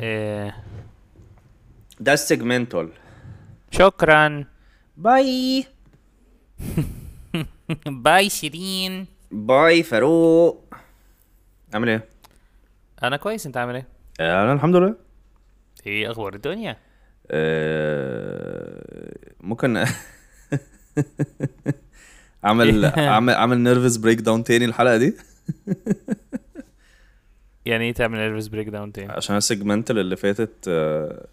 إيه 0.00 0.64
ده 2.00 2.12
ال 2.12 2.21
segment 2.21 2.88
شكرا. 3.70 4.44
باي. 4.96 5.64
باي 7.86 8.28
شيرين. 8.30 9.06
باي 9.30 9.82
فاروق. 9.82 10.74
عامل 11.74 11.88
إيه؟ 11.88 12.04
أنا 13.02 13.16
كويس 13.16 13.46
أنت 13.46 13.56
عامل 13.56 13.74
إيه؟ 13.74 13.86
أنا 14.20 14.52
الحمد 14.52 14.76
لله. 14.76 14.94
إيه 15.86 16.10
أخبار 16.10 16.34
الدنيا؟ 16.34 16.76
آه، 17.30 19.16
ممكن 19.40 19.76
اعمل 22.44 22.84
اعمل 22.84 23.34
أعمل 23.34 23.58
nervous 23.60 23.96
breakdown 23.96 24.44
تاني 24.44 24.64
الحلقة 24.64 24.96
دي. 24.96 25.14
يعني 27.66 27.84
إيه 27.84 27.92
تعمل 27.92 28.18
nervous 28.18 28.46
breakdown 28.46 28.92
تاني؟ 28.92 29.12
عشان 29.12 29.36
ال 29.36 29.44
segment 29.44 29.98
اللي 29.98 30.16
فاتت 30.16 30.64
آه، 30.68 31.26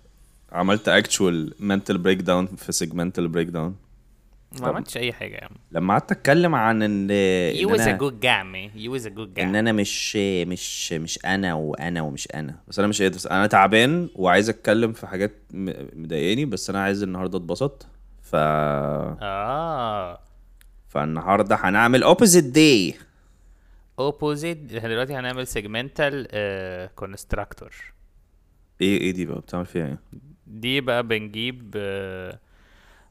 عملت 0.51 0.89
actual 0.89 1.53
mental 1.59 1.97
breakdown 1.97 2.45
في 2.47 2.71
segment 2.71 3.27
ال 3.27 3.47
breakdown 3.47 3.75
ما 4.61 4.67
عملتش 4.67 4.97
أي 4.97 5.13
حاجة 5.13 5.35
يا 5.35 5.43
عم. 5.43 5.55
لما 5.71 5.93
قعدت 5.93 6.11
أتكلم 6.11 6.55
عن 6.55 6.81
إن 6.83 7.07
was 7.67 7.79
a 7.79 7.83
أنا- 7.83 7.99
good 8.01 8.13
guy 8.23 8.43
man. 8.43 8.79
You 8.79 8.99
was 9.01 9.05
a 9.11 9.17
good 9.17 9.39
إن 9.39 9.55
أنا 9.55 9.71
مش 9.71 10.15
مش 10.15 10.93
مش 10.93 11.19
أنا 11.25 11.53
وأنا 11.53 12.01
ومش 12.01 12.27
أنا. 12.35 12.55
بس 12.67 12.79
أنا 12.79 12.87
مش 12.87 13.01
قادر. 13.01 13.17
أنا 13.31 13.47
تعبان 13.47 14.09
وعايز 14.15 14.49
أتكلم 14.49 14.93
في 14.93 15.07
حاجات 15.07 15.31
مضايقاني 15.95 16.45
بس 16.45 16.69
أنا 16.69 16.83
عايز 16.83 17.03
النهارده 17.03 17.37
أتبسط. 17.37 17.85
ف 18.21 18.35
آه. 18.35 20.19
فالنهاردة 20.89 21.55
هنعمل 21.61 22.03
opposite 22.03 22.43
day 22.43 22.93
opposite 23.99 24.73
إحنا 24.73 24.89
دلوقتي 24.89 25.13
هنعمل 25.15 25.47
segment 25.47 26.17
ال 26.17 26.27
constructor 26.95 27.71
إيه 28.81 29.01
إيه 29.01 29.11
دي 29.11 29.25
بقى؟ 29.25 29.39
بتعمل 29.39 29.65
فيها 29.65 29.85
إيه؟ 29.87 29.99
دي 30.47 30.81
بقى 30.81 31.03
بنجيب 31.07 31.73
آه، 31.77 32.39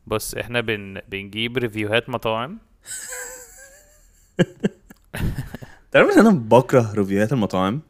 بص 0.07 0.35
إحنا 0.35 0.61
بن 0.61 1.01
بنجيب 1.09 1.57
review 1.59 1.96
هات 1.96 2.09
مطاعم. 2.09 2.59
تعرف 5.93 6.11
إن 6.15 6.19
أنا 6.27 6.31
بكره 6.31 6.93
review 6.95 7.23
هات 7.23 7.33
المطاعم؟ 7.33 7.81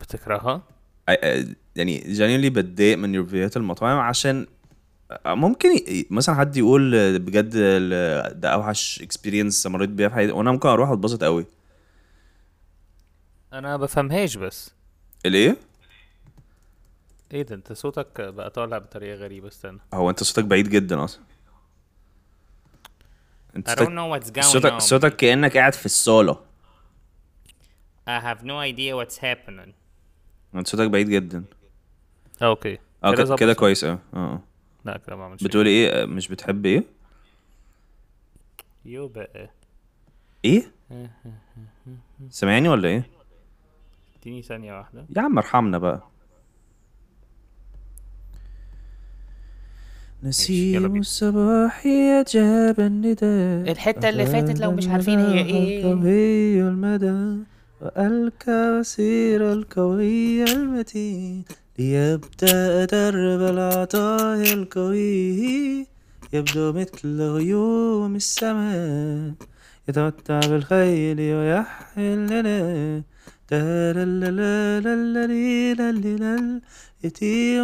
بتكرهها؟ 0.00 0.62
I- 1.10 1.46
يعني 1.76 1.98
genuinely 1.98 2.50
بتضايق 2.50 2.98
من 2.98 3.16
review 3.16 3.46
هات 3.46 3.56
المطاعم 3.56 3.98
عشان 3.98 4.46
ممكن 5.26 5.68
مثلا 6.10 6.34
حد 6.34 6.56
يقول 6.56 7.18
بجد 7.18 7.50
ده 8.40 8.48
أوحش 8.48 9.02
experience 9.02 9.66
مريت 9.66 9.90
بيها 9.90 10.08
في 10.08 10.14
حياتي 10.14 10.32
وأنا 10.32 10.52
ممكن 10.52 10.68
أروح 10.68 10.90
أتبسط 10.90 11.24
قوي 11.24 11.46
أنا 13.52 13.76
بفهمهاش 13.76 14.36
بس. 14.36 14.74
الإيه؟ 15.26 15.56
إيه 17.32 17.42
ده؟ 17.42 17.54
أنت 17.54 17.72
صوتك 17.72 18.20
بقى 18.20 18.50
طالع 18.50 18.78
بطريقة 18.78 19.14
غريبة 19.16 19.48
استنى. 19.48 19.78
هو 19.94 20.10
أنت 20.10 20.22
صوتك 20.22 20.44
بعيد 20.44 20.68
جدا 20.68 21.04
أصلا. 21.04 21.22
أنت 23.56 23.70
I 23.70 23.72
don't 23.72 23.78
صوتك 23.78 23.88
know 23.88 24.20
what's 24.22 24.30
going 24.36 24.44
صوتك 24.44 24.72
on. 24.72 24.78
صوتك 24.78 25.16
كأنك 25.16 25.56
قاعد 25.56 25.72
في 25.74 25.86
الصالة. 25.86 26.40
I 28.08 28.20
have 28.20 28.42
no 28.42 28.58
idea 28.72 28.96
what's 28.96 29.18
happening. 29.18 29.72
أنت 30.54 30.68
صوتك 30.68 30.90
بعيد 30.90 31.08
جدا. 31.08 31.44
okay. 32.42 32.78
آه 33.04 33.14
كده. 33.14 33.36
كده 33.36 33.52
كويس 33.54 33.84
آه 33.84 33.98
آه. 34.14 34.40
لا 34.84 34.96
كده 35.06 35.16
ما 35.16 35.24
عملش 35.24 35.42
بتقولي 35.44 35.70
إيه؟ 35.70 36.04
مش 36.04 36.28
بتحب 36.28 36.66
إيه؟ 36.66 36.84
يو 38.84 39.08
بقى. 39.08 39.50
إيه؟ 40.44 40.72
سامعني 42.30 42.68
ولا 42.68 42.88
إيه؟ 42.88 43.10
اديني 44.22 44.42
ثانية 44.42 44.78
واحدة. 44.78 45.06
يا 45.16 45.22
عم 45.22 45.38
ارحمنا 45.38 45.78
بقى. 45.78 46.02
نسيم. 50.22 50.96
الصباح 50.96 51.86
أجاب 51.86 52.80
النداء. 52.80 53.72
الحتة 53.72 54.08
اللي 54.08 54.26
فاتت 54.26 54.60
لو 54.60 54.72
مش 54.72 54.88
عارفين 54.88 55.18
هي 55.18 55.38
إيه. 55.38 55.84
القوي 55.84 56.62
المدى 56.62 57.42
والكثير 57.80 59.52
القوي 59.52 60.44
المتين 60.44 61.44
ليبدأ 61.78 62.84
درب 62.84 63.40
العطايا 63.54 64.54
القوي. 64.54 65.86
يبدو 66.32 66.72
مثل 66.72 67.20
غيوم 67.20 68.16
السماء 68.16 69.32
يتمتع 69.88 70.40
بالخيل 70.40 71.20
ويحمل 71.20 72.26
لنا 72.26 73.02
يتي 77.04 77.60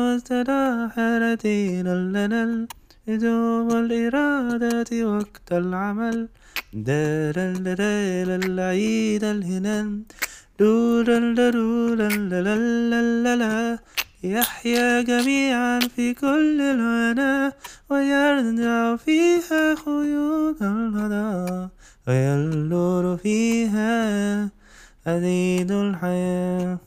لزوم 3.09 3.71
الإرادة 3.71 4.91
وقت 5.17 5.53
العمل 5.53 6.29
دالا 6.73 7.53
لديل 7.53 8.31
العيد 8.45 9.25
الهنان 9.25 10.03
دولا 10.61 11.19
لدولا 11.21 12.09
للا 13.25 13.79
يحيا 14.23 15.03
جميعا 15.03 15.81
في 15.97 16.15
كل 16.15 16.61
الهنا 16.61 17.53
ويرجع 17.91 18.97
فيها 18.97 19.75
خيوط 19.75 20.63
الهدى 20.63 21.69
ويلور 22.09 23.17
فيها 23.17 24.58
عديد 25.09 25.71
الحياة. 25.71 26.79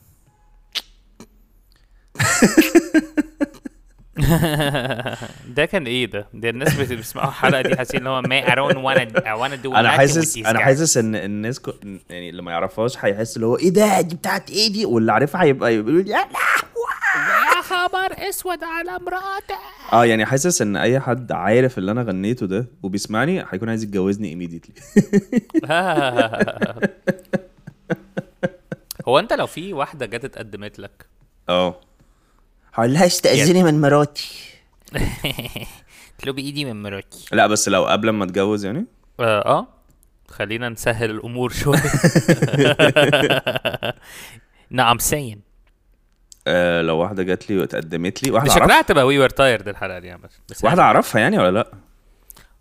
ده 5.56 5.64
كان 5.64 5.86
إيه 5.86 6.06
ده؟ 6.06 6.26
ده 6.34 6.50
الناس 6.50 6.74
بت- 6.80 6.92
بيسمعوا 6.92 7.28
الحلقة 7.28 7.62
دي 7.62 7.76
حاسين 7.76 8.00
إن 8.00 8.06
هو 8.06 8.22
ما 8.22 8.42
I 8.46 8.48
don't 8.54 8.76
wanna 8.76 9.06
I 9.20 9.36
wanna 9.40 9.66
do 9.66 9.74
أنا 9.76 9.90
حاسس 9.90 10.36
أنا. 10.36 10.58
حاسس 10.58 10.96
إن 10.96 11.14
الناس 11.16 11.60
كو... 11.60 11.72
يعني 12.10 12.30
اللي 12.30 12.42
ما 12.42 12.50
يعرفهاش 12.52 13.04
هيحس 13.04 13.36
اللي 13.36 13.46
هو 13.46 13.56
إيه 13.58 13.68
ده؟ 13.70 14.00
دي 14.00 14.14
بتاعت 14.16 14.50
إيه 14.50 14.72
دي؟ 14.72 14.86
واللي 14.86 15.12
عارفها 15.12 15.42
هيبقى 15.42 15.74
يقول 15.74 16.08
يا 16.08 16.16
يا 16.16 17.62
خبر 17.62 18.28
أسود 18.28 18.58
على 18.64 18.90
مراتي 19.04 19.54
آه 19.92 20.04
يعني 20.04 20.26
حاسس 20.26 20.62
إن 20.62 20.76
أي 20.76 21.00
حد 21.00 21.32
عارف 21.32 21.78
اللي 21.78 21.90
أنا 21.92 22.02
غنيته 22.02 22.46
ده 22.46 22.66
وبيسمعني 22.82 23.44
هيكون 23.50 23.68
عايز 23.68 23.82
يتجوزني 23.82 24.34
immediately. 24.48 24.72
هو 29.08 29.18
انت 29.18 29.32
لو 29.32 29.46
في 29.46 29.72
واحدة 29.72 30.06
جت 30.06 30.24
اتقدمت 30.24 30.78
لك؟ 30.78 31.06
آه. 31.48 31.80
هقول 32.74 32.92
لها 32.92 33.06
استأذني 33.06 33.62
من 33.62 33.80
مراتي. 33.80 34.28
تلو 36.18 36.32
بايدي 36.32 36.64
من 36.64 36.82
مراتي. 36.82 37.26
لا 37.32 37.46
بس 37.46 37.68
لو 37.68 37.84
قبل 37.86 38.10
ما 38.10 38.24
اتجوز 38.24 38.64
يعني؟ 38.64 38.86
آه 39.20 39.40
آه. 39.58 39.66
خلينا 40.28 40.68
نسهل 40.68 41.10
الأمور 41.10 41.50
شوية. 41.62 41.82
نعم 44.70 44.98
سين 44.98 45.40
آه 46.46 46.82
لو 46.82 46.96
واحدة 46.98 47.22
جات 47.22 47.50
لي 47.50 47.58
واتقدمت 47.58 48.22
لي 48.22 48.30
واحدة 48.30 48.50
شكلها 48.54 48.80
هتبقى 48.80 49.06
we 49.06 49.18
were 49.18 49.28
tired 49.30 49.68
الحلقة 49.68 49.98
دي 49.98 50.06
يا 50.08 50.16
بس 50.16 50.30
بس 50.50 50.64
واحدة 50.64 50.82
أعرفها 50.82 51.20
يعني 51.20 51.38
ولا 51.38 51.50
لأ؟ 51.50 51.66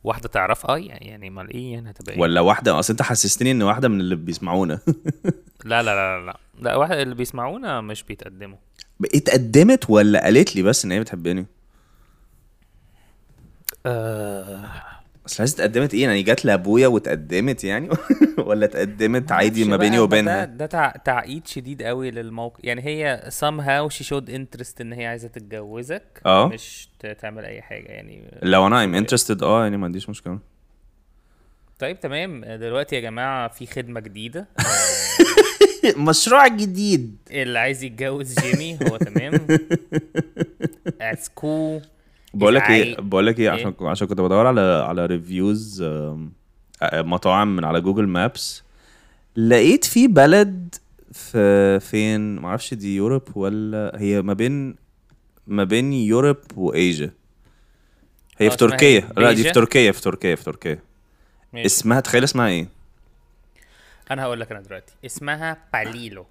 واحدة 0.03 0.29
تعرف 0.29 0.65
آه 0.65 0.77
يعني 0.77 1.27
أمال 1.27 1.49
إيه 1.53 1.73
يعني 1.73 1.89
هتبقى 1.89 2.13
إيه؟ 2.13 2.19
ولا 2.21 2.41
واحدة؟ 2.41 2.79
أصل 2.79 2.93
أنت 2.93 3.01
حسستني 3.01 3.51
إن 3.51 3.61
واحدة 3.63 3.87
من 3.89 3.99
اللي 3.99 4.15
بيسمعونا. 4.15 4.79
لا 5.65 5.83
لا 5.83 5.95
لا 5.95 6.19
لا 6.19 6.25
لا. 6.25 6.37
لا 6.59 6.75
واحد 6.75 6.97
اللي 6.97 7.15
بيسمعونا 7.15 7.81
مش 7.81 8.03
بيتقدموا. 8.03 8.57
اتقدمت 9.15 9.89
ولا 9.89 10.23
قالت 10.23 10.55
لي 10.55 10.61
بس 10.63 10.85
إن 10.85 10.91
هي 10.91 10.99
بتحبني؟ 10.99 11.45
آه. 13.85 14.69
اصل 15.31 15.41
عايز 15.41 15.53
اتقدمت 15.53 15.93
إيه؟ 15.93 16.03
يعني 16.03 16.23
جات 16.23 16.45
لأبويا 16.45 16.87
واتقدمت 16.87 17.63
يعني؟ 17.63 17.89
ولا 18.47 18.65
اتقدمت 18.65 19.31
عادي 19.31 19.65
ما 19.65 19.77
بيني 19.77 19.95
ده 19.95 20.03
وبينها؟ 20.03 20.45
ده 20.45 20.65
تع... 20.65 20.89
تعقيد 20.91 21.47
شديد 21.47 21.83
قوي 21.83 22.11
للموقف. 22.11 22.59
يعني 22.63 22.85
هي 22.85 23.29
somehow 23.39 23.93
she 23.93 24.05
showed 24.07 24.29
interest 24.29 24.81
إن 24.81 24.93
هي 24.93 25.05
عايزة 25.05 25.27
تتجوزك. 25.27 26.21
آه. 26.25 26.47
مش 26.47 26.89
تعمل 27.19 27.45
أي 27.45 27.61
حاجة 27.61 27.87
يعني. 27.87 28.23
لو 28.43 28.67
أنا 28.67 28.83
I'm 28.83 28.95
interested 28.95 29.43
آه 29.43 29.63
يعني 29.63 29.77
ما 29.77 29.85
عنديش 29.85 30.09
مشكلة. 30.09 30.39
طيب 31.79 31.99
تمام. 31.99 32.45
دلوقتي 32.45 32.95
يا 32.95 33.01
جماعة 33.01 33.47
في 33.47 33.65
خدمة 33.65 33.99
جديدة. 33.99 34.47
مشروع 35.97 36.47
جديد. 36.47 37.15
اللي 37.31 37.59
عايز 37.59 37.83
يتجوز 37.83 38.39
جيمي 38.39 38.79
هو 38.83 38.97
تمام. 38.97 39.33
it's 41.01 41.29
cool 41.29 41.81
بقول 42.33 42.55
لك 42.55 42.69
إيه 42.69 42.95
بقول 42.99 43.27
لك 43.27 43.39
إيه 43.39 43.45
إيه؟ 43.45 43.59
عشان 43.59 43.73
عشان 43.81 44.07
كنت 44.07 44.21
بدور 44.21 44.47
على 44.47 44.61
على 44.61 45.05
reviews 45.05 45.83
مطاعم 46.93 47.55
من 47.55 47.65
على 47.65 47.81
Google 47.81 48.07
Maps 48.07 48.63
لقيت 49.35 49.85
في 49.85 50.07
بلد 50.07 50.75
في 51.11 51.79
فين؟ 51.79 52.35
ما 52.35 52.47
أعرفش 52.47 52.73
دي 52.73 52.95
Europe 52.95 53.37
ولا 53.37 53.91
هي 53.95 54.21
ما 54.21 54.33
بين 54.33 54.75
ما 55.47 55.63
بين 55.63 55.93
Europe 55.93 56.37
و 56.55 56.66
Asia 56.66 57.11
هي 58.37 58.47
آه، 58.47 58.49
في 58.49 58.57
تركيا. 58.57 58.87
إيه؟ 58.87 59.07
لا 59.17 59.31
دي 59.31 59.43
في؟ 59.43 59.51
تركيا 59.51 59.91
في 59.91 60.01
تركيا 60.01 60.35
في 60.35 60.43
تركيا. 60.43 60.79
اسمها 61.55 61.99
تخيل 61.99 62.23
اسمها 62.23 62.47
إيه؟ 62.47 62.67
أنا 64.11 64.23
هقول 64.23 64.39
لك 64.39 64.51
أنا 64.51 64.61
دلوقتي. 64.61 64.93
اسمها 65.05 65.57
باليلو 65.73 66.25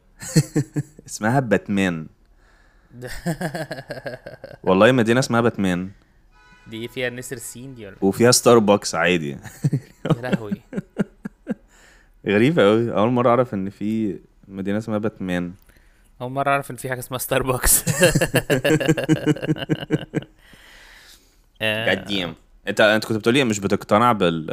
اسمها 1.08 1.40
باتمان 1.40 2.06
والله 4.64 4.92
مدينة 4.92 5.20
اسمها 5.20 5.40
باتمان. 5.40 5.90
دي 6.66 6.88
فيها 6.88 7.10
نسر 7.10 7.36
السين 7.36 7.74
دي 7.74 7.86
ولا؟ 7.86 7.96
وفيها 8.00 8.30
ستاربكس 8.30 8.94
عادي. 8.94 9.30
يا 10.16 10.22
لهوي. 10.22 10.62
غريبة 12.26 12.62
قوي 12.62 12.92
أول 12.92 13.10
مرة 13.10 13.28
أعرف 13.30 13.54
إن 13.54 13.70
في 13.70 14.18
مدينة 14.48 14.78
اسمها 14.78 14.98
باتمان. 14.98 15.52
أول 16.20 16.30
مرة 16.32 16.50
أعرف 16.50 16.70
إن 16.70 16.76
في 16.76 16.88
حاجة 16.88 16.98
اسمها 16.98 17.18
ستاربكس 17.18 17.84
آه، 21.62 21.90
قديم 21.90 22.34
أنت 22.68 22.80
أنت 22.80 23.04
كنت 23.04 23.16
بتقولي 23.18 23.44
مش 23.44 23.58
بتقتنع 23.58 24.12
بال 24.12 24.46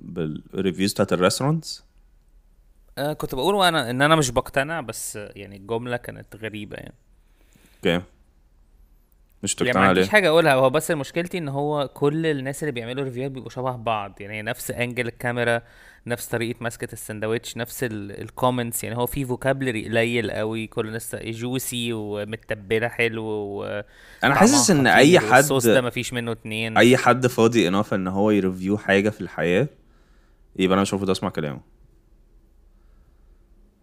بال 0.00 0.20
reviews 0.20 0.92
بتاعت 0.92 1.12
ال 1.12 1.18
restaurants 1.18 1.84
آه، 2.98 3.12
كنت 3.12 3.34
بقول 3.34 3.54
وأنا 3.54 3.90
إن 3.90 4.02
أنا 4.02 4.16
مش 4.16 4.30
بقتنع 4.30 4.80
بس 4.80 5.16
يعني 5.16 5.56
الجملة 5.56 5.96
كانت 5.96 6.36
غريبة 6.36 6.76
يعني. 6.76 6.94
okay. 7.86 8.04
مش 9.42 9.56
يعني 9.60 9.78
ما 9.78 9.86
عنديش 9.86 10.08
حاجة 10.08 10.28
أقولها. 10.28 10.54
هو 10.54 10.70
بس 10.70 10.90
مشكلتي 10.90 11.38
إن 11.38 11.48
هو 11.48 11.88
كل 11.88 12.26
الناس 12.26 12.62
اللي 12.62 12.72
بيعملوا 12.72 13.04
ريفيوهات 13.04 13.30
بيبقوا 13.30 13.50
شبه 13.50 13.76
بعض. 13.76 14.20
يعني 14.20 14.42
نفس 14.42 14.70
angle 14.70 15.06
الكاميرا 15.06 15.62
نفس 16.06 16.26
طريقة 16.26 16.56
مسكة 16.60 16.92
السندوتش 16.92 17.56
نفس 17.56 17.84
ال 17.90 18.00
comments 18.00 18.84
يعني 18.84 18.96
هو 18.96 19.06
في 19.06 19.24
vocabulary 19.24 19.88
قليل 19.88 20.30
قوي. 20.30 20.66
كل 20.66 20.86
الناس 20.86 21.16
juicy 21.16 21.92
ومتبلة 21.92 22.88
حلو 22.88 23.24
و 23.24 23.82
أنا 24.24 24.34
حاسس 24.34 24.70
إن 24.70 24.86
أي 24.86 25.18
حد 25.18 25.38
الصوص 25.38 25.66
ده 25.66 25.80
مفيش 25.80 26.12
منه 26.12 26.32
اتنين. 26.32 26.78
أي 26.78 26.96
حد 26.96 27.26
فاضي 27.26 27.68
enough 27.68 27.94
إن 27.94 28.08
هو 28.08 28.30
ي 28.30 28.37
review 28.37 28.78
حاجة 28.78 29.10
في 29.10 29.20
الحياة 29.20 29.68
يبقى 30.56 30.74
أنا 30.74 30.82
مش 30.82 30.92
المفروض 30.92 31.10
أسمع 31.10 31.28
كلامه. 31.30 31.60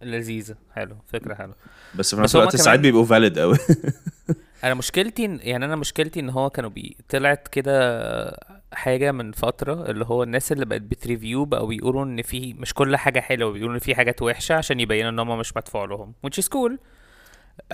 لذيذة. 0.01 0.55
حلو 0.75 0.95
فكرة 1.07 1.33
حلوة. 1.33 1.55
بس 1.95 2.15
في 2.15 2.21
نفس 2.21 2.35
الوقت 2.35 2.55
ساعات 2.55 2.79
بيبقوا 2.79 3.05
valid 3.05 3.39
قوي 3.39 3.57
أنا 4.63 4.73
مشكلتي 4.73 5.37
يعني 5.41 5.65
أنا 5.65 5.75
مشكلتي 5.75 6.19
إن 6.19 6.29
هو 6.29 6.49
كانوا 6.49 6.69
بي 6.69 6.97
طلعت 7.09 7.47
كده 7.47 8.37
حاجة 8.73 9.11
من 9.11 9.31
فترة 9.31 9.89
اللي 9.91 10.05
هو 10.05 10.23
الناس 10.23 10.51
اللي 10.51 10.65
بقت 10.65 10.81
بت 10.81 10.97
review 10.97 11.45
بقوا 11.45 11.67
بيقولوا 11.67 12.03
إن 12.03 12.21
في 12.21 12.53
مش 12.53 12.73
كل 12.73 12.95
حاجة 12.97 13.19
حلوة 13.19 13.51
بيقولوا 13.51 13.75
إن 13.75 13.79
في 13.79 13.95
حاجات 13.95 14.21
وحشة 14.21 14.55
عشان 14.55 14.79
يبينوا 14.79 15.09
إن 15.09 15.19
هم 15.19 15.39
مش 15.39 15.57
مدفوع 15.57 15.85
لهم 15.85 16.13
which 16.27 16.43
is 16.43 16.45
cool. 16.47 16.71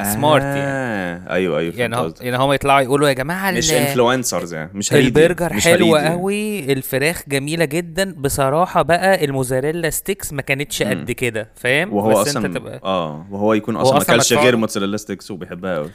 smart 0.04 0.44
يعني 0.44 0.59
آه. 0.62 1.33
أيوه 1.33 1.59
أيوه 1.59 1.74
يعني 1.75 1.95
هم. 1.95 2.13
يعني 2.21 2.38
هم 2.38 2.53
يطلعوا 2.53 2.81
يقولوا 2.81 3.07
يا 3.07 3.13
جماعة 3.13 3.51
مش 3.51 3.74
influencers 3.74 4.54
يعني 4.53 4.69
مش 4.74 4.94
البرجر 4.94 5.53
مش 5.53 5.63
حلو 5.63 5.95
هريدي. 5.95 6.09
قوي 6.13 6.74
الفراخ 6.74 7.24
جميلة 7.27 7.65
جدا 7.65 8.13
بصراحة 8.18 8.81
بقى 8.81 9.25
ال 9.25 9.31
mozzarella 9.31 9.89
sticks 9.89 10.33
ما 10.33 10.41
كانتش 10.41 10.83
قد 10.83 11.12
كده 11.12 11.50
فاهم 11.56 11.94
وهو 11.94 12.09
بس 12.21 12.27
أصلا 12.27 12.45
انت 12.45 12.57
تبقى 12.57 12.80
آه 12.83 13.27
وهو 13.31 13.53
يكون 13.53 13.75
أصلا 13.75 13.95
ما 13.97 14.01
أكلش 14.01 14.33
غير 14.33 14.51
له. 14.53 14.57
mozzarella 14.60 14.98
sticks 14.98 15.31
وبيحبها 15.31 15.75
قوي 15.75 15.89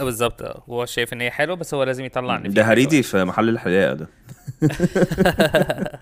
آه، 0.00 0.04
بالظبط 0.04 0.42
آه 0.42 0.62
هو 0.68 0.86
شايف 0.86 1.12
إن 1.12 1.20
هي 1.20 1.30
حلوة 1.30 1.56
بس 1.56 1.74
هو 1.74 1.82
لازم 1.82 2.04
يطلع 2.04 2.36
ده 2.36 2.62
هريدي 2.62 3.02
في 3.02 3.24
محل 3.24 3.48
الحلاقه 3.48 3.92
ده 3.94 4.08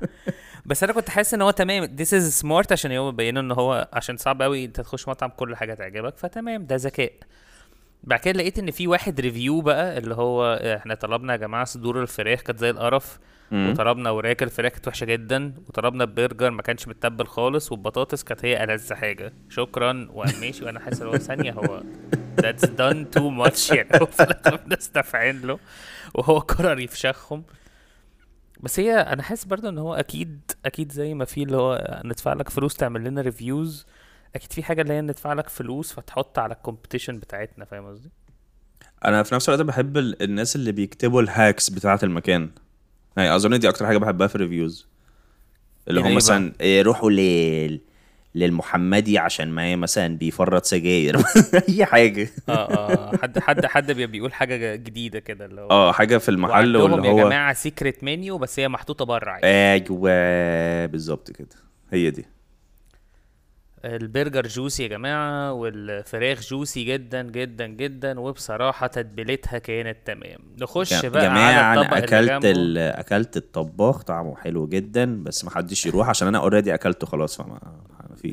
بس 0.66 0.82
أنا 0.82 0.92
كنت 0.92 1.10
حاسس 1.10 1.34
ان 1.34 1.42
هو 1.42 1.50
تمام. 1.50 1.96
This 1.96 2.08
is 2.10 2.42
smart 2.42 2.72
عشان 2.72 2.92
يوم 2.92 3.16
بينوا 3.16 3.42
ان 3.42 3.50
هو 3.52 3.88
عشان 3.92 4.16
صعب 4.16 4.42
قوي 4.42 4.64
انت 4.64 4.80
تخش 4.80 5.08
مطعم 5.08 5.30
كل 5.30 5.56
حاجة 5.56 5.74
تعجبك 5.74 6.18
فتمام 6.18 6.66
ده 6.66 6.76
ذكاء. 6.76 7.12
بعد 8.04 8.20
كده 8.20 8.38
لقيت 8.38 8.58
ان 8.58 8.70
في 8.70 8.86
واحد 8.86 9.20
review 9.20 9.60
بقى 9.60 9.98
اللي 9.98 10.14
هو 10.14 10.54
إحنا 10.54 10.94
طلبنا 10.94 11.32
يا 11.32 11.38
جماعة 11.38 11.64
صدور 11.64 12.02
الفراخ 12.02 12.40
كانت 12.40 12.58
زي 12.58 12.70
القرف. 12.70 13.18
وطلبنا 13.52 14.10
وراك 14.10 14.42
الفراخ 14.42 14.72
كانت 14.72 14.88
وحشة 14.88 15.04
جدا 15.04 15.54
وطلبنا 15.68 16.04
برجر 16.04 16.50
ما 16.50 16.62
كانش 16.62 16.88
متبل 16.88 17.26
خالص 17.26 17.72
والبطاطس 17.72 18.22
كانت 18.24 18.44
هي 18.44 18.64
ألذ 18.64 18.94
حاجة. 18.94 19.32
شكرا 19.48 20.08
وقام 20.12 20.40
ماشي 20.40 20.64
وأنا 20.64 20.80
حاسس 20.80 21.00
ان 21.02 21.06
هو 21.06 21.16
ثانية 21.16 21.52
هو 21.52 21.82
that's 22.40 22.66
done 22.78 23.18
too 23.18 23.46
much 23.46 23.72
يعني. 23.74 23.88
هو 24.02 24.06
في 25.02 25.32
له 25.44 25.58
وهو 26.14 26.38
قرر 26.38 26.80
يفشخهم. 26.80 27.44
بس 28.60 28.80
هي 28.80 28.94
أنا 28.94 29.22
حاسس 29.22 29.44
برضه 29.44 29.68
إن 29.68 29.78
هو 29.78 29.94
أكيد 29.94 30.40
أكيد 30.64 30.92
زي 30.92 31.14
ما 31.14 31.24
في 31.24 31.42
اللي 31.42 31.56
هو 31.56 32.00
ندفع 32.04 32.32
لك 32.32 32.48
فلوس 32.48 32.74
تعمل 32.74 33.04
لنا 33.04 33.20
reviews 33.20 33.86
أكيد 34.34 34.52
في 34.52 34.62
حاجة 34.62 34.82
اللي 34.82 34.94
هي 34.94 35.00
ندفع 35.00 35.32
لك 35.32 35.48
فلوس 35.48 35.92
فتحط 35.92 36.38
على 36.38 36.54
ال 36.54 36.59
competition 36.59 37.18
بتاعتنا 37.18 37.64
فاهم 37.64 37.86
قصدي؟ 37.86 38.10
أنا 39.04 39.22
في 39.22 39.34
نفس 39.34 39.48
الوقت 39.48 39.62
بحب 39.62 39.96
ال- 39.96 40.22
الناس 40.22 40.56
اللي 40.56 40.72
بيكتبوا 40.72 41.22
ال 41.22 41.30
hacks 41.30 41.70
بتاعة 41.70 42.00
المكان. 42.02 42.50
يعني 43.16 43.36
أظن 43.36 43.58
دي 43.58 43.68
أكتر 43.68 43.86
حاجة 43.86 43.98
بحبها 43.98 44.26
في 44.26 44.34
ال 44.34 44.41
reviews 44.41 44.88
اللي 45.88 46.00
ده 46.00 46.06
هم 46.06 46.10
إيه 46.10 46.16
مثلا 46.16 46.52
إيه، 46.60 46.82
روحوا 46.82 47.10
لل 47.10 47.80
للمحمدي 48.34 49.18
عشان 49.18 49.48
ما 49.48 49.76
مثلا 49.76 50.18
بيفرط 50.18 50.64
سجاير. 50.64 51.16
أي 51.68 51.84
حاجة. 51.84 52.28
آه 52.48 52.52
آه 52.52 53.16
حد 53.16 53.38
حد 53.38 53.66
حد 53.66 53.92
بي- 53.92 54.06
بيقول 54.06 54.32
حاجة 54.32 54.74
جديدة 54.76 55.18
كده 55.18 55.44
اللي 55.44 55.60
هو 55.60 55.70
آه 55.70 55.92
حاجة 55.92 56.18
في 56.18 56.28
المحل 56.28 56.76
واللي 56.76 57.06
يا 57.08 57.12
هو 57.12 57.18
جماعة 57.26 57.52
secret 57.54 58.04
menu 58.04 58.38
بس 58.38 58.60
هي 58.60 58.68
محطوطة 58.68 59.04
بره 59.04 59.30
عادي. 59.30 59.46
أيوه 59.46 60.86
بالظبط 60.86 61.30
كده. 61.30 61.48
هي 61.92 62.10
دي. 62.10 62.26
البرجر 63.84 64.46
juicy 64.46 64.82
يا 64.82 64.88
جماعة 64.88 65.52
والفراخ 65.52 66.40
juicy 66.40 66.84
جدا 66.84 67.22
جدا 67.22 67.66
جدا 67.66 68.20
وبصراحة 68.20 68.86
تتبيلتها 68.86 69.58
كانت 69.58 69.96
تمام. 70.04 70.38
نخش 70.60 70.92
يا 70.92 71.08
بقى 71.08 71.22
جماعة 71.22 71.62
على 71.62 71.80
الطبق 71.80 71.96
أنا 71.96 72.04
أكلت. 72.36 72.44
أكلت 72.78 73.36
الطباخ 73.36 74.02
طعمه 74.02 74.36
حلو 74.36 74.66
جدا 74.66 75.22
بس 75.22 75.44
ما 75.44 75.50
حدش 75.50 75.86
يروح 75.86 76.08
عشان 76.08 76.28
أنا 76.28 76.38
already 76.38 76.74
أكلته 76.74 77.06
خلاص 77.06 77.36
فما 77.36 77.58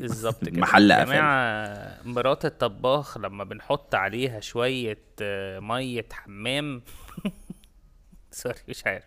في 0.00 0.06
بالظبط 0.08 0.40
كده. 0.44 0.48
المحل 0.56 0.90
يا 0.90 0.96
قفل 1.00 1.06
جماعة 1.12 1.96
مرات 2.04 2.44
الطباخ 2.44 3.18
لما 3.18 3.44
بنحط 3.44 3.94
عليها 3.94 4.40
شوية 4.40 4.98
آه، 5.22 5.60
مية 5.60 6.06
حمام. 6.12 6.82
سوري 8.30 8.54
مش 8.68 8.86
عارف. 8.86 9.04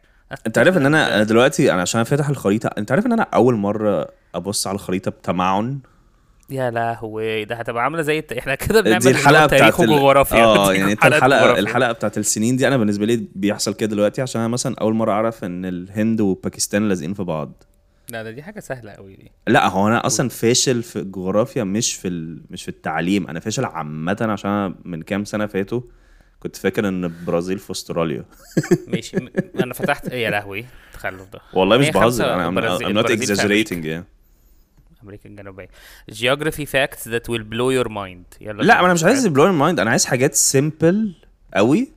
انت 0.47 0.57
عارف 0.57 0.77
ان 0.77 0.85
أنا 0.85 1.23
دلوقتي 1.31 1.73
أنا 1.73 1.81
عشان 1.81 2.03
فاتح 2.03 2.29
الخريطة 2.29 2.69
انت 2.77 2.91
عارف 2.91 3.05
ان 3.05 3.11
أنا 3.11 3.23
أول 3.33 3.55
مرة 3.55 4.07
أبص 4.35 4.67
على 4.67 4.75
الخريطة 4.75 5.11
بتمعن؟ 5.11 5.79
يا 6.49 6.71
لهوي 6.71 7.45
ده 7.45 7.55
هتبقى 7.55 7.83
عاملة 7.83 8.01
زي. 8.01 8.23
إحنا 8.39 8.55
كده 8.55 8.81
بنعمل 8.81 8.99
دي 8.99 9.11
الحلقة 9.11 9.45
بتاعت 9.45 9.79
ال- 9.79 9.89
وجغرافيا. 9.89 10.43
آه 10.43 10.73
يعني 10.73 10.91
انت 10.91 11.05
الحلقة. 11.05 11.59
الحلقة 11.59 11.91
بتاعت 11.91 12.17
السنين 12.17 12.55
دي 12.57 12.67
أنا 12.67 12.77
بالنسبة 12.77 13.05
لي 13.05 13.25
بيحصل 13.35 13.73
كده 13.73 13.89
دلوقتي 13.89 14.21
عشان 14.21 14.41
أنا 14.41 14.47
مثلا 14.47 14.75
أول 14.81 14.93
مرة 14.93 15.11
أعرف 15.11 15.43
إن 15.43 15.65
الهند 15.65 16.21
وباكستان 16.21 16.89
لازقين 16.89 17.13
في 17.13 17.23
بعض. 17.23 17.63
لا 18.09 18.23
ده 18.23 18.31
دي 18.31 18.43
حاجة 18.43 18.59
سهلة 18.59 18.91
قوي 18.91 19.15
دي. 19.15 19.31
لا 19.47 19.67
هو 19.67 19.87
أنا 19.87 20.05
أصلا 20.05 20.29
فاشل 20.29 20.83
في 20.83 20.99
الجغرافيا 20.99 21.63
مش 21.63 21.93
في 21.93 22.07
ال... 22.07 22.41
مش 22.49 22.63
في 22.63 22.69
التعليم. 22.69 23.27
أنا 23.27 23.39
فاشل 23.39 23.65
عامه 23.65 24.17
عشان 24.21 24.51
أنا 24.51 24.75
من 24.85 25.01
كام 25.01 25.25
سنة 25.25 25.45
فاتوا 25.45 25.81
كنت 26.39 26.55
فاكر 26.55 26.87
إن 26.87 27.05
البرازيل 27.05 27.59
في 27.59 27.71
أستراليا. 27.71 28.25
ماشي. 28.93 29.17
أنا 29.63 29.73
فتحت 29.73 30.07
يا 30.07 30.29
لهوي 30.29 30.65
التخلف 30.87 31.29
ده. 31.33 31.39
والله 31.53 31.77
مش 31.77 31.89
بهزر 31.89 32.33
أنا 32.33 32.77
I'm, 32.77 33.05
not 33.05 33.09
exaggerating 33.09 33.85
يعني. 33.85 34.05
أمريكا 35.03 35.29
الجنوبية. 35.29 35.69
Geography 36.11 36.65
facts 36.65 37.03
that 37.03 37.29
will 37.29 37.43
blow 37.43 37.83
your 37.83 37.89
mind. 37.89 38.41
يلا 38.41 38.63
لا. 38.63 38.79
أنا 38.85 38.93
مش 38.93 39.03
عايز 39.03 39.27
blow 39.27 39.53
mind 39.53 39.79
أنا 39.79 39.89
عايز 39.89 40.05
حاجات 40.05 40.33
simple 40.33 41.15
قوي 41.53 41.91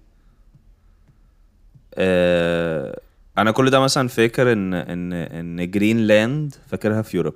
آه 1.95 3.01
أنا 3.39 3.51
كل 3.51 3.71
ده 3.71 3.81
مثلا 3.81 4.09
فاكر 4.09 4.53
إن 4.53 4.75
إن 4.75 5.13
إن 5.13 5.71
جرينلاند 5.71 6.55
فاكرها 6.69 7.03
في 7.03 7.17
Europe 7.17 7.35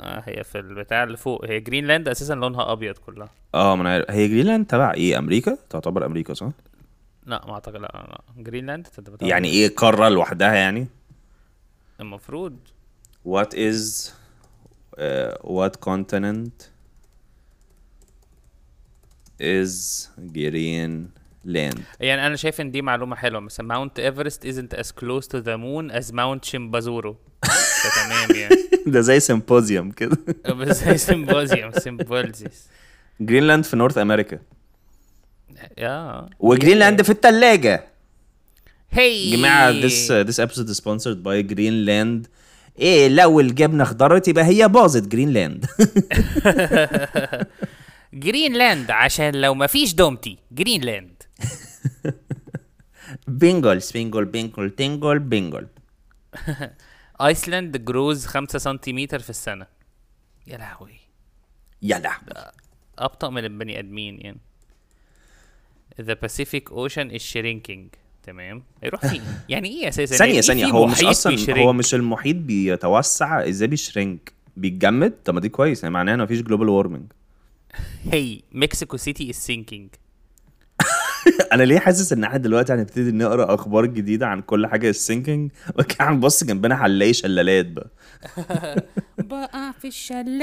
آه 0.00 0.22
هي 0.26 0.44
في 0.44 0.58
البتاع 0.58 1.02
اللي 1.04 1.16
فوق. 1.16 1.44
هي 1.46 1.60
جرينلاند 1.60 2.08
أساسا 2.08 2.32
لونها 2.32 2.72
أبيض 2.72 2.98
كلها. 2.98 3.28
آه 3.54 3.76
ما 3.76 3.82
أنا 3.82 3.90
عارف. 3.90 4.10
هي 4.10 4.28
جرينلاند 4.28 4.66
تبع 4.66 4.92
إيه؟ 4.94 5.18
أمريكا؟ 5.18 5.58
تعتبر 5.70 6.06
أمريكا 6.06 6.34
صح؟ 6.34 6.50
لا 7.26 7.46
ما 7.46 7.52
أعتقد. 7.54 7.76
لا, 7.76 7.80
لا. 8.08 8.42
جرينلاند 8.42 8.86
تبع- 8.86 9.26
يعني 9.28 9.48
إيه 9.48 9.74
قارة 9.74 10.08
لوحدها 10.08 10.54
يعني؟ 10.54 10.86
المفروض. 12.00 12.56
What 13.28 13.48
is 13.54 14.10
uh, 14.98 15.34
what 15.42 15.72
continent 15.90 16.68
is 19.40 19.72
Greenland 20.34 21.08
يعني 22.00 22.26
أنا 22.26 22.36
شايف 22.36 22.60
إن 22.60 22.70
دي 22.70 22.82
معلومة 22.82 23.16
حلوة. 23.16 23.40
مثلا 23.40 23.66
ماونت 23.66 23.98
ايفرست 23.98 24.46
isn't 24.46 24.78
as 24.78 24.86
close 24.88 25.24
to 25.26 25.40
the 25.44 25.56
moon 25.58 26.02
as 26.02 26.14
ماونت 26.14 26.44
شمبازورو 26.44 27.16
فتمام 27.82 28.40
يعني. 28.40 28.56
ده 28.86 29.00
زي 29.00 29.20
سيمبوزيوم 29.20 29.90
كده. 29.90 30.16
زي 30.72 30.98
سيمبوزيوم 30.98 31.72
سيمبولزيس 31.72 32.66
جرينلاند 33.20 33.64
في 33.64 33.76
نورث 33.76 33.98
أمريكا 33.98 34.38
يا. 35.78 36.26
وجرينلاند 36.38 37.02
في 37.02 37.10
الثلاجه 37.10 37.84
هي 38.90 39.36
جماعة 39.36 39.72
this 39.72 40.08
uh, 40.10 40.28
this 40.30 40.38
episode 40.46 40.68
is 40.68 40.76
sponsored 40.76 41.22
by 41.24 41.54
Greenland. 41.54 42.28
إيه 42.78 43.08
لو 43.08 43.40
الجبنة 43.40 43.84
خضرت 43.84 44.28
يبقى 44.28 44.44
هي 44.44 44.68
باظت 44.68 45.08
جرينلاند 45.08 45.66
جرينلاند 48.14 48.90
عشان 49.04 49.40
لو 49.40 49.54
ما 49.54 49.66
فيش 49.66 49.94
دومتي 49.94 50.38
جرينلاند 50.52 51.13
بينجل 53.28 53.82
سبينجل 53.82 54.24
بينجل 54.24 54.70
تنجل 54.70 55.18
بينجل 55.18 55.66
ايسلاند 57.20 57.84
جروز 57.84 58.26
5 58.26 58.58
سنتيمتر 58.58 59.18
في 59.18 59.30
السنة. 59.30 59.66
يا 60.46 60.56
لهوي. 60.56 61.00
يلا 61.82 62.52
أبطأ 62.98 63.30
من 63.30 63.44
البني 63.44 63.78
آدمين 63.78 64.20
يعني. 64.20 64.38
The 66.00 66.14
Pacific 66.26 66.72
Ocean 66.72 67.10
is 67.16 67.22
shrinking. 67.22 67.96
تمام؟ 68.22 68.62
هيروح 68.82 69.06
فين 69.06 69.22
يعني 69.48 69.68
إيه 69.68 69.88
أساسا؟ 69.88 70.16
ثانية 70.16 70.32
يعني 70.32 70.36
إيه 70.36 70.42
ثانية. 70.42 70.66
هو 70.66 70.86
مش 70.86 71.04
أصلا؟ 71.04 71.58
هو 71.58 71.72
مش 71.72 71.94
المحيط 71.94 72.36
بيتوسع 72.36 73.48
إزاي 73.48 73.68
بيشرنك. 73.68 74.32
بيتجمد؟ 74.56 75.12
طب 75.24 75.34
ما 75.34 75.40
دي 75.40 75.48
كويس. 75.48 75.82
يعني 75.82 75.94
معناها 75.94 76.14
إن 76.14 76.22
مفيش 76.22 76.42
جلوبال 76.42 76.68
وارمنج 76.68 77.12
هي 78.12 78.40
Mexico 78.52 78.96
City 78.96 79.32
is 79.32 79.36
sinking. 79.36 80.03
أنا 81.52 81.62
ليه 81.62 81.78
حاسس 81.78 82.12
إن 82.12 82.24
إحنا 82.24 82.38
دلوقتي 82.38 82.72
هنبتدي 82.72 83.12
نقرأ 83.12 83.54
أخبار 83.54 83.86
جديدة 83.86 84.26
عن 84.26 84.40
كل 84.42 84.66
حاجة 84.66 84.90
ال 84.90 84.97
sinking 84.97 85.50
وكان 85.78 86.08
هنبص 86.08 86.44
جنبنا 86.44 86.86
هنلاقي 86.86 87.12
شلالات 87.12 87.66
بقى. 87.66 87.90
بقى 89.18 89.74
في 89.80 89.88
الشلال. 89.88 90.42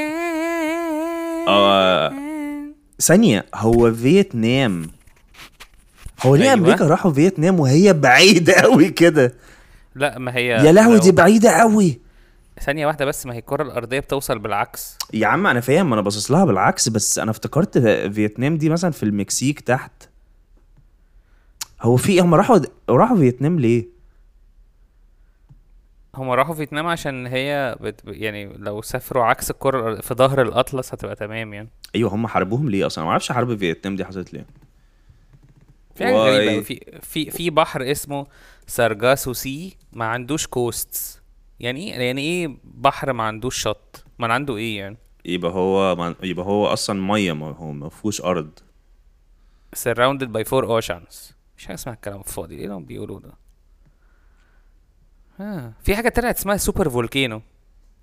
آه. 1.47 2.13
ثانية 2.99 3.45
هو 3.55 3.93
فيتنام. 3.93 4.87
هو 6.21 6.35
ليه 6.35 6.43
أيوة. 6.43 6.53
أمريكا 6.53 6.87
راحوا 6.87 7.11
فيتنام 7.11 7.59
وهي 7.59 7.93
بعيدة 7.93 8.53
قوي 8.63 8.89
كده؟ 8.89 9.33
لا 9.95 10.19
ما 10.19 10.35
هي 10.35 10.47
يا 10.47 10.71
لهوي 10.71 10.99
دي 10.99 11.11
بعيدة 11.11 11.49
قوي 11.51 11.99
ثانية 12.61 12.87
واحدة 12.87 13.05
بس 13.05 13.25
ما 13.25 13.33
هي 13.33 13.37
الكرة 13.39 13.63
الأرضية 13.63 13.99
بتوصل 13.99 14.39
بالعكس. 14.39 14.97
يا 15.13 15.27
عم 15.27 15.47
أنا 15.47 15.59
فاهم 15.59 15.93
أنا 15.93 16.01
باصص 16.01 16.31
لها 16.31 16.45
بالعكس 16.45 16.89
بس 16.89 17.19
أنا 17.19 17.31
افتكرت 17.31 17.77
فيتنام 18.13 18.57
دي 18.57 18.69
مثلا 18.69 18.91
في 18.91 19.03
المكسيك 19.03 19.59
تحت. 19.59 19.91
هو 21.81 21.97
في 21.97 22.19
هم 22.21 22.35
راحوا 22.35 22.59
راحوا 22.89 23.17
فيتنام 23.17 23.59
ليه؟ 23.59 23.85
هما 26.15 26.35
راحوا 26.35 26.55
فيتنام 26.55 26.87
عشان 26.87 27.27
هي 27.27 27.77
بت... 27.81 28.01
يعني 28.05 28.45
لو 28.57 28.81
سافروا 28.81 29.23
عكس 29.23 29.51
الكرة 29.51 30.01
في 30.01 30.13
ظهر 30.13 30.41
الأطلس 30.41 30.93
هتبقى 30.93 31.15
تمام 31.15 31.53
يعني. 31.53 31.69
أيوه 31.95 32.15
هم 32.15 32.27
حاربوهم 32.27 32.69
ليه 32.69 32.85
أصلا؟ 32.85 33.03
ما 33.03 33.09
أعرفش 33.11 33.31
حرب 33.31 33.55
فيتنام 33.57 33.95
دي 33.95 34.05
حصلت 34.05 34.33
ليه. 34.33 34.45
في 35.95 36.05
حاجة. 36.05 36.15
غريبة. 36.15 36.61
في 36.61 36.99
في 37.01 37.31
في 37.31 37.49
بحر 37.49 37.91
اسمه 37.91 38.27
Sargasso 38.67 39.33
Sea 39.33 39.77
ما 39.93 40.05
عندوش 40.05 40.47
coasts 40.47 41.21
يعني 41.59 41.93
إيه؟ 41.93 42.01
يعني 42.05 42.21
إيه 42.21 42.57
بحر 42.63 43.13
ما 43.13 43.23
عندوش 43.23 43.61
شط؟ 43.61 44.05
ما 44.19 44.33
عنده 44.33 44.57
إيه 44.57 44.77
يعني؟ 44.79 44.97
يبقى 45.25 45.51
هو 45.51 45.95
ما 45.95 46.15
يبقى 46.23 46.45
هو 46.45 46.67
أصلا 46.67 47.01
مية 47.01 47.33
ما 47.33 47.45
هو 47.51 47.71
ما 47.71 47.89
فيهوش 47.89 48.21
أرض. 48.21 48.59
Surrounded 49.75 50.27
by 50.37 50.43
four 50.43 50.65
oceans. 50.65 51.33
مش 51.61 51.69
اسمها 51.71 51.95
الكلام 51.95 52.19
الفاضي 52.19 52.55
إيه 52.55 52.63
اللي 52.63 52.75
هم 52.75 52.85
بيقولوا 52.85 53.19
ده؟ 53.19 53.31
ها 55.39 55.73
في 55.83 55.95
حاجة 55.95 56.09
طلعت 56.09 56.37
اسمها 56.37 56.57
super 56.57 56.89
volcano. 56.89 57.41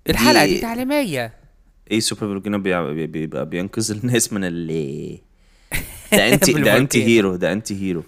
الحلقة 0.09 0.45
دي 0.45 0.59
تعليمية. 0.61 1.33
إيه 1.91 1.99
super 1.99 2.21
volcano 2.21 2.59
بي- 2.59 2.93
بي- 2.93 3.07
بيبقى 3.07 3.45
بينقذ 3.49 3.91
الناس 3.91 4.33
من 4.33 4.43
اللي 4.43 5.21
ده 6.11 6.33
انتي 6.33 6.53
من 6.55 6.63
ده 6.63 6.73
ال 6.75 6.78
volcano. 6.78 7.05
hero 7.05 7.35
ده 7.35 7.51
anti 7.53 7.81
hero 7.81 8.03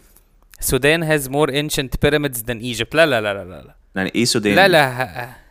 السودان 0.60 1.18
has 1.20 1.24
more 1.24 1.50
ancient 1.52 1.90
pyramids 2.06 2.38
than 2.42 2.62
Egypt. 2.78 2.96
لا 2.96 3.06
لا 3.06 3.22
لا 3.22 3.34
لا 3.34 3.44
لا 3.62 3.76
يعني 3.96 4.12
إيه 4.16 4.26
سودان 4.26 4.56
لا؟ 4.56 4.68
لا 4.68 4.80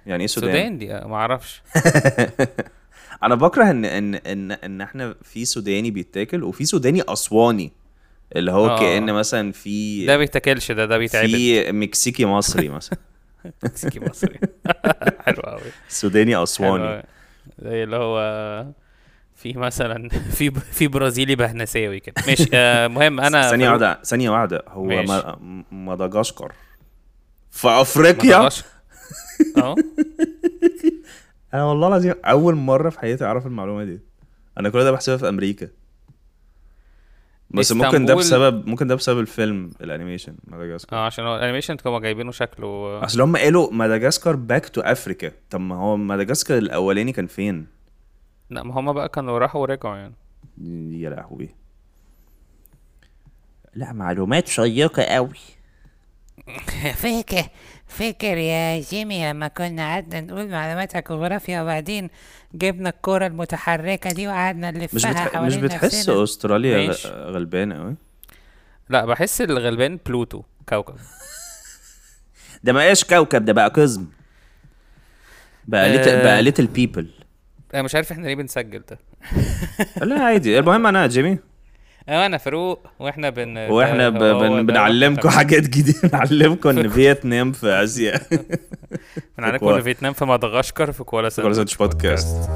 يعني 0.06 0.20
إيه 0.22 0.26
سودان, 0.26 0.50
السودان 0.50 0.78
دي؟ 0.78 0.94
آه، 0.94 1.06
ما 1.06 1.16
أعرفش. 1.16 1.62
أنا 3.22 3.34
بكره 3.34 3.70
ان 3.70 3.84
ان 3.84 4.14
ان 4.14 4.52
إن 4.52 4.80
إحنا 4.80 5.14
في 5.22 5.44
سوداني 5.44 5.90
بيتاكل 5.90 6.44
وفي 6.44 6.64
سوداني 6.64 7.02
أسواني. 7.08 7.72
اللي 8.36 8.52
هو 8.52 8.68
آه. 8.68 8.78
كأن 8.78 9.12
مثلا 9.12 9.52
في 9.52 10.06
ده 10.06 10.16
بيتاكلش 10.16 10.72
ده 10.72 10.86
ده 10.86 10.98
بيتعبد. 10.98 11.26
في 11.26 11.72
مكسيكي 11.72 12.24
مصري 12.24 12.68
مثلا. 12.68 12.98
مكسيكي 13.64 14.00
مصري. 14.00 14.38
حلو 15.26 15.42
قوي 15.42 15.70
سوداني 15.88 16.42
أسواني. 16.42 17.02
زي 17.62 17.82
اللي 17.82 17.96
هو 17.96 18.20
في 19.34 19.52
مثلا 19.52 20.08
في 20.36 20.50
في 20.50 20.88
برازيلي 20.88 21.34
بهنساوي 21.34 22.00
كده. 22.00 22.14
ماشي 22.26 22.48
آه 22.54 22.88
مهم 22.88 23.20
أنا 23.20 23.50
ثانية 23.50 23.68
واحدة 23.68 24.02
ثانية 24.02 24.30
واحدة. 24.30 24.64
هو 24.68 25.04
مدغشقر. 25.70 26.52
في 27.50 27.68
أفريقيا. 27.68 28.48
آه. 29.58 29.74
أنا 31.54 31.64
والله 31.64 31.88
العظيم 31.88 32.14
أول 32.24 32.54
مرة 32.54 32.90
في 32.90 33.00
حياتي 33.00 33.24
أعرف 33.24 33.46
المعلومة 33.46 33.84
دي. 33.84 34.00
أنا 34.58 34.68
كل 34.68 34.84
ده 34.84 34.90
بحسبها 34.90 35.16
في 35.16 35.28
أمريكا. 35.28 35.68
بس 37.50 37.72
ممكن 37.72 38.04
ده 38.04 38.14
بسبب 38.14 38.66
ممكن 38.66 38.86
ده 38.86 38.94
بسبب 38.94 39.18
الفيلم 39.18 39.70
ال 39.80 39.86
animation 39.86 40.34
مدغشقر 40.44 40.96
آه 40.96 41.06
عشان 41.06 41.24
هو 41.24 41.36
ال 41.36 41.40
animation 41.40 41.76
كانوا 41.76 42.00
جايبينه 42.00 42.30
شكله. 42.32 43.04
أصل 43.04 43.20
هم 43.20 43.36
قالوا 43.36 43.72
مدغشقر 43.72 44.36
Back 44.36 44.68
to 44.68 44.80
Africa 44.80 45.32
طب 45.50 45.60
ما 45.60 45.74
هو 45.76 45.96
مدغشقر 45.96 46.58
الأولاني 46.58 47.12
كان 47.12 47.26
فين؟ 47.26 47.66
لا 48.50 48.62
ما 48.62 48.80
هما 48.80 48.92
بقى 48.92 49.08
كانوا 49.08 49.38
راحوا 49.38 49.60
ورجعوا 49.60 49.96
يعني. 49.96 50.14
يا 51.02 51.10
لهوي. 51.10 51.48
لا 53.74 53.92
معلومات 53.92 54.48
شيقة 54.48 55.02
قوي 55.02 55.38
فاكر 57.02 57.42
فاكر 57.90 58.36
يا 58.36 58.80
جيمي 58.80 59.30
لما 59.30 59.48
كنا 59.48 59.82
قعدنا 59.92 60.20
نقول 60.20 60.48
معلومات 60.48 60.96
على 60.96 61.04
الجغرافيا 61.04 61.62
وبعدين 61.62 62.10
جبنا 62.54 62.88
الكرة 62.88 63.26
المتحركة 63.26 64.12
دي 64.12 64.28
وقعدنا 64.28 64.70
نلفها 64.70 64.96
مش 64.96 65.06
بتح... 65.06 65.28
حوالين 65.34 65.46
مش 65.58 65.64
بتحس 65.64 65.84
نفسنا. 65.94 66.22
أستراليا 66.24 66.78
غ- 66.84 66.86
ماشي. 66.86 67.08
غلبانة 67.08 67.78
قوي 67.78 67.94
لا 68.88 69.04
بحس 69.06 69.40
الغلبان 69.40 69.98
بلوتو 70.06 70.42
كوكب. 70.68 70.94
ده 72.64 72.72
ما 72.72 72.82
إيش 72.88 73.04
كوكب 73.04 73.44
ده 73.44 73.52
بقى 73.52 73.68
قزم. 73.68 74.06
بقى 75.64 75.88
little 75.90 76.10
آه. 76.10 76.22
بقى 76.22 76.42
little 76.42 76.66
people 76.66 77.10
أنا 77.74 77.82
مش 77.82 77.94
عارف 77.94 78.12
إحنا 78.12 78.26
ليه 78.26 78.34
بنسجل 78.34 78.82
ده. 78.90 78.98
لا 80.04 80.22
عادي. 80.24 80.58
المهم 80.58 80.86
أنا 80.86 81.06
جيمي. 81.06 81.38
أنا 82.10 82.38
فاروق 82.38 82.86
وإحنا 82.98 83.30
بن 83.30 83.58
وإحنا 83.70 84.08
ب... 84.08 84.22
هو 84.22 84.40
بن... 84.40 84.66
بنعلمكم 84.66 85.28
حاجات 85.28 85.62
جديدة. 85.62 86.08
بنعلمكم 86.08 86.68
إن 86.68 86.88
فيتنام 86.98 87.52
في 87.52 87.66
آسيا. 87.66 88.20
بنعلمكم 89.38 89.68
إن 89.68 89.82
فيتنام 89.82 90.12
في 90.12 90.24
مدغشقر 90.24 90.92
في 90.92 91.04
كوالا 91.04 91.28
كولا 91.28 91.52
ساندوتش 91.52 91.76
بودكاست 91.76 92.50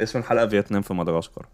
اسم 0.00 0.18
الحلقة 0.18 0.46
فيتنام 0.46 0.82
في 0.82 0.94
مدغشقر. 0.94 1.46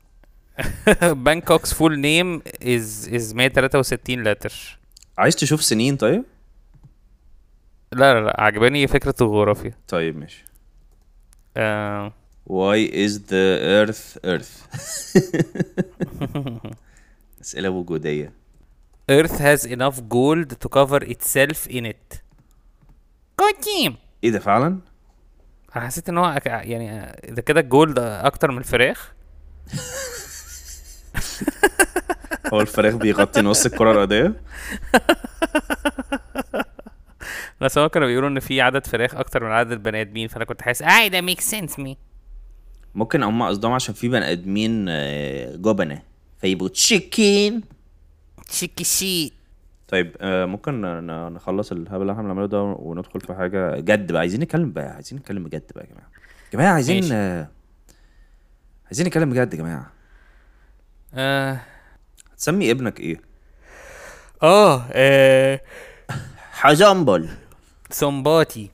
Bangkok's 1.02 1.75
full 1.75 1.99
name 1.99 2.43
is 2.62 3.11
is 3.14 3.35
163 3.35 4.23
letter 4.23 4.78
عايز 5.19 5.37
تشوف 5.37 5.65
سنين 5.65 5.97
طيب؟ 5.97 6.25
لا 7.93 8.15
لا 8.15 8.21
لا 8.21 8.41
عجباني 8.41 8.87
فكرة 8.87 9.15
الجغرافيا. 9.21 9.73
طيب 9.88 10.17
ماشي. 10.17 10.45
آه. 11.57 12.12
Why 12.50 12.91
is 12.93 13.12
the 13.31 13.59
earth 13.62 14.19
earth? 14.27 14.79
أسئلة 17.43 17.69
وجودية. 17.71 18.33
Earth 19.11 19.38
has 19.38 19.65
enough 19.65 20.00
gold 20.09 20.50
to 20.61 20.69
cover 20.69 21.03
itself 21.03 21.67
in 21.71 21.85
it. 21.87 22.19
good 23.40 23.55
team 23.62 23.97
إيه 24.25 24.31
ده 24.31 24.38
فعلا؟ 24.38 24.79
أنا 25.77 25.87
حسيت 25.87 26.09
إن 26.09 26.19
هو 26.19 26.41
يعني 26.47 27.12
ده 27.29 27.43
كده 27.43 27.61
ال 27.61 27.68
gold 27.68 27.99
أكتر 27.99 28.50
من 28.50 28.59
الفراخ. 28.59 29.12
هو 32.53 32.61
الفراخ 32.61 32.95
بيغطي 32.95 33.41
نص 33.41 33.67
الكرة 33.67 33.93
الأرضية؟ 33.93 34.35
بس 37.61 37.79
هو 37.79 37.89
كانوا 37.89 38.09
بيقولوا 38.09 38.29
إن 38.29 38.41
في 38.41 38.61
عدد 38.61 38.87
فراخ 38.87 39.15
أكتر 39.15 39.45
من 39.45 39.51
عدد 39.51 39.73
البني 39.73 40.01
آدمين 40.01 40.29
فأنا 40.29 40.45
كنت 40.45 40.63
حاسس 40.63 40.83
اي 40.83 41.09
ده 41.09 41.21
make 41.21 41.40
sense 41.40 41.78
مي 41.79 41.97
ممكن 42.95 43.23
هم 43.23 43.43
قصدهم 43.43 43.73
عشان 43.73 43.95
في 43.95 44.09
بني 44.09 44.33
آدمين 44.33 44.87
آه، 44.89 45.57
جبنة. 45.57 46.03
فيبقوا 46.41 46.69
chicken 46.69 47.62
chicky 48.49 48.85
شي 48.85 49.33
طيب 49.89 50.17
آه، 50.21 50.45
ممكن 50.47 50.81
نخلص 51.35 51.73
الهبل 51.73 52.01
اللي 52.03 52.13
إحنا 52.13 52.23
بنعمله 52.23 52.47
ده 52.47 52.63
وندخل 52.63 53.21
في 53.21 53.35
حاجة 53.35 53.81
جد 53.81 54.13
بقى. 54.13 54.21
عايزين 54.21 54.41
نتكلم 54.41 54.73
بقى 54.73 54.89
عايزين 54.95 55.19
نتكلم 55.19 55.45
بجد 55.45 55.63
بقى 55.75 55.85
يا 55.85 55.91
جماعة. 55.91 56.09
جماعة 56.53 56.75
عايزين. 56.75 57.13
آه، 57.13 57.49
عايزين 58.87 59.07
نتكلم 59.07 59.31
بجد 59.31 59.55
يا 59.55 59.59
جماعة. 59.59 59.93
آه. 61.15 61.61
هتسمي 62.33 62.71
ابنك 62.71 63.00
إيه؟ 63.00 63.21
آه, 64.43 64.85
آه. 64.93 65.61
حجامبل 66.53 67.29
سومباتي 67.91 68.71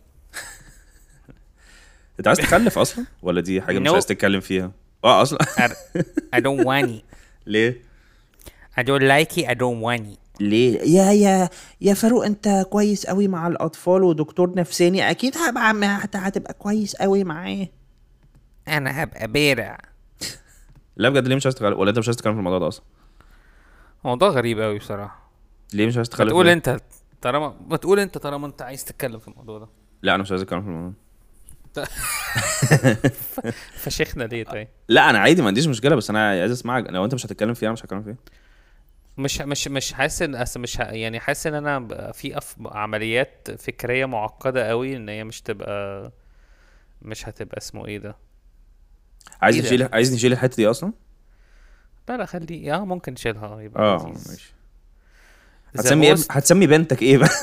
أنت 2.18 2.28
عايز 2.28 2.38
تخلف 2.38 2.78
أصلا؟ 2.78 3.04
ولا 3.22 3.40
دي 3.40 3.62
حاجة 3.62 3.78
مش. 3.78 3.88
عايز 3.92 4.06
تتكلم 4.06 4.40
فيها؟ 4.40 4.70
آه 5.04 5.22
أصلا. 5.22 5.38
I 6.36 6.38
don't 6.40 6.64
want 6.64 6.88
it. 6.88 7.02
ليه؟ 7.46 7.80
I 8.78 8.82
don't 8.82 9.02
like 9.02 9.36
it 9.38 9.46
I 9.48 9.54
don't 9.54 9.80
want 9.84 10.12
it. 10.14 10.18
ليه؟ 10.40 10.80
يا 10.80 11.12
يا 11.12 11.48
يا 11.80 11.94
فاروق 11.94 12.24
أنت 12.24 12.66
كويس 12.70 13.06
قوي 13.06 13.28
مع 13.28 13.46
الأطفال 13.46 14.02
ودكتور 14.02 14.54
نفساني. 14.56 15.10
أكيد 15.10 15.36
هبقى 15.38 15.72
هت- 16.04 16.16
هتبقى 16.16 16.54
كويس 16.54 16.96
قوي 16.96 17.24
معاه. 17.24 17.66
أنا 18.68 19.02
هبقى 19.02 19.28
بارع. 19.28 19.78
لا 20.96 21.08
بجد 21.08 21.28
ليه 21.28 21.36
مش 21.36 21.46
عايز 21.46 21.54
تتكلم 21.54 21.78
ولا 21.78 21.90
انت 21.90 21.98
مش 21.98 22.08
عايز 22.08 22.16
تتكلم 22.16 22.32
في 22.32 22.38
الموضوع 22.38 22.58
ده 22.58 22.68
أصلا؟ 22.68 22.84
موضوع 24.04 24.28
غريب 24.28 24.60
قوي 24.60 24.78
بصراحة. 24.78 25.30
ليه 25.72 25.86
مش 25.86 25.96
عايز 25.96 26.08
تخلف 26.08 26.28
تقول؟ 26.28 26.48
أنت 26.48 26.80
طالما 27.22 27.56
ما 27.68 27.76
تقول 27.76 27.98
أنت 27.98 28.18
طالما 28.18 28.46
أنت 28.46 28.62
عايز 28.62 28.84
تتكلم 28.84 29.18
في 29.18 29.28
الموضوع 29.28 29.58
ده. 29.58 29.68
لا 30.02 30.14
أنا 30.14 30.22
مش 30.22 30.30
عايز 30.30 30.42
أتكلم 30.42 30.62
في 30.62 30.68
الموضوع 30.68 30.92
فشيخنا 33.82 34.24
ليه 34.24 34.44
طيب؟ 34.44 34.68
لا 34.88 35.10
أنا 35.10 35.18
عادي 35.18 35.42
ما 35.42 35.48
عنديش 35.48 35.66
مشكلة 35.66 35.96
بس 35.96 36.10
أنا 36.10 36.28
عايز 36.28 36.52
أسمعك. 36.52 36.90
لو 36.90 37.04
انت 37.04 37.14
مش 37.14 37.26
هتتكلم 37.26 37.54
فيه 37.54 37.66
أنا 37.66 37.72
مش 37.72 37.84
هتكلم 37.84 38.02
فيه. 38.02 38.16
مش 39.18 39.40
مش 39.40 39.68
مش 39.68 39.92
حاسس 39.92 40.22
ان 40.22 40.44
مش 40.56 40.76
يعني 40.78 41.20
حاسس 41.20 41.46
إن 41.46 41.54
أنا 41.54 42.12
في 42.12 42.38
أف... 42.38 42.56
عمليات 42.66 43.50
فكرية 43.58 44.06
معقدة 44.06 44.68
قوي 44.68 44.96
إن 44.96 45.08
هي 45.08 45.24
مش 45.24 45.40
تبقى 45.42 46.12
مش 47.02 47.28
هتبقى 47.28 47.58
اسمه 47.58 47.86
إيه 47.86 47.98
ده؟ 47.98 48.16
عايز 49.42 49.56
إيه؟ 49.56 49.62
نشيل 49.64 49.88
عايز 49.92 50.14
نشيل 50.14 50.32
الحتة 50.32 50.56
دي 50.56 50.66
أصلا؟ 50.70 50.92
لا 52.08 52.16
لا 52.16 52.24
خلي 52.26 52.72
آه 52.74 52.84
ممكن 52.84 53.12
نشيلها. 53.12 53.60
يبقى 53.60 53.82
آه. 53.82 54.06
ماشي. 54.28 54.54
هتسمي 55.78 56.14
إيه- 56.14 56.18
most- 56.18 56.26
هتسمي 56.30 56.66
بنتك 56.66 57.02
إيه 57.02 57.18
بقى؟ 57.18 57.28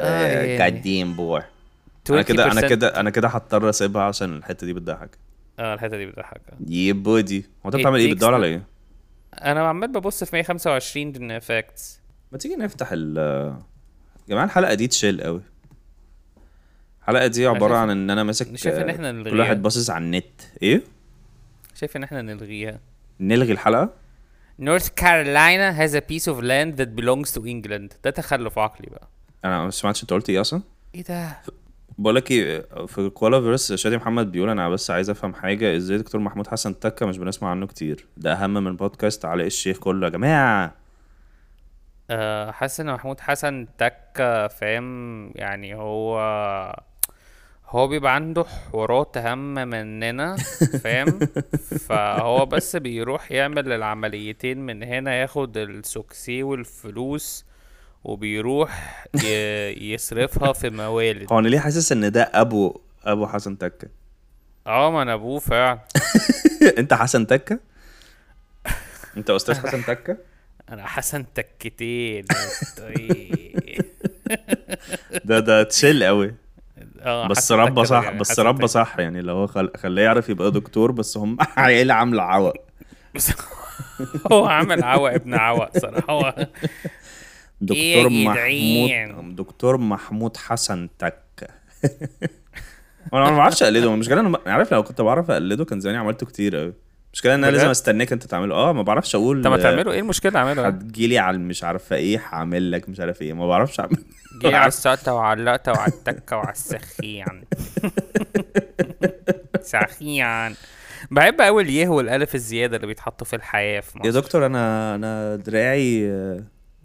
آه، 0.00 0.26
يعني. 0.26 0.62
قديم 0.78 1.14
بوي 1.16 1.42
أنا 2.10 2.22
كده 2.22 2.44
أنا 2.52 2.60
20% 2.60 2.68
كده 2.68 3.00
أنا 3.00 3.10
كده 3.10 3.28
هضطر 3.28 3.70
أسيبها 3.70 4.02
عشان 4.02 4.36
الحتة 4.36 4.66
دي 4.66 4.72
بتضحك. 4.72 5.18
آه 5.58 5.74
الحتة 5.74 5.96
دي 5.96 6.06
بتضحك. 6.06 6.40
يا 6.68 6.92
بودي. 6.92 7.46
هو 7.66 7.68
أنت 7.70 7.76
بتعمل 7.76 7.98
إيه؟ 8.00 8.14
بتدور 8.14 8.34
على 8.34 8.46
إيه؟ 8.46 8.62
أنا 9.42 9.68
عمال 9.68 9.92
ببص 9.92 10.24
في 10.24 10.36
125 10.36 11.38
facts 11.38 12.00
ما 12.32 12.38
تيجي 12.38 12.56
نفتح 12.56 12.88
ال 12.92 13.16
يا 13.16 14.28
جماعة 14.28 14.44
الحلقة 14.44 14.74
دي 14.74 14.86
تشيل 14.86 15.22
قوي. 15.22 15.40
الحلقة 17.02 17.26
دي 17.26 17.46
عبارة 17.46 17.76
عن 17.76 17.90
إن 17.90 18.10
أنا 18.10 18.22
ماسك 18.22 18.56
شايف 18.56 18.76
إن 18.76 18.88
آه، 18.88 18.92
إحنا 18.92 19.10
كل 19.12 19.18
نلغيها. 19.18 19.38
واحد 19.38 19.62
باصص 19.62 19.90
على 19.90 20.04
النت. 20.04 20.40
إيه؟ 20.62 20.82
شايف 21.74 21.96
إن 21.96 22.02
إحنا 22.02 22.22
نلغيها. 22.22 22.80
نلغي 23.20 23.52
الحلقة؟ 23.52 23.90
North 24.62 24.88
Carolina 25.00 25.72
has 25.80 25.94
a 25.94 26.00
piece 26.00 26.26
of 26.32 26.36
land 26.42 26.76
that 26.80 27.00
belongs 27.00 27.32
to 27.34 27.40
England. 27.44 27.94
ده 28.04 28.10
تخلف 28.10 28.58
عقلي 28.58 28.88
بقى. 28.90 29.08
أنا 29.44 29.64
ما 29.64 29.70
سمعتش 29.70 30.02
أنت 30.02 30.12
قلت 30.12 30.30
إيه 30.30 30.40
أصلا؟ 30.40 30.62
إيه 30.94 31.02
ده؟ 31.04 31.38
بقول 31.98 32.14
لك 32.16 32.30
إيه 32.30 32.66
في 32.86 33.10
كوالا 33.10 33.40
فيرس 33.40 33.72
شادي 33.72 33.96
محمد 33.96 34.32
بيقول 34.32 34.48
أنا 34.48 34.68
بس 34.68 34.90
عايز 34.90 35.10
أفهم 35.10 35.34
حاجة 35.34 35.76
إزاي 35.76 35.98
دكتور 35.98 36.20
محمود 36.20 36.46
حسن 36.46 36.78
تكة 36.80 37.06
مش 37.06 37.18
بنسمع 37.18 37.50
عنه 37.50 37.66
كتير؟ 37.66 38.06
ده 38.16 38.32
أهم 38.32 38.54
من 38.54 38.76
بودكاست 38.76 39.24
علاء 39.24 39.46
الشيخ 39.46 39.78
كله 39.78 40.06
يا 40.06 40.10
جماعة. 40.12 40.74
آه، 42.10 42.50
حاسس 42.50 42.80
ان 42.80 42.92
محمود 42.94 43.20
حسن 43.20 43.66
تكة 43.78 44.48
فاهم؟ 44.48 45.30
يعني 45.34 45.74
هو 45.74 46.18
هو 47.72 47.88
بيبقى 47.88 48.14
عنده 48.14 48.44
حوارات 48.44 49.16
أهم 49.16 49.54
مننا 49.54 50.36
فاهم؟ 50.84 51.18
فهو 51.88 52.46
بس 52.46 52.76
بيروح 52.76 53.32
يعمل 53.32 53.72
العمليتين 53.72 54.58
من 54.58 54.82
هنا 54.82 55.14
ياخد 55.14 55.56
السوكسي 55.56 56.42
والفلوس 56.42 57.44
وبيروح 58.04 59.04
يصرفها 59.76 60.52
في 60.52 60.70
موالد. 60.70 61.32
هو 61.32 61.38
أنا 61.38 61.48
ليه 61.48 61.58
حاسس 61.58 61.92
إن 61.92 62.12
ده 62.12 62.22
أبو 62.34 62.80
أبو 63.04 63.26
حسن 63.26 63.58
تكة؟ 63.58 63.88
آه 64.66 64.90
ما 64.90 65.02
أنا 65.02 65.14
أبوه 65.14 65.38
فعلا. 65.38 65.78
أنت 66.78 66.94
حسن 66.94 67.26
تكة؟ 67.26 67.58
أنت 69.16 69.30
أستاذ 69.30 69.54
حسن 69.66 69.84
تكة؟ 69.94 70.16
أنا 70.68 70.86
حسن 70.86 71.24
تكتين 71.34 72.24
طيب. 72.78 73.84
ده 75.24 75.38
ده 75.40 75.62
تشيل 75.62 76.04
قوي 76.04 76.34
آه 77.02 77.28
بس 77.28 77.52
ربى 77.52 77.84
صح 77.84 78.04
يعني 78.04 78.18
بس 78.18 78.40
ربى. 78.40 78.66
صح 78.66 78.98
يعني 78.98 79.18
اللي 79.20 79.32
هو 79.32 79.46
خل... 79.46 79.70
خلاه 79.76 80.02
يعرف 80.02 80.28
يبقى 80.28 80.50
دكتور 80.50 80.92
بس 80.92 81.16
هم 81.16 81.36
عيلة 81.56 81.94
عاملة 81.94 82.22
عوق 82.22 82.54
بس 83.14 83.32
هو 84.32 84.46
عمل 84.46 84.84
عوق 84.84 85.12
ابن 85.12 85.34
عوق 85.34 85.78
صراحة 85.78 86.12
هو 86.12 86.34
دكتور 87.60 87.76
إيه؟ 87.76 89.06
محمود 89.06 89.36
دكتور 89.36 89.76
محمود 89.76 90.36
حسن 90.36 90.88
تكه 90.98 91.48
وأنا 93.12 93.30
ما 93.30 93.36
بعرفش 93.36 93.62
أقلده 93.62 93.94
المشكلة 93.94 94.20
أنا 94.20 94.38
عارف 94.46 94.72
لو 94.72 94.82
كنت 94.82 95.00
بعرف 95.00 95.30
أقلده 95.30 95.64
كان 95.64 95.80
زماني 95.80 95.98
عملته 95.98 96.26
كتير 96.26 96.56
قوي 96.56 96.74
المشكلة 97.12 97.34
إن 97.34 97.44
أنا؟ 97.44 97.52
لازم 97.56 97.68
أستناك 97.70 98.12
أنت 98.12 98.22
تعمله. 98.24 98.54
آه 98.54 98.72
ما 98.72 98.82
بعرفش 98.82 99.14
أقول 99.14 99.42
طب 99.44 99.50
ما 99.50 99.56
تعملوا 99.56 99.92
إيه 99.92 100.00
المشكلة 100.00 100.38
اعمله 100.38 100.66
هتجيلي 100.66 101.18
على 101.18 101.38
مش 101.38 101.64
عارفة 101.64 101.96
إيه 101.96 102.18
هعمل 102.32 102.72
لك 102.72 102.88
مش 102.88 103.00
عارف 103.00 103.22
إيه. 103.22 103.32
ما 103.32 103.46
بعرفش 103.48 103.80
أعمل. 103.80 103.96
جه 104.42 104.56
على 104.56 104.68
السقطه 104.68 105.14
وعلى 105.14 105.40
اللقطه 105.40 105.72
وعلى 105.72 105.92
التكه 105.92 106.36
وعلى 106.36 106.52
السخيان. 106.52 107.42
سخيان. 109.62 110.54
بحب 111.10 111.40
قوي 111.40 111.62
اليه 111.62 111.88
والألف 111.88 112.34
الزيادة 112.34 112.76
اللي 112.76 112.86
بيتحطوا 112.86 113.26
في 113.26 113.36
الحياة 113.36 113.80
في 113.80 113.98
يا 114.04 114.08
مصر. 114.10 114.20
دكتور 114.20 114.46
أنا 114.46 114.94
أنا 114.94 115.36
دراعي 115.36 116.10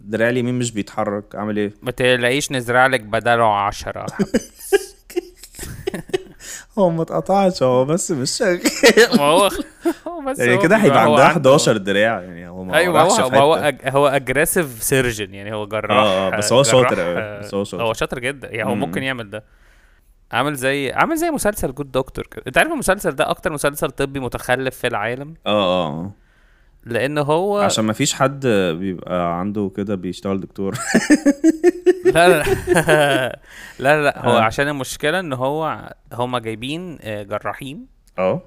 دراعي 0.00 0.30
اليمين 0.30 0.54
مش 0.58 0.70
بيتحرك. 0.72 1.34
أعمل 1.34 1.56
إيه؟ 1.56 1.72
ما 1.82 1.90
تلاقيش 1.90 2.52
نزرع 2.52 2.86
لك 2.86 3.00
بداله 3.00 3.54
عشرة. 3.54 4.06
هو 6.78 6.90
ما 6.90 7.02
اتقطعش 7.02 7.62
هو 7.62 7.84
بس 7.84 8.10
مش 8.10 8.30
شغال 8.30 8.60
ما 9.16 9.22
هو 9.32 9.50
هو 10.08 10.20
بس 10.26 10.38
يعني 10.38 10.54
هو 10.56 10.58
كده 10.58 10.76
هيبقى 10.76 11.06
هو 11.06 11.10
عندها 11.10 11.24
عنده- 11.24 11.50
11 11.50 11.76
دراع 11.76 12.20
يعني 12.22 12.48
هو 12.48 12.64
ما 12.64 12.76
أيوه 12.76 12.92
ما 12.94 13.00
هو 13.02 13.36
هو. 13.36 13.54
أج... 13.54 13.76
هو 13.86 14.08
aggressive 14.08 14.82
surgeon 14.82 15.34
يعني 15.34 15.54
هو 15.54 15.66
جراح 15.66 15.90
آه، 15.90 16.26
آه، 16.34 16.36
بس 16.38 16.52
هو 16.52 16.62
شاطر 16.62 17.06
أوي، 17.06 17.18
آه، 17.18 17.40
بس 17.40 17.54
هو 17.54 17.64
شاطر. 17.64 17.84
هو 17.84 17.92
شاطر 17.92 18.18
جدا 18.18 18.48
يعني 18.50 18.70
هو 18.70 18.74
مم. 18.74 18.80
ممكن 18.80 19.02
يعمل 19.02 19.30
ده 19.30 19.44
عامل 20.32 20.54
زي 20.54 20.92
عامل 20.92 21.16
زي 21.16 21.30
مسلسل 21.30 21.74
Good 21.74 21.92
Doctor 21.92 22.26
كده 22.26 22.42
أنت 22.46 22.58
عارف 22.58 22.72
المسلسل 22.72 23.10
ده 23.10 23.30
أكتر 23.30 23.52
مسلسل 23.52 23.90
طبي 23.90 24.20
متخلف 24.20 24.76
في 24.76 24.86
العالم 24.86 25.34
آه 25.46 25.86
آه 25.86 26.10
لأن 26.88 27.18
هو 27.18 27.58
عشان 27.60 27.84
ما 27.84 27.92
فيش 27.92 28.14
حد 28.14 28.46
بيبقى 28.78 29.38
عنده 29.40 29.70
كده 29.76 29.94
بيشتغل 29.94 30.40
دكتور. 30.40 30.74
لا 32.14 32.28
لا 32.42 33.32
لا. 33.78 34.02
لا 34.02 34.24
هو 34.26 34.38
آه. 34.38 34.40
عشان 34.42 34.68
المشكلة 34.68 35.20
إن 35.20 35.32
هو 35.32 35.92
هما 36.12 36.38
جايبين 36.38 36.98
آه، 37.00 37.22
جراحين. 37.22 37.86
آه. 38.18 38.42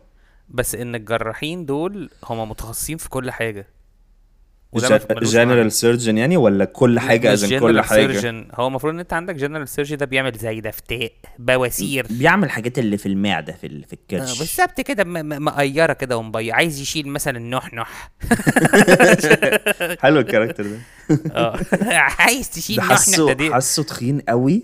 بس 0.49 0.75
إن 0.75 0.95
الجراحين 0.95 1.65
دول 1.65 2.09
هما 2.25 2.45
متخصصين 2.45 2.97
في 2.97 3.09
كل 3.09 3.31
حاجة 3.31 3.67
وده 3.67 3.67
ما- 3.67 3.67
ملوش 3.67 3.69
معنى. 3.69 4.60
general 4.75 5.71
surgeon 5.71 6.17
يعني 6.17 6.37
ولا 6.37 6.65
كل 6.65 6.99
حاجة 6.99 7.33
as 7.33 7.46
in 7.46 7.59
كل 7.59 7.81
general 7.83 7.85
حاجة؟ 7.85 8.21
surgeon. 8.21 8.59
هو 8.59 8.67
المفروض 8.67 8.93
إن 8.93 8.99
أنت 8.99 9.13
عندك 9.13 9.35
جنرال 9.35 9.67
سيرجي 9.67 9.95
ده 9.95 10.05
بيعمل 10.05 10.31
زي 10.37 10.61
دفتاء 10.61 11.11
بواسير. 11.39 12.05
بيعمل 12.09 12.43
الحاجات 12.43 12.79
اللي 12.79 12.97
في 12.97 13.05
المعدة 13.05 13.53
في 13.53 13.67
في 13.69 13.75
آه، 13.75 13.93
الكرش 13.93 14.39
بالظبط 14.39 14.81
كده 14.81 15.03
مقيرة 15.39 15.93
كده 15.93 16.17
ومبيض 16.17 16.53
عايز 16.53 16.81
يشيل 16.81 17.07
مثلا 17.07 17.37
النحنح 17.37 18.11
حلو 20.01 20.19
الكاركتر 20.19 20.63
ده. 20.63 20.77
آه. 21.35 21.59
عايز 22.19 22.49
تشيل 22.49 22.81
حاسه 22.81 23.27
ده 23.27 23.33
دي 23.33 23.53
حاسه 23.53 23.83
تخين 23.83 24.19
قوي 24.21 24.63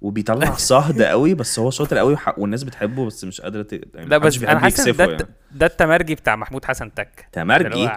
وبيطلع 0.00 0.54
صهد 0.54 1.02
قوي 1.02 1.34
بس 1.34 1.58
هو 1.58 1.70
شاطر 1.70 1.98
قوي 1.98 2.12
وح- 2.12 2.38
والناس 2.38 2.62
بتحبه 2.62 3.06
بس 3.06 3.24
مش 3.24 3.40
قادرة 3.40 3.62
ت... 3.62 3.72
يعني 3.72 4.08
لا 4.08 4.18
بس 4.18 4.42
أنا 4.42 4.58
حاسس 4.60 4.88
ده 4.88 5.04
يعني. 5.04 5.26
ده 5.52 5.66
التمرجي 5.66 6.14
بتاع 6.14 6.36
محمود 6.36 6.64
حسن 6.64 6.94
تك. 6.94 7.28
تمرجي؟ 7.32 7.88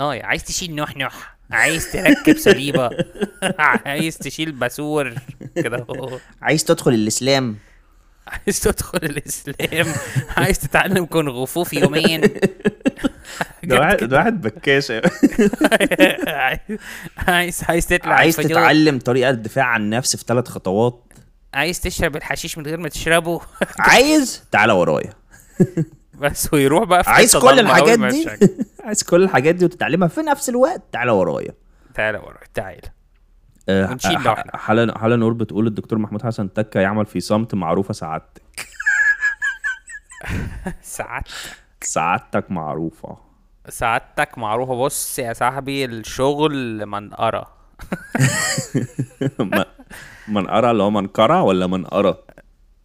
آه 0.00 0.22
عايز 0.22 0.44
تشيل 0.44 0.74
نحنح 0.74 1.36
عايز 1.50 1.92
تركب 1.92 2.36
صليبة 2.38 2.90
عايز 3.86 4.18
تشيل 4.18 4.52
باسور 4.52 5.14
كده 5.56 5.86
عايز 6.42 6.64
تدخل 6.64 6.94
الإسلام. 6.94 7.56
عايز 8.26 8.60
تدخل 8.60 8.98
الإسلام 9.02 9.86
عايز 10.36 10.58
تتعلم 10.58 11.04
كونغ 11.04 11.44
فو 11.44 11.64
في 11.64 11.80
يومين. 11.80 12.20
ده 13.64 13.80
واحد 13.80 13.96
ده 14.10 14.16
واحد 14.16 14.40
بكاش. 14.40 14.92
عايز 17.16 17.62
عايز 17.68 17.86
تطلع 17.86 18.14
عايز. 18.14 18.36
تتعلم 18.36 18.98
طريقة 18.98 19.30
الدفاع 19.30 19.64
عن 19.64 19.80
النفس 19.82 20.16
في 20.16 20.24
ثلاث 20.26 20.48
خطوات. 20.48 21.12
عايز 21.54 21.80
تشرب 21.80 22.16
الحشيش 22.16 22.58
من 22.58 22.66
غير 22.66 22.80
ما 22.80 22.88
تشربه. 22.88 23.40
عايز؟ 23.78 24.44
تعالى 24.52 24.72
ورايا. 24.72 25.12
بس 26.20 26.52
ويروح 26.54 26.84
بقى 26.84 27.04
في 27.04 27.10
عايز 27.10 27.36
كل 27.36 27.60
الحاجات 27.60 27.98
دي. 27.98 28.28
عايز 28.86 29.02
كل 29.02 29.22
الحاجات 29.22 29.54
دي 29.54 29.64
وتتعلمها 29.64 30.08
في 30.08 30.20
نفس 30.20 30.48
الوقت؟ 30.48 30.82
تعالى 30.92 31.10
ورايا. 31.12 31.54
تعالى 31.94 32.18
ورا 32.18 32.38
تعالى. 32.54 32.80
آه، 33.68 33.90
ونشيل 33.90 34.18
ح- 34.18 34.26
لوحنا. 34.26 34.56
حلا 34.56 34.98
حلا 34.98 35.16
نور 35.16 35.32
بتقول 35.32 35.66
الدكتور 35.66 35.98
محمود 35.98 36.22
حسن 36.22 36.52
تكة 36.52 36.80
يعمل 36.80 37.06
في 37.06 37.20
صمت 37.20 37.54
معروفة 37.54 37.94
سعادتك. 37.94 38.42
ساعات 40.82 41.28
سعادتك 41.82 42.50
معروفة. 42.50 43.18
سعادتك 43.68 44.38
معروفة. 44.38 44.74
بص 44.74 45.18
يا 45.18 45.32
صاحبي 45.32 45.84
الشغل 45.84 46.86
منقرة 46.86 47.46
م- 49.40 49.62
منقرة 50.28 50.70
اللي 50.70 50.82
هو 50.82 50.90
منقرة 50.90 51.42
ولا 51.42 51.66
منقرة؟ 51.66 52.18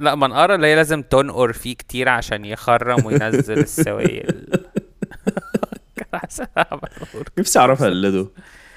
لا 0.02 0.16
منقرة 0.16 0.56
اللي 0.56 0.68
هي 0.68 0.76
لازم 0.76 1.02
تنقر 1.02 1.54
فيه 1.54 1.76
كتير 1.76 2.10
عشان 2.10 2.46
يخرم 2.46 3.06
وينزل 3.06 3.58
السوائل؟ 3.60 4.48
نفسي 7.40 7.60
اعرف 7.60 7.84
اقلده 7.84 8.28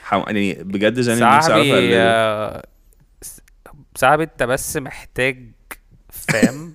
حم... 0.02 0.22
يعني 0.26 0.54
بجد 0.54 1.00
جاني 1.00 1.20
نفسي 1.20 1.24
اعرف 1.24 1.44
صاحبي 1.44 1.72
اقلده 1.72 2.02
آه، 2.02 2.66
صاحبي 3.94 4.22
انت 4.22 4.42
بس 4.42 4.76
محتاج 4.76 5.52
فاهم 6.10 6.74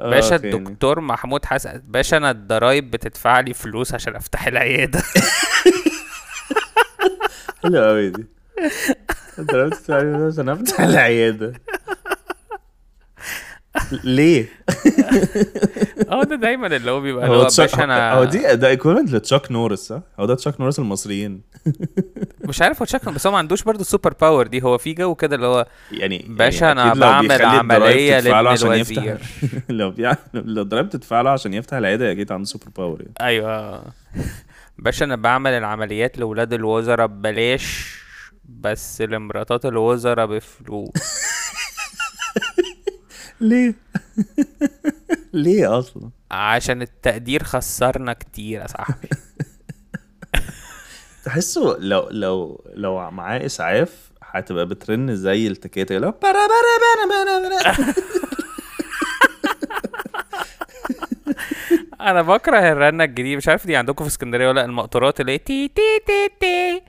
آه، 0.00 0.10
باشا؟ 0.10 0.36
الدكتور 0.36 1.00
محمود 1.00 1.44
حسن 1.44 1.82
باشا 1.84 2.16
أنا 2.16 2.30
الضرايب 2.30 2.90
بتدفع 2.90 3.40
لي 3.40 3.54
فلوس 3.54 3.94
عشان 3.94 4.16
أفتح 4.16 4.46
العيادة. 4.46 5.02
حلوة 7.62 7.86
قوي 7.86 8.10
دي. 8.10 8.26
ضربت 9.40 9.74
فعلا 9.74 10.26
عشان 10.26 10.48
أفتح 10.48 10.80
العيادة. 10.80 11.52
ليه؟ 14.04 14.46
آه 16.10 16.22
ده 16.24 16.36
دايما 16.36 16.66
اللي 16.66 16.90
هو 16.90 17.00
بيبقى 17.00 17.28
هو 17.28 17.44
تشاك- 17.48 17.70
باشا 17.70 17.84
أنا 17.84 18.12
هو 18.12 18.24
دي 18.24 18.56
ده 18.56 18.68
equivalent 18.68 19.12
ل 19.12 19.19
Chuck 19.19 19.52
Norris 19.52 19.78
صح؟ 19.78 20.00
هو 20.20 20.26
ده 20.26 20.34
Chuck 20.34 20.60
Norris 20.60 20.78
المصريين 20.78 21.40
مش 22.48 22.62
عارف 22.62 22.78
هو 22.82 22.86
شكله 22.86 23.12
بس 23.12 23.26
هو 23.26 23.32
ما 23.32 23.38
عندوش 23.38 23.62
برضه 23.62 23.80
ال 23.80 23.86
super 23.86 24.14
power 24.20 24.46
دي 24.46 24.62
هو 24.62 24.78
في 24.78 24.92
جو 24.92 25.14
كده 25.14 25.36
اللي 25.36 25.46
هو 25.46 25.66
يعني 25.92 26.24
باشا 26.28 26.64
يعني 26.64 26.82
أنا 26.82 26.94
بعمل 26.94 27.42
عملية 27.44 28.20
لابن 28.20 28.46
عشان 28.46 28.72
يفتح- 28.72 28.98
الوزير 29.02 29.18
لو. 29.68 29.94
لو 30.34 30.62
الضرايب 30.62 30.88
تدفع 30.88 31.20
له 31.20 31.30
عشان 31.30 31.54
يفتح 31.54 31.76
العيادة 31.76 32.12
أكيد 32.12 32.32
عنده 32.32 32.44
super 32.44 32.66
power 32.76 33.00
يعني 33.00 33.14
أيوه 33.20 33.82
باشا 34.78 35.04
أنا 35.04 35.16
بعمل 35.16 35.50
العمليات 35.50 36.18
لاولاد 36.18 36.52
الوزراء 36.52 37.06
ببلاش 37.06 37.98
بس 38.44 39.02
لمراتات 39.02 39.64
الوزراء 39.66 40.26
بفلوس 40.26 40.90
ليه؟ 43.40 43.74
ليه 45.32 45.78
أصلا؟ 45.78 46.10
عشان 46.30 46.82
التقدير 46.82 47.42
خسرنا 47.42 48.12
كتير 48.12 48.60
يا 48.60 48.66
صاحبي 48.66 49.08
تحسه 51.24 51.76
لو 51.78 52.08
لو 52.10 52.64
لو 52.74 53.10
معاه 53.10 53.46
إسعاف 53.46 54.10
هتبقى 54.22 54.66
بترن 54.66 55.16
زي 55.16 55.46
التكاتك 55.46 55.92
اللي 55.92 56.06
هو 56.06 56.14
برا 56.22 56.32
برا 56.32 56.78
برا 56.84 57.24
برا 57.24 57.48
برا 57.48 57.94
أنا 62.00 62.22
بكره 62.22 62.72
الرنة 62.72 63.04
الجديدة 63.04 63.36
مش 63.36 63.48
عارف 63.48 63.66
دي 63.66 63.76
عندكم 63.76 64.04
في 64.04 64.10
اسكندرية 64.10 64.48
ولا 64.48 64.64
المقطورات 64.64 65.20
اللي 65.20 65.38
تي 65.38 65.68
تي 65.68 65.82
تي 66.06 66.28
تي 66.40 66.82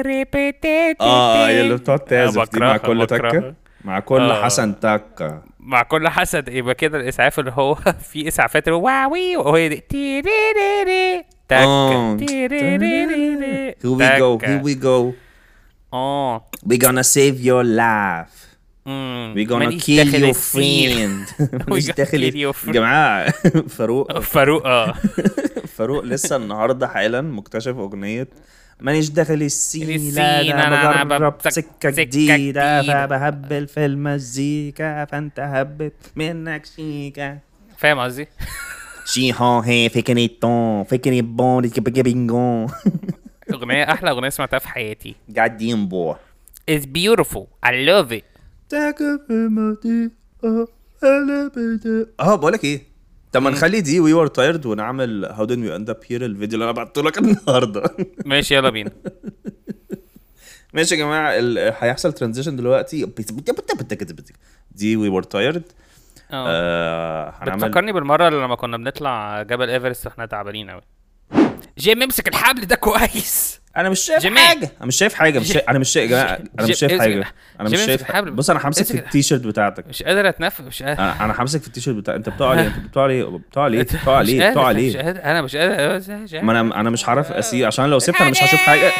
ريبي 0.00 0.52
تي 0.52 0.94
تي 0.94 0.96
آه. 1.00 1.46
هي 1.48 1.60
اللي 1.60 1.74
بتقعد 1.76 1.98
تعزف 1.98 2.50
دي 2.52 2.60
مع 2.60 2.76
كل. 2.76 3.06
تكة 3.06 3.54
مع 3.84 4.00
كل 4.00 4.20
آه. 4.20 4.44
حسن 4.44 4.80
تكة 4.80 5.42
مع 5.68 5.82
كل 5.82 6.08
حسد 6.08 6.48
يبقى 6.48 6.74
كده 6.74 6.98
الإسعاف 7.00 7.38
اللي 7.38 7.52
هو 7.54 7.74
في 8.12 8.28
اسعافات 8.28 8.68
اللي 8.68 8.76
هو 8.76 8.86
واوي 8.86 9.36
وهي 9.36 9.68
دي 9.68 9.76
تي 9.88 10.20
ري 10.20 10.30
ري 10.56 10.82
ري 10.84 11.24
آه. 11.52 12.16
تك 12.16 12.28
تي 12.28 12.46
ري 12.46 12.76
ري 12.76 13.04
ري 13.06 13.34
ري 13.34 13.72
Here 13.72 13.96
we 13.98 14.18
go, 14.20 14.38
here 14.46 14.62
we 14.64 14.84
go. 14.84 15.14
آه 15.94 16.44
We're 16.68 16.78
gonna 16.86 17.04
save 17.04 17.38
your 17.44 17.64
life. 17.64 18.38
kill 19.80 19.96
داخل 19.96 20.20
your 20.26 20.28
السين. 20.28 21.24
friend. 21.26 21.70
مش 21.72 21.86
داخل 21.90 22.24
يا. 22.68 22.72
جماعة 22.72 23.30
فاروق 23.76 24.18
فاروق 24.18 24.66
آه 24.66 24.94
فاروق 25.76 26.04
لسه 26.04 26.36
النهارده 26.36 26.88
حالا 26.88 27.20
مكتشف 27.20 27.76
أغنية 27.76 28.28
مانيش 28.80 29.10
داخل 29.10 29.42
السين 29.42 29.90
السين، 29.90 30.14
لا 30.14 30.66
أنا 30.66 31.04
بجرب 31.04 31.34
جديدة 31.84 32.36
جديدة. 32.36 32.82
فبهبل 33.06 33.66
في 33.66 33.86
المزيكا 33.86 35.04
فأنت 35.04 35.40
هبت 35.40 36.12
منك 36.16 36.66
شيكا. 36.66 37.38
فاهم 37.78 37.98
قصدي؟ 37.98 38.28
شي 39.06 39.32
هون 39.34 39.64
هي 39.64 39.88
فكري 39.88 40.28
طون 40.28 40.84
فكري 40.84 41.22
بون 41.22 41.70
بينجون. 42.02 42.66
أغنية 43.52 43.92
أحلى 43.92 44.10
أغنية 44.10 44.28
سمعتها 44.28 44.58
في 44.58 44.68
حياتي. 44.68 45.14
قاعدين 45.36 45.88
بو 45.88 46.14
It's 46.70 46.84
beautiful. 46.84 47.46
I 47.66 47.72
love 47.90 48.12
it. 48.12 48.24
أه 52.20 52.34
بقول 52.36 52.52
لك 52.52 52.64
إيه؟ 52.64 52.82
طب 53.32 53.42
ما 53.42 53.50
نخلي 53.50 53.80
دي 53.80 54.00
we 54.00 54.12
were 54.12 54.26
tired 54.26 54.66
ونعمل 54.66 55.24
how 55.24 55.44
did 55.44 55.58
we 55.58 55.76
end 55.76 55.90
up 55.90 56.00
here 56.08 56.24
الفيديو 56.24 56.54
اللي 56.54 56.64
أنا 56.64 56.72
بعته 56.72 57.02
لك 57.02 57.18
النهارده. 57.18 57.82
ماشي 58.26 58.54
يلا 58.54 58.70
بينا. 58.70 58.90
ماشي 60.74 60.94
يا 60.94 61.00
جماعة 61.00 61.32
هيحصل 61.84 62.12
transition 62.12 62.56
دلوقتي. 62.56 63.06
دي 64.70 64.96
we 64.96 65.08
were 65.08 65.22
tired 65.22 65.62
آه. 66.30 67.34
هنعمل 67.38 67.60
بتفكرني 67.60 67.92
بالمرة 67.92 68.28
اللي 68.28 68.44
لما 68.44 68.54
كنا 68.54 68.76
بنطلع 68.76 69.42
جبل 69.42 69.70
إيفرست 69.70 70.06
وإحنا 70.06 70.26
تعبانين 70.26 70.70
قوي 70.70 70.82
جيم 71.78 72.02
امسك 72.02 72.28
الحبل 72.28 72.64
ده 72.64 72.76
كويس. 72.76 73.60
أنا 73.78 73.88
مش 73.90 74.00
شايف 74.00 74.22
جيمي. 74.22 74.38
حاجة 74.40 74.70
أنا 74.78 74.86
مش 74.86 74.96
شايف 74.96 75.14
حاجة 75.14 75.38
مش 75.38 75.52
شايف 75.52 75.68
أنا 75.68 75.78
مش 75.78 75.88
شايف 75.90 76.12
أنا 76.12 76.38
مش 76.68 76.78
شايف 76.78 77.00
حاجة 77.00 77.24
أنا 77.60 77.68
مش 77.68 77.78
شايف 77.78 78.00
الحبل. 78.00 78.30
بص 78.30 78.50
أنا 78.50 78.60
همسك 78.68 78.84
في 78.84 78.94
التيشيرت 78.94 79.40
بتاعتك 79.46 79.88
مش 79.88 80.02
قادر 80.02 80.28
اتنفس 80.28 80.60
مش 80.60 80.82
قادر 80.82 81.02
أنا 81.02 81.42
همسك 81.42 81.60
في 81.60 81.66
التيشيرت 81.66 81.96
بتاع 81.96 82.14
انت 82.14 82.28
بتقع 82.28 82.54
ليه 82.54 82.66
انت 82.66 82.78
بتقع 82.78 83.06
ليه 83.06 83.24
بتقع 83.24 83.66
ليه 83.68 83.82
بتقع 83.82 84.20
مش 84.22 84.26
ليه 84.28 84.50
بتقع 84.50 84.72
مش 84.72 84.76
ليه 84.82 85.00
أنا 85.00 85.42
مش 85.42 85.56
قادر 85.56 86.42
ما 86.42 86.60
أنا 86.60 86.80
أنا 86.80 86.90
مش 86.90 87.08
هعرف 87.08 87.32
اسيب 87.32 87.66
عشان 87.66 87.84
لو 87.90 87.98
سبت 87.98 88.20
أنا 88.20 88.30
مش 88.30 88.42
هشوف 88.42 88.60
حاجة 88.60 88.92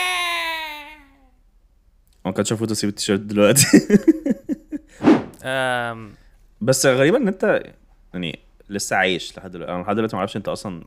ما 2.24 2.32
كانش 2.32 2.50
المفروض 2.50 2.70
اسيب 2.70 2.88
التيشيرت 2.90 3.20
دلوقتي 3.20 3.66
بس 6.60 6.86
غريبة 6.86 7.16
ان 7.18 7.28
انت 7.28 7.62
يعني 8.14 8.38
لسه 8.68 8.96
عايش 8.96 9.38
لحد 9.38 9.50
دلوقتي 9.52 9.72
أنا 9.72 9.82
لحد 9.82 9.94
دلوقتي 9.96 10.16
ما 10.16 10.20
أعرفش 10.20 10.36
انت 10.36 10.48
أصلا 10.48 10.84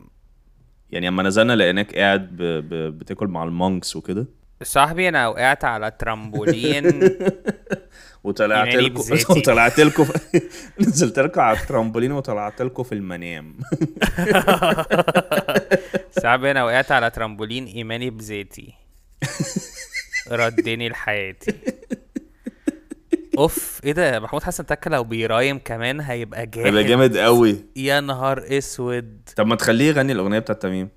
يعني 0.92 1.08
اما 1.08 1.24
نزلنا 1.24 1.56
لقيناك 1.56 1.96
قاعد 1.96 2.36
ب... 2.36 2.42
ب... 2.44 3.00
بتاكل 3.00 3.28
مع 3.28 3.44
ال 3.44 3.53
monks 3.53 3.96
وكده. 3.96 4.28
صاحبي 4.64 5.10
أنا 5.10 5.28
وقعت 5.28 5.66
على 5.66 5.92
ترامبولين. 6.00 6.86
وطلعت 8.24 8.76
لكم. 8.76 9.14
وطلعت 9.30 9.80
لكم 9.88 10.08
نزلت 10.80 11.20
لكم 11.20 11.42
على 11.42 11.58
الترامبولين 11.58 12.12
وطلعت 12.12 12.62
لكم 12.62 12.84
في 12.84 12.92
المنام. 12.92 13.58
صاحبي 16.12 16.52
أنا 16.52 16.64
وقعت 16.64 16.92
على 16.92 17.10
ترامبولين 17.10 17.66
ايماني 17.66 18.10
بذاتي 18.10 18.74
ردني 20.32 20.90
لحياتي. 20.90 21.56
اوف 23.38 23.82
إيه 23.84 23.92
ده؟ 23.92 24.20
محمود 24.20 24.44
حسن 24.44 24.66
تكه 24.66 24.92
لو 24.92 25.04
بيرايم 25.04 25.60
كمان 25.60 26.02
هيبقى 26.02 26.46
جامد 26.48 26.66
هيبقى 26.68 26.84
جامد. 26.84 27.18
قوي. 27.18 27.66
يا 27.76 28.00
نهار 28.00 28.44
اسود. 28.58 29.30
طب 29.36 29.48
ما 29.48 29.56
تخليه 29.56 29.86
يغني 29.86 30.12
الأغنية 30.12 30.40
بتاعت 30.40 30.62
تميم. 30.62 30.90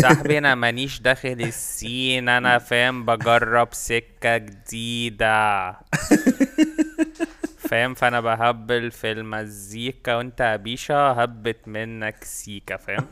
صاحبي 0.00 0.38
أنا 0.38 0.54
مانيش 0.64 1.00
داخل 1.00 1.28
السين 1.40 2.28
أنا 2.28 2.58
فاهم 2.58 3.06
بجرب 3.06 3.68
سكة 3.72 4.36
جديدة. 4.36 5.70
فاهم؟ 7.68 7.94
فأنا 7.94 8.20
بهبل 8.20 8.90
في 8.90 9.12
المزيكا 9.12 10.14
وأنت 10.14 10.40
يا 10.40 10.56
بيشا 10.56 10.94
هبت 10.96 11.68
منك 11.68 12.24
سيكا 12.24 12.76
فاهم؟ 12.76 13.06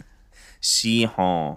شيحون 0.60 1.56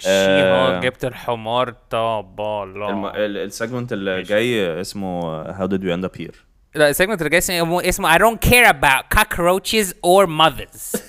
شيها 0.00 0.80
جبت 0.80 1.04
الحمار. 1.04 1.74
طب 1.90 2.64
الم... 2.64 3.06
ال 3.16 3.25
segment 3.25 3.92
اللي 3.92 4.22
جاي 4.22 4.80
اسمه 4.80 5.20
how 5.42 5.66
did 5.66 5.84
we 5.84 5.94
end 5.94 6.04
up 6.04 6.10
here 6.18 6.44
لا 6.74 6.88
ال 6.88 6.92
segment 6.92 7.20
اللي 7.20 7.30
جاي 7.30 7.38
اسمه 7.38 7.88
اسمه 7.88 8.16
I 8.16 8.20
don't 8.20 8.48
care 8.48 8.70
about 8.72 9.18
cockroaches 9.18 9.86
or 9.92 10.26
mothers. 10.26 11.00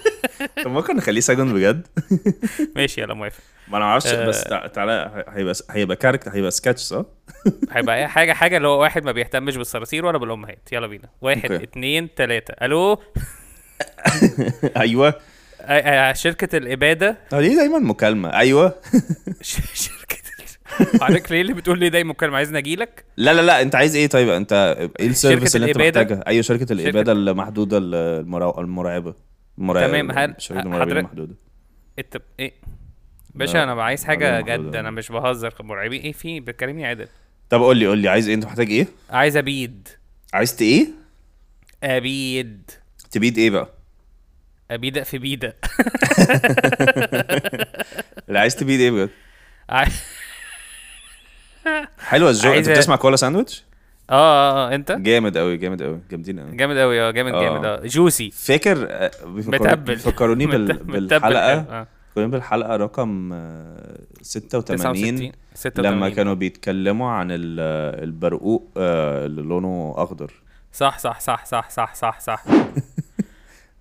طب 0.64 0.70
ممكن 0.70 0.96
نخليه 0.96 1.20
segment 1.20 1.54
بجد؟ 1.54 1.86
ماشي 2.76 3.00
يلا 3.00 3.14
موافق. 3.14 3.40
ما 3.68 3.76
أنا 3.76 3.84
ما 3.84 3.90
أعرفش 3.90 4.06
آه. 4.06 4.26
بس 4.26 4.44
تع- 4.44 4.66
تعالى 4.66 5.24
هيبقى 5.28 5.54
هيبقى 5.70 5.96
character 5.96 6.30
هيبقى 6.34 6.50
سكتش 6.50 6.80
صح؟ 6.80 7.02
هيبقى 7.72 7.96
أي 7.96 8.06
حاجة 8.08 8.32
حاجة 8.32 8.56
اللي 8.56 8.68
هو 8.68 8.80
واحد 8.80 9.04
ما 9.04 9.12
بيهتمش 9.12 9.56
بالصراصير 9.56 10.06
ولا 10.06 10.18
بالامهات 10.18 10.68
يلا 10.72 10.86
بينا. 10.86 11.08
واحد 11.20 11.52
okay. 11.52 11.64
اتنين 11.64 12.14
تلاتة. 12.14 12.54
ألو؟ 12.66 13.00
أيوه. 14.76 15.08
آه، 15.08 15.10
آه، 15.10 15.20
شركة 16.12 16.56
الإبادة. 16.56 17.18
طب 17.30 17.38
ليه 17.38 17.56
دايما 17.56 17.78
مكالمة؟ 17.78 18.28
أيوه. 18.28 18.74
شركة 19.42 20.16
حضرتك 21.00 21.32
ليه 21.32 21.40
اللي 21.40 21.52
بتقول 21.54 21.78
لي 21.78 21.88
دايما 21.88 22.10
مكالمة؟ 22.10 22.36
عايزني 22.36 22.58
أجي 22.58 22.76
لك؟ 22.76 23.04
لا 23.16 23.34
لا 23.34 23.40
لا 23.42 23.62
أنت 23.62 23.74
عايز 23.74 23.96
إيه؟ 23.96 24.06
طيب 24.06 24.28
أنت 24.28 24.52
إيه 25.00 25.06
السيرفيس 25.06 25.56
اللي 25.56 25.68
أنت. 25.68 25.78
محتاجها؟ 25.78 26.26
أيوه 26.26 26.42
شركة 26.42 26.72
الإبادة 26.72 27.12
المحدودة 27.12 27.78
المرعبه 27.78 29.14
المرعبه 29.58 29.86
تمام، 29.86 30.10
هل- 30.10 30.34
حضرتك- 30.50 31.28
أنت 31.98 32.22
إيه؟ 32.40 32.52
باشا 33.34 33.62
أنا 33.62 33.82
عايز 33.82 34.04
حاجة 34.04 34.40
جد. 34.40 34.76
أنا 34.76 34.90
مش 34.90 35.08
بهزر. 35.12 35.54
مرعبين 35.60 36.00
إيه؟ 36.02 36.12
في 36.12 36.40
بتكلمني 36.40 36.86
عدل. 36.86 37.08
طب 37.50 37.60
قول 37.60 37.76
لي 37.76 37.86
قول 37.86 37.98
لي. 37.98 38.08
عايز 38.08 38.28
إيه؟ 38.28 38.34
أنت 38.34 38.44
محتاج 38.44 38.70
إيه؟ 38.70 38.86
عايز 39.10 39.36
أبيد. 39.36 39.88
عايز 40.34 40.56
إيه؟ 40.60 40.86
أبيد. 41.82 42.70
تبيد 43.10 43.38
إيه 43.38 43.50
بقى؟ 43.50 43.68
ابيدق 44.70 45.02
في 45.02 45.18
بيدق 45.18 45.54
اللي 48.28 48.38
عايز 48.38 48.56
تبيد 48.56 48.80
إيه 48.80 48.90
بجد؟ 48.90 49.10
حلوة 51.98 52.30
الجو 52.30 52.52
أنت 52.52 52.68
بتسمع 52.70 52.96
كولا 52.96 53.16
ساندويتش؟ 53.16 53.64
آه 54.10 54.14
آه 54.14 54.70
آه، 54.70 54.74
أنت؟ 54.74 54.92
جامد 54.92 55.38
قوي 55.38 55.56
جامد 55.56 55.82
قوي 55.82 56.00
جامدين 56.10 56.40
قوي 56.40 56.56
جامد 56.56 56.78
قوي 56.78 57.00
آه 57.00 57.10
جامد 57.10 57.32
آه. 57.34 57.42
جامد 57.42 57.64
آه. 57.64 57.80
جوسي. 57.86 58.30
فاكر 58.30 58.86
آه، 58.90 59.10
بيفكروا- 59.24 59.48
متبل. 59.66 59.94
بيفكروني 59.94 60.46
بال... 60.46 60.72
بالحلقة؟ 60.72 61.52
آه. 61.52 61.86
بيفكروني 62.06 62.30
بالحلقة 62.30 62.76
رقم 62.76 63.30
آه، 63.32 63.98
86 64.22 64.76
69 64.78 65.32
86 65.54 65.92
لما 65.92 66.08
كانوا 66.08 66.34
بيتكلموا 66.34 67.10
عن 67.10 67.30
ال- 67.30 67.60
البرقوق 68.04 68.70
آه، 68.76 69.26
اللي 69.26 69.42
لونه 69.42 69.94
أخضر. 69.96 70.32
صح 70.72 70.98
صح 70.98 71.20
صح 71.20 71.44
صح 71.44 71.70
صح 71.70 71.94
صح 71.94 72.20
صح. 72.20 72.44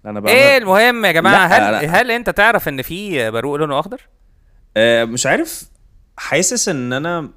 أنا 0.06 0.20
بعمل 0.20 0.38
إيه 0.38 0.58
المهم 0.58 1.06
يا 1.06 1.12
جماعة 1.12 1.48
هل 1.48 1.72
لا. 1.72 2.02
هل 2.02 2.12
أنت 2.12 2.30
تعرف 2.30 2.68
إن 2.68 2.82
في 2.82 3.32
باروق 3.32 3.56
لونه 3.56 3.80
أخضر؟ 3.80 4.02
آه 4.78 5.06
مش 5.06 5.26
عارف. 5.26 5.64
حاسس 6.18 6.70
إن 6.70 6.94
أنا 6.94 7.30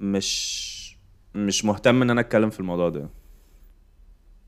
مش 0.00 0.72
مش 1.34 1.64
مهتم 1.64 2.02
إن 2.02 2.10
أنا 2.10 2.20
أتكلم 2.20 2.50
في 2.50 2.60
الموضوع 2.60 2.88
ده. 2.88 3.08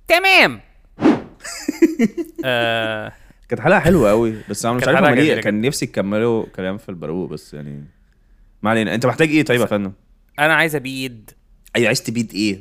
تمام. 0.09 0.61
آه. 2.45 3.13
كانت 3.49 3.61
حلقة 3.63 3.79
حلوة 3.81 4.11
قوي 4.11 4.35
بس 4.51 4.67
أنا 4.67 4.75
مش 4.75 4.89
عارف 4.89 5.09
ليه 5.19 5.41
كان 5.41 5.61
نفسي 5.61 5.85
يكملوا 5.85 6.47
كلام 6.57 6.79
في 6.79 6.89
الباروق 6.89 7.31
بس 7.31 7.55
يعني 7.55 7.85
ما 8.63 8.71
علينا. 8.71 8.95
أنت 8.95 9.07
محتاج 9.07 9.29
إيه 9.29 9.45
طيب 9.45 9.61
يا 9.61 9.67
فندم؟ 9.67 9.93
أنا 10.39 10.55
عايز 10.55 10.77
أبيد. 10.77 11.31
أيوه 11.77 11.87
عايز 11.87 12.03
تبيد 12.03 12.33
إيه؟ 12.35 12.61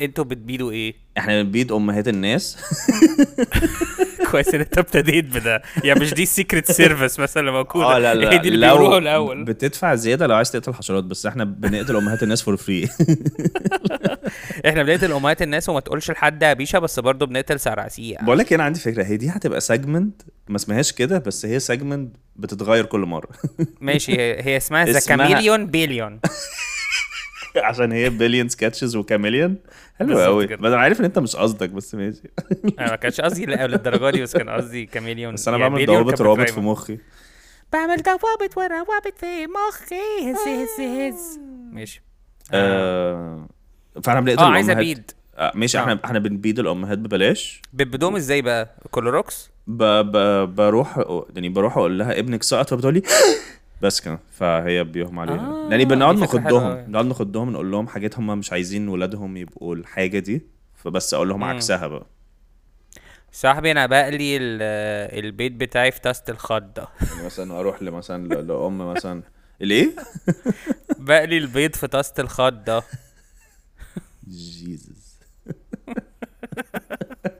أنتوا 0.00 0.24
بتبيدوا 0.24 0.70
إيه؟ 0.70 0.94
إحنا 1.18 1.42
بنبيد 1.42 1.72
أمهات 1.72 2.08
الناس. 2.08 2.56
كويس 4.34 4.54
ان 4.54 4.60
أنت 4.60 4.78
ابتديت 4.78 5.24
بده. 5.24 5.62
يعني 5.84 6.00
مش 6.00 6.14
دي 6.14 6.22
ال 6.22 6.29
secret 6.29 6.72
service 6.72 7.20
مثلا 7.20 7.40
اللي 7.40 7.52
موجوده 7.52 7.86
آه 7.96 7.98
لا 7.98 8.14
لا 8.14 8.32
هي 8.32 8.38
دي 8.38 8.48
اللي 8.48 8.66
لو 8.66 8.98
الأول. 8.98 9.44
بتدفع 9.44 9.94
زيادة 9.94 10.26
لو 10.26 10.34
عايز 10.36 10.50
تقتل 10.50 10.74
حشرات 10.74 11.04
بس 11.04 11.26
إحنا 11.26 11.44
بنقتل 11.44 11.96
أمهات 11.96 12.22
الناس 12.22 12.42
for 12.42 12.56
free 12.56 12.88
إحنا 14.68 14.82
بنقتل 14.82 15.12
أمهات 15.12 15.42
الناس 15.42 15.68
وما 15.68 15.80
تقولش 15.80 16.10
لحد 16.10 16.42
يا 16.42 16.52
بيشا 16.52 16.78
بس 16.78 17.00
برضه 17.00 17.26
بنقتل 17.26 17.60
صراصير 17.60 18.20
بقول 18.22 18.38
لك 18.38 18.52
أنا 18.52 18.62
عندي 18.64 18.80
فكرة. 18.80 19.04
هي 19.04 19.16
دي 19.16 19.28
هتبقى 19.28 19.60
segment 19.60 20.22
ما 20.48 20.56
اسمهاش 20.56 20.92
كده 20.92 21.18
بس 21.18 21.46
هي 21.46 21.60
segment 21.60 22.16
بتتغير 22.36 22.84
كل 22.84 23.00
مرة. 23.00 23.28
ماشي 23.80 24.12
هي 24.20 24.56
اسمها 24.56 24.84
the 24.84 25.00
chameleon 25.00 25.66
billion 25.66 26.20
عشان 27.68 27.92
هي 27.92 28.10
billion 28.10 28.48
sketches 28.48 28.96
و 28.96 29.02
chameleon 29.02 29.56
حلو 29.98 30.18
قوي. 30.20 30.46
بس 30.46 30.72
أنا 30.72 30.76
عارف 30.76 31.00
إن 31.00 31.04
أنت 31.04 31.18
مش 31.18 31.36
قصدك 31.36 31.70
بس 31.70 31.94
ماشي. 31.94 32.22
أنا 32.78 32.90
ما 32.90 32.96
كانش 32.96 33.20
قصدي 33.20 33.46
للدرجة 33.46 34.10
دي 34.10 34.22
بس 34.22 34.36
كان 34.36 34.48
قصدي 34.48 34.86
chameleon 34.86 35.34
بس 35.34 35.48
أنا 35.48 35.58
بعمل 35.58 35.86
ضوابط 35.86 36.20
روابط. 36.20 36.50
في 36.50 36.60
مخي. 36.60 36.98
بعمل 37.72 38.02
ضوابط 38.02 38.56
ورا 38.56 38.68
روابط 38.68 39.18
في 39.18 39.46
مخي. 39.46 40.30
هز 40.30 40.48
هز 40.48 40.80
هز. 40.80 41.40
ماشي. 41.72 42.02
آه 42.52 43.48
فاحنا 44.02 44.20
بنقتل 44.20 44.40
آه 44.40 44.48
عايز 44.50 44.70
الامهات 44.70 44.86
أبيد. 44.96 45.10
آه 45.36 45.52
ماشي 45.54 45.78
آه. 45.78 45.80
إحنا 45.80 46.00
إحنا 46.04 46.18
بنبيد 46.18 46.58
الأمهات 46.58 46.98
ببلاش. 46.98 47.62
بتبيدوهم 47.72 48.16
إزاي 48.16 48.42
بقى؟ 48.42 48.76
ب... 49.66 49.82
ب... 49.84 50.16
بروح 50.54 51.04
يعني 51.34 51.48
بروح 51.48 51.76
أقول 51.76 51.98
لها 51.98 52.18
ابنك 52.18 52.42
سقط 52.42 52.70
فبتقول 52.70 52.94
لي 52.94 53.02
بس 53.84 54.00
كده 54.00 54.18
فهي 54.32 54.84
بيغمى 54.84 55.20
عليها 55.20 55.34
آه، 55.66 55.70
يعني 55.70 55.84
بنقعد 55.84 56.14
نخضهم 56.16 56.62
أوي. 56.62 56.82
بنقعد 56.82 57.04
نخضهم 57.06 57.50
نقول 57.52 57.70
لهم 57.70 57.88
حاجات 57.88 58.18
هم 58.18 58.38
مش 58.38 58.52
عايزين 58.52 58.88
ولادهم 58.88 59.36
يبقوا 59.36 59.74
الحاجة 59.74 60.18
دي 60.18 60.42
فبس 60.74 61.14
أقول 61.14 61.28
لهم 61.28 61.38
مم. 61.40 61.44
عكسها 61.44 61.86
بقى 61.86 62.06
صاحبي 63.32 63.70
أنا 63.70 63.86
بقلي 63.86 64.36
ال- 64.36 64.62
البيت 65.24 65.52
بتاعي 65.52 65.90
في 65.92 66.00
طاسه 66.00 66.24
الخضة 66.28 66.88
يعني 67.10 67.26
مثلا 67.26 67.60
أروح 67.60 67.82
لمثلا 67.82 68.26
لأم 68.42 68.78
مثلا 68.92 69.22
الإيه؟ 69.62 69.90
بقلي 70.98 71.38
البيض 71.38 71.74
في 71.74 71.86
طاسه 71.86 72.14
الخضة 72.18 72.82
جيزس 74.28 75.18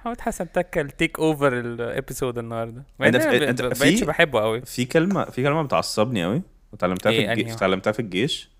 محمد 0.00 0.20
حسن 0.20 0.52
تكه 0.52 0.90
take 0.90 1.18
over 1.18 1.58
ال 1.60 1.70
episode 1.70 2.38
النهارده. 2.38 2.84
مع 2.98 3.10
في- 3.10 3.52
بقيتش 3.80 4.02
بحبه 4.04 4.40
قوي 4.40 4.60
في 4.60 4.84
كلمه 4.84 5.24
في 5.24 5.42
كلمة 5.42 5.62
بتعصبني 5.62 6.24
قوي 6.24 6.42
وتعلمتها 6.72 7.10
إيه، 7.10 7.26
في 7.26 7.32
الجيش 7.32 7.44
أنهي؟ 7.44 7.54
اتعلمتها 7.56 7.92
في 7.92 8.00
الجيش. 8.00 8.50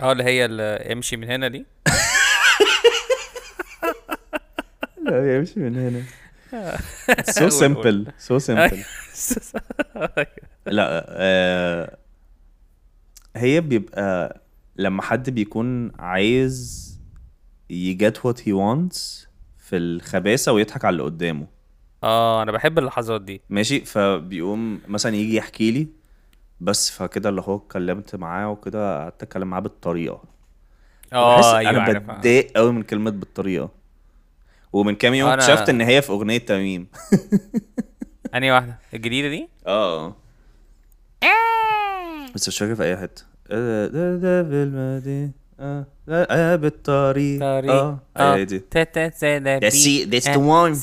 آه 0.00 0.12
اللي 0.12 0.24
هي 0.24 0.44
اللي 0.44 0.62
امشي 0.92 1.16
من 1.16 1.30
هنا 1.30 1.48
دي. 1.48 1.64
لا 5.06 5.36
يمشي 5.36 5.60
من 5.60 5.78
هنا. 5.78 6.02
so 7.22 7.48
simple 7.48 8.06
so 8.18 8.38
simple. 8.38 8.84
لا 10.66 11.04
آه 11.08 11.96
هي 13.36 13.60
بيبقى 13.60 14.40
لما 14.76 15.02
حد 15.02 15.30
بيكون 15.30 15.92
عايز 16.00 16.80
يجت 17.70 18.24
وات 18.24 18.48
هي 18.48 18.52
wants 18.54 19.26
في 19.70 19.76
الخباثة 19.76 20.52
ويضحك 20.52 20.84
على 20.84 20.92
اللي 20.92 21.02
قدامه. 21.02 21.46
آه 22.04 22.42
أنا 22.42 22.52
بحب 22.52 22.78
اللحظات 22.78 23.20
دي. 23.22 23.40
ماشي؟ 23.50 23.80
فبيقوم 23.80 24.80
مثلا 24.88 25.16
يجي 25.16 25.36
يحكي 25.36 25.70
لي 25.70 25.88
بس 26.60 26.90
فكده 26.90 27.28
اللي 27.28 27.40
هو 27.40 27.56
اتكلمت 27.56 28.16
معاه 28.16 28.50
وكده 28.50 29.02
قعدت 29.02 29.22
أتكلم 29.22 29.48
معاه 29.48 29.60
بالطريقة. 29.60 30.22
بحس 31.12 31.12
آه 31.44 31.58
أيوه 31.58 31.70
أنا 31.70 31.98
بتضايق 31.98 32.52
قوي 32.56 32.72
من 32.72 32.82
كلمة 32.82 33.10
بالطريقة. 33.10 33.70
ومن 34.72 34.94
كام 34.94 35.14
يوم 35.14 35.30
أنا- 35.30 35.32
اكتشفت 35.32 35.68
إن 35.68 35.80
هي 35.80 36.02
في 36.02 36.10
أغنية 36.10 36.38
تميم. 36.38 36.86
أنهي 38.34 38.52
واحدة؟ 38.52 38.78
الجديدة 38.94 39.28
دي؟ 39.28 39.48
آه. 39.66 40.16
بس 42.34 42.48
مش 42.48 42.58
فاكر 42.58 42.74
في 42.74 42.82
أي 42.84 42.96
حتة. 42.96 43.22
ده 43.50 43.86
ده 44.16 44.16
ده 44.98 45.30
آه 45.60 45.86
لا 46.06 46.26
آه، 46.52 46.56
بالطريق. 46.56 47.40
طريق 47.40 47.72
آه 47.72 48.00
أيوه 48.16 48.42
دي 48.42 48.58
That's 48.58 49.22
it, 49.22 50.10
that's 50.10 50.24
the 50.24 50.38
one. 50.38 50.74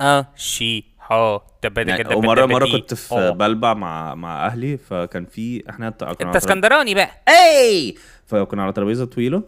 آه 0.00 0.26
شي 0.36 0.84
يعني 1.76 2.14
ومره 2.14 2.46
مرة 2.46 2.72
كنت 2.72 2.94
في 2.94 3.30
بلبع 3.38 3.74
مع 3.74 4.14
مع 4.14 4.46
أهلي 4.46 4.76
فكان 4.76 5.26
في 5.26 5.62
إحنا 5.70 5.88
انت 5.88 6.02
اسكندراني 6.36 6.94
بقى. 6.94 7.10
اي 7.28 7.94
فكنا 8.26 8.62
على 8.62 8.72
ترابيزة 8.72 9.04
طويلة 9.04 9.42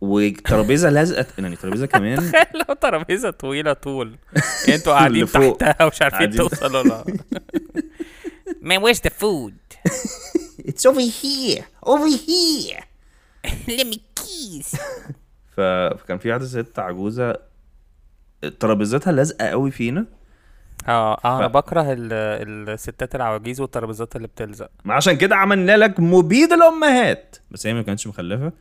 وترابيزة 0.00 0.90
لازقه 0.98 1.26
يعني 1.38 1.56
ترابيزة 1.56 1.86
كمان. 1.96 2.32
لو 2.68 2.74
ترابيزة 2.74 3.30
طويلة 3.30 3.72
طول. 3.72 4.16
يعني 4.66 4.78
أنتوا 4.78 4.92
قاعدين. 4.92 5.26
تحتها 5.26 5.84
ومش 5.84 6.02
عارفين 6.02 6.30
توصلوا 6.30 6.82
لها. 6.82 7.04
Man, 8.62 8.80
where's 8.82 9.00
the 9.00 9.10
food? 9.22 9.54
It's 10.68 10.84
over 10.90 11.00
here. 11.22 11.62
Over 11.92 12.08
here. 12.28 12.87
Let 13.68 13.84
me 13.86 13.98
kiss. 14.20 14.80
فكان 15.56 16.18
في 16.18 16.28
واحدة 16.30 16.44
ست 16.46 16.78
عجوزة 16.78 17.36
ترابيزتها 18.60 19.12
لازقة 19.12 19.46
قوي 19.46 19.70
فينا. 19.70 20.06
آه 20.88 21.14
آه 21.24 21.38
أنا 21.38 21.48
ف- 21.48 21.52
بكره 21.52 21.92
ال- 21.92 22.68
الستات 22.68 23.14
العواجيز 23.14 23.60
والترابيزات 23.60 24.16
اللي 24.16 24.28
بتلزق. 24.28 24.70
ما 24.84 24.94
عشان 24.94 25.16
كده 25.16 25.36
عملنا 25.36 25.76
لك 25.76 26.00
مبيد 26.00 26.52
الأمهات. 26.52 27.36
بس 27.50 27.66
هي 27.66 27.74
ما 27.74 27.82
كانتش 27.82 28.06
مخلفة. 28.06 28.52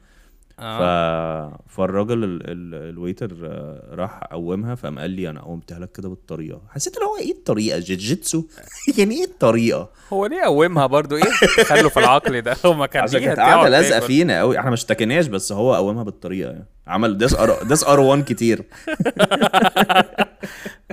ف... 0.58 0.62
آه 0.62 1.60
فالراجل 1.68 2.24
ال... 2.24 2.42
ال... 2.44 2.90
الويتر 2.90 3.32
آه، 3.44 3.96
راح 3.96 4.20
قومها 4.32 4.76
فقام 4.76 5.00
قال 5.00 5.12
لي 5.12 5.30
أنا 5.30 5.42
قومتها 5.42 5.80
لك 5.80 5.92
كده 5.92 6.10
بالطريقة. 6.10 6.62
حسيت 6.70 6.98
اللي 6.98 7.06
هو 7.06 7.18
إيه 7.18 7.32
الطريقة؟ 7.32 7.80
جيجيتسو 7.80 8.44
يعني 8.98 9.16
إيه 9.16 9.24
الطريقة؟ 9.24 9.90
هو 10.14 10.26
ليه 10.26 10.42
قومها 10.42 10.86
برضو؟ 10.86 11.16
إيه 11.16 11.24
خلوا 11.64 11.90
في 11.90 12.00
العقل 12.00 12.42
ده؟ 12.42 12.56
هو 12.66 12.74
ما 12.74 12.86
كان 12.86 13.04
عشان 13.04 13.20
كانت 13.20 13.40
قاعدة 13.40 13.70
لازقه. 13.70 14.00
فينا 14.00 14.40
قوي. 14.40 14.60
إحنا 14.60 14.70
ما 14.70 14.74
اشتكيناش 14.74 15.28
بس 15.28 15.52
هو 15.52 15.76
قومها 15.76 16.04
بالطريقة. 16.04 16.52
يعني 16.52 16.66
عمل 16.88 17.18
داس 17.18 17.36
ار 17.36 17.64
داس 17.64 17.84
ار 17.84 18.00
1 18.00 18.24
كتير. 18.24 18.62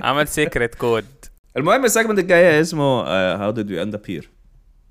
عمل 0.03 0.27
secret 0.27 0.75
code 0.75 1.05
المهم 1.57 1.85
ال 1.85 1.89
segment 1.89 2.19
الجاية 2.19 2.61
اسمه 2.61 3.01
how 3.35 3.51
did 3.51 3.71
we 3.71 3.81
end 3.81 3.95
up 3.95 4.01
here 4.05 4.29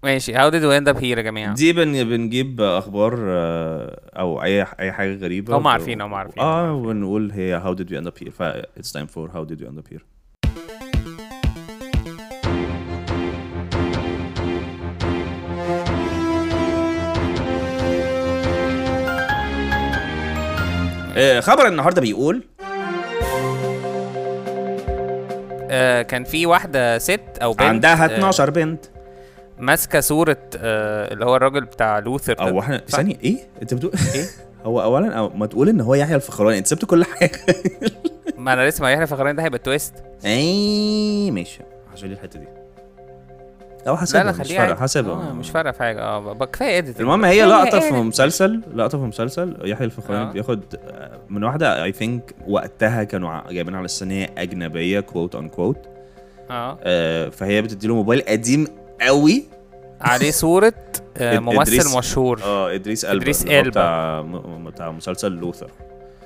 ماشي. 0.05 0.35
how 0.35 0.49
did 0.49 0.65
we 0.65 0.77
end 0.79 0.89
up 0.89 0.97
here 0.97 1.19
يا 1.19 1.23
جماعة؟ 1.23 1.55
دي 1.55 1.73
بن... 1.73 2.05
بنجيب 2.05 2.61
أخبار 2.61 3.19
آه، 3.21 4.01
أو 4.19 4.43
أي 4.43 4.63
أي 4.81 4.93
حاجة 4.93 5.15
غريبة. 5.17 5.57
هم 5.57 5.67
عارفين 5.67 6.01
هم 6.01 6.15
عارفين. 6.15 6.43
آه 6.43 6.73
ونقول 6.73 7.31
هي 7.33 7.55
how 7.55 7.75
did 7.75 7.93
we 7.93 7.99
end 7.99 8.07
up 8.07 8.13
here 8.21 8.31
ف 8.31 8.43
it's 8.43 8.93
time 8.93 9.07
for 9.07 9.31
how 9.31 9.45
did 9.45 9.63
we 9.63 9.69
end 9.69 9.79
up 9.79 9.85
here 9.91 10.05
خبر 21.41 21.69
النهارده 21.69 22.01
بيقول 22.01 22.43
آه 25.71 26.03
كان 26.03 26.25
في 26.25 26.47
واحدة 26.47 26.99
ست 26.99 27.21
أو 27.43 27.53
بنت 27.53 27.63
عندها 27.63 28.05
آه، 28.05 28.17
12 28.19 28.51
بنت. 28.51 28.94
ماسكة 29.59 30.01
صورة 30.01 30.37
آه 30.57 31.13
اللي 31.13 31.25
هو 31.25 31.37
الراجل 31.37 31.65
بتاع 31.65 31.99
لوثر. 31.99 32.41
أو 32.41 32.61
إحنا؟ 32.61 32.79
ثانية 32.89 33.17
إيه 33.25 33.39
أنت 33.63 33.75
بتقول 33.75 33.93
إيه 34.15 34.25
هو 34.67 34.83
اولا 34.83 35.13
أو 35.15 35.29
ما 35.29 35.47
تقول 35.47 35.69
إن 35.69 35.81
هو 35.81 35.95
يحيى 35.95 36.15
الفخراني 36.17 36.59
أنت 36.59 36.67
سبت 36.67 36.85
كل 36.85 37.05
حاجة 37.05 37.41
ما 38.39 38.53
أنا 38.53 38.69
لسه 38.69 38.83
ما 38.83 38.93
يحيى 38.93 39.07
فخراني 39.07 39.37
ده 39.37 39.43
هيبقى 39.43 39.59
تويست 39.59 39.95
اي 40.25 41.31
ماشي 41.31 41.61
هشيل 41.93 42.13
الحتة 42.13 42.39
دي 42.39 42.47
أو 43.89 43.95
لا 44.15 44.33
مش 44.33 44.53
فارقة. 44.53 44.75
حسبها 44.75 45.31
آه 45.31 45.33
مش 45.33 45.51
فارقة 45.51 45.73
في 45.73 45.79
حاجة 45.79 46.03
آه 46.03 46.35
كفاية 46.45 46.79
اديت 46.79 47.01
المهم 47.01 47.25
هي 47.25 47.45
لقطة 47.45 47.81
في. 47.81 47.91
مسلسل 47.93 48.61
لقطة 48.75 48.99
في 48.99 49.05
مسلسل 49.05 49.57
يحيى 49.65 49.87
الفخراني 49.87 50.23
آه. 50.31 50.33
بياخد 50.33 50.61
آه، 50.75 51.19
من 51.29 51.45
واحدة 51.45 51.85
I 51.85 51.93
think 51.93 52.35
وقتها 52.49 53.05
كانوا 53.05 53.53
جايبينها 53.53 53.79
على 53.79 53.85
السنة 53.85 54.29
أجنبية 54.39 55.01
quote 55.01 55.35
unquote 55.35 55.79
آه 56.51 57.29
فهي 57.29 57.63
بتدي 57.63 57.87
له 57.87 57.95
موبايل 57.95 58.21
قديم 58.23 58.67
قوي. 59.01 59.45
عليه 60.01 60.31
صورة 60.31 60.75
آه 61.17 61.39
ممثل 61.39 61.99
مشهور. 61.99 62.43
آه 62.43 62.75
إدريس 62.75 63.05
ألبا 63.05 63.33
هو 63.33 63.61
إلبا. 63.61 63.71
بتاع 63.71 64.21
بتاع 64.71 64.91
مسلسل 64.91 65.33
لوثر. 65.33 65.71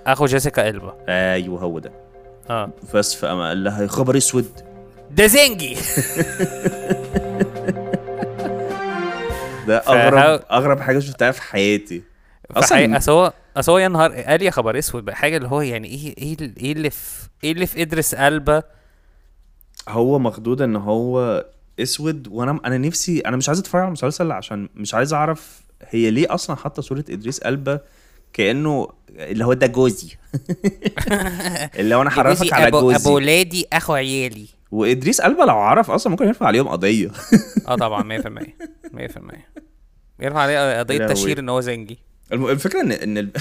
أخو 0.06 0.26
جيسيكا 0.26 0.68
ألبا. 0.68 0.94
أيوه 1.08 1.60
هو 1.60 1.78
ده. 1.78 1.92
آه. 2.50 2.70
بس 2.94 3.14
فقام 3.14 3.40
قال 3.40 3.64
لها 3.64 3.82
يا 3.82 3.86
خبر 3.86 4.16
أسود. 4.16 4.50
ده 5.10 5.26
زنجي. 5.26 5.76
ده 9.68 9.78
اغرب 9.78 10.40
أغرب 10.50 10.80
حاجة 10.80 10.98
شفتها 10.98 11.30
في 11.30 11.42
حياتي. 11.42 12.02
أصلا 12.50 12.96
أصل 12.96 13.12
هو 13.12 13.32
أصل 13.56 13.72
هو 13.72 13.78
يا 13.78 13.88
نهار 13.88 14.12
قال 14.12 14.42
يا 14.42 14.50
خبر 14.50 14.78
أسود 14.78 15.04
بقى 15.04 15.16
حاجة 15.16 15.36
اللي 15.36 15.48
هو 15.48 15.60
يعني 15.60 15.88
إيه 15.88 16.14
إيه 16.18 16.36
إيه 16.58 16.72
اللي 16.72 16.90
في 16.90 17.28
إيه 17.44 17.52
اللي 17.52 17.66
في 17.66 17.82
ادرس 17.82 18.14
قلبه 18.14 18.62
هو 19.88 20.18
مخدود 20.18 20.62
إن 20.62 20.76
هو 20.76 21.44
أسود 21.80 22.28
وأنا 22.28 22.60
أنا 22.64 22.78
نفسي 22.78 23.20
أنا 23.20 23.36
مش 23.36 23.48
عايز 23.48 23.58
أتفرج 23.58 23.80
على 23.80 23.86
المسلسل 23.88 24.32
عشان 24.32 24.68
مش 24.74 24.94
عايز 24.94 25.12
أعرف 25.12 25.60
هي 25.82 26.10
ليه 26.10 26.34
أصلا 26.34 26.56
حاطة 26.56 26.82
صورة 26.82 27.04
إدريس 27.10 27.38
ألبا 27.38 27.80
كأنه 28.32 28.88
اللي 29.10 29.44
هو 29.44 29.52
ده 29.52 29.66
جوزي. 29.66 30.08
اللي 31.78 31.94
هو 31.94 32.02
أنا 32.02 32.10
هعرفك 32.18 32.52
على 32.52 32.66
ابو 32.68 32.80
جوزي. 32.80 33.10
ولادي 33.10 33.66
أخو 33.72 33.92
عيالي. 33.92 34.46
وإدريس 34.70 35.20
ألبا 35.20 35.42
لو 35.42 35.58
عرف 35.58 35.90
أصلا 35.90 36.10
ممكن 36.10 36.26
يرفع 36.26 36.46
عليهم 36.46 36.68
قضية. 36.68 37.10
آه 37.68 37.74
طبعا 37.76 38.02
100% 38.02 38.26
100% 38.92 38.98
يرفع 40.20 40.40
عليه 40.40 40.78
قضية. 40.78 41.06
تشهير 41.06 41.38
إن 41.38 41.48
هو 41.48 41.60
زنجي. 41.60 41.98
الفكرة 42.32 42.80
إن 42.80 42.92
إن 42.92 43.18
ال- 43.18 43.32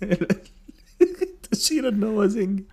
تشير 1.50 1.88
إن 1.88 2.04
هو 2.04 2.26
زنجي. 2.26 2.64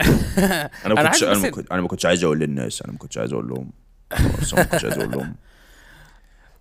أنا 0.86 0.94
ما 0.94 1.02
كنتش 1.08 1.24
أنا 1.72 1.80
ما 1.80 1.88
كنتش 1.88 2.06
عايز 2.06 2.24
أقول 2.24 2.38
للناس 2.38 2.82
أنا 2.82 2.92
ما 2.92 2.98
كنتش 2.98 3.18
عايز 3.18 3.32
أقول 3.32 3.48
لهم. 3.48 3.70
أصلاً 4.41 4.59
ما 4.59 4.63
كنتش 4.65 4.83
عايز 4.83 4.97
اقول 4.97 5.11
لهم 5.11 5.35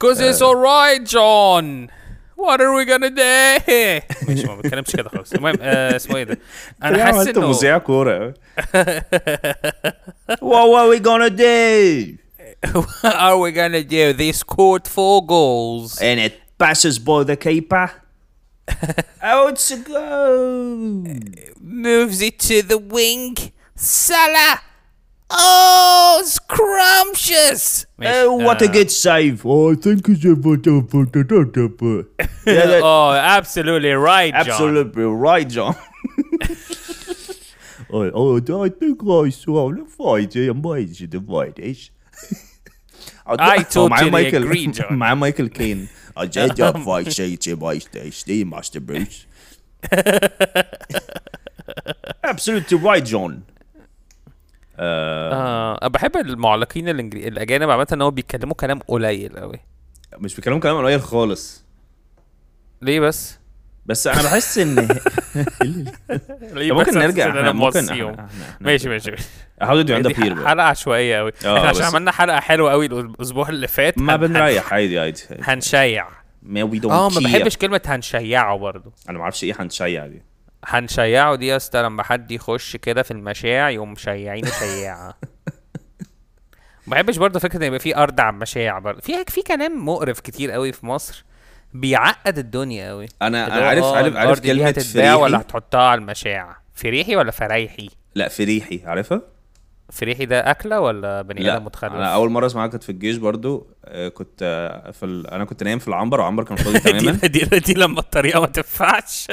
Cause 0.04 0.18
it's 0.18 0.40
alright 0.42 1.06
John 1.08 1.90
What 2.36 2.60
are 2.60 2.72
we 2.78 2.84
gonna 2.84 3.10
do 3.10 4.02
ماشي 4.28 4.46
ما 4.46 4.56
بتكلمش 4.56 4.90
كده 4.96 5.08
خالص 5.08 5.32
المهم 5.32 5.56
آه 5.60 5.96
اسمه 5.96 6.16
ايه 6.16 6.24
ده 6.24 6.38
انا 6.82 7.04
حاسس 7.04 7.16
عملت 7.18 7.36
انه 7.36 7.48
مذيع 7.48 7.78
كوره 7.78 8.34
What 10.40 10.66
are 10.78 10.88
we 10.94 10.98
gonna 11.00 11.30
do? 11.30 12.18
What 12.74 13.14
are 13.26 13.38
we 13.38 13.50
gonna 13.52 13.82
do 13.82 14.12
They 14.12 14.32
scored 14.32 14.86
four 14.96 15.16
goals 15.26 15.98
And 16.00 16.18
it 16.26 16.34
passes 16.58 16.98
by 16.98 17.24
the 17.30 17.36
keeper. 17.36 17.86
Out 19.22 19.56
to 19.68 19.76
go. 19.94 20.06
moves 21.60 22.18
it 22.28 22.36
to 22.48 22.56
the 22.72 22.78
wing 22.94 23.34
Salah 23.76 24.60
Oh, 25.29 26.21
scrumptious! 26.25 27.85
Oh, 28.01 28.35
what 28.35 28.61
a 28.61 28.69
uh, 28.69 28.71
good 28.71 28.89
save! 28.89 29.45
Oh, 29.45 29.75
thank 29.75 29.99
I 29.99 30.03
think 30.03 30.09
it's 30.09 30.23
yeah, 32.45 32.65
that- 32.65 32.81
oh, 32.83 33.11
absolutely 33.11 33.91
right, 33.91 34.33
John. 34.33 34.47
absolutely 34.47 35.03
right, 35.03 35.47
John. 35.47 35.75
oh, 37.91 38.11
oh, 38.13 38.63
I 38.63 38.69
think 38.69 39.01
I 39.03 39.29
saw 39.29 39.71
the 39.73 39.85
fight. 39.85 40.37
I 40.37 40.51
might 40.53 40.93
the 41.11 41.21
fight. 41.27 41.59
Is. 41.59 41.89
I 43.25 43.57
oh, 43.57 43.63
totally 43.63 44.27
agree, 44.27 44.67
John. 44.67 44.97
My 44.97 45.13
Michael 45.13 45.49
Caine. 45.49 45.89
I 46.15 46.27
did 46.27 46.55
that 46.55 46.79
fight. 46.79 47.11
Say 47.11 47.35
to 47.35 47.55
my 47.57 47.79
Steve 47.79 48.47
Master 48.47 48.79
Bruce. 48.79 49.25
Absolutely 52.23 52.77
right, 52.77 53.03
John. 53.03 53.45
آه 54.79 55.77
آه 55.83 55.87
بحب 55.87 56.17
المعلقين 56.17 56.89
الإنجلي... 56.89 57.27
الأجانب 57.27 57.69
عامة 57.69 57.87
إن 57.93 58.01
هو 58.01 58.11
بيتكلموا 58.11 58.55
كلام 58.55 58.79
قليل 58.79 59.37
قوي 59.39 59.59
مش 60.17 60.35
بيتكلموا 60.35 60.59
كلام 60.59 60.77
قليل 60.77 61.01
خالص. 61.01 61.65
ليه 62.81 62.99
بس؟ 62.99 63.39
بس 63.85 64.07
أنا 64.07 64.23
بحس 64.23 64.57
إن 64.57 64.75
ليه 66.53 66.71
ممكن 66.71 66.97
نرجع؟ 66.97 67.29
إحنا 67.29 67.51
ممكن 67.51 68.15
ماشي 68.61 68.89
ماشي. 68.89 69.11
Up 69.11 69.15
here 69.63 70.19
ح- 70.19 70.33
بقى؟ 70.33 70.49
حلقة 70.49 70.63
عشوائية 70.65 71.17
قوي 71.17 71.31
آه، 71.45 71.57
إحنا 71.57 71.69
عشان 71.69 71.83
عملنا 71.83 72.11
حلقة 72.11 72.39
حلوة 72.39 72.71
قوي 72.71 72.85
الأسبوع 72.85 73.49
اللي 73.49 73.67
فات 73.67 73.97
ما 73.97 74.15
بنريح 74.15 74.73
عادي 74.73 74.99
عادي 74.99 75.21
هنشيع. 75.41 76.07
ما 76.41 76.69
we 76.71 76.81
don't 76.81 76.91
آه 76.91 77.09
ما. 77.09 77.19
بحبش 77.19 77.57
كلمة 77.57 77.81
هنشيعه 77.85 78.57
برضه 78.57 78.91
أنا 79.09 79.17
ما 79.17 79.23
أعرفش 79.23 79.43
إيه 79.43 79.53
هنشيع 79.59 80.07
دي. 80.07 80.21
هنشيعه 80.65 81.35
دي 81.35 81.47
يا 81.47 81.55
اسطى 81.57 81.81
لما 81.81 82.03
حد 82.03 82.31
يخش 82.31 82.75
كده 82.75 83.03
في 83.03 83.11
المشاع 83.11 83.69
يقوم 83.69 83.91
مشيعينه 83.91 84.49
شياعه 84.49 85.17
ما 86.87 86.91
بحبش 86.95 87.17
برضه 87.17 87.39
فكرة 87.39 87.57
إن 87.57 87.63
يبقى 87.63 87.79
في 87.79 87.97
أرض 87.97 88.21
على 88.21 88.33
المشاع 88.33 88.79
برضه. 88.79 89.01
في 89.01 89.13
في 89.27 89.41
كلام 89.41 89.85
مقرف 89.85 90.19
كتير 90.19 90.51
قوي 90.51 90.71
في 90.71 90.85
مصر 90.85 91.25
بيعقد 91.73 92.37
الدنيا 92.37 92.89
قوي. 92.89 93.05
أنا 93.21 93.47
أنا 93.57 93.65
عارف 93.67 93.85
عارف 93.85 94.15
عارف 94.15 94.39
كلمة 94.39 94.67
هتتباع 94.67 95.15
ولا 95.15 95.37
فريحي؟ 95.37 95.43
هتحطها 95.49 95.81
على 95.81 96.01
المشاع؟ 96.01 96.57
فريحي 96.73 97.15
ولا 97.15 97.31
فريحي؟ 97.31 97.89
لا 98.15 98.27
فريحي. 98.27 98.81
عارفها؟ 98.85 99.21
فريحي 99.89 100.25
ده 100.25 100.51
أكلة 100.51 100.79
ولا 100.79 101.21
بني 101.21 101.53
آدم 101.53 101.65
متخلف 101.65 101.93
أنا 101.93 102.13
أول 102.13 102.29
مرة 102.29 102.45
اسمعها 102.45 102.67
كانت 102.67 102.83
في 102.83 102.91
الجيش 102.91 103.17
برضو. 103.17 103.67
آه، 103.85 104.07
كنت 104.09 104.39
آه، 104.43 104.91
في 104.91 105.05
ال... 105.05 105.27
أنا 105.27 105.45
كنت 105.45 105.63
نايم 105.63 105.79
في 105.79 105.87
العنبر 105.87 106.19
وعنبر 106.19 106.43
كان 106.43 106.57
فاضي 106.57 106.79
تماما. 106.99 107.11
دي, 107.11 107.27
دي, 107.45 107.59
دي 107.59 107.73
لما 107.73 107.99
الطريقة 107.99 108.39
ما 108.39 108.47
تنفعش. 108.47 109.27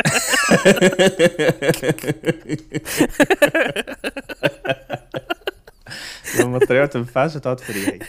لما 6.41 6.57
الطريقة 6.57 6.81
ما 6.83 6.87
تنفعش 6.87 7.35
تقعد 7.35 7.61
فريحي 7.61 7.99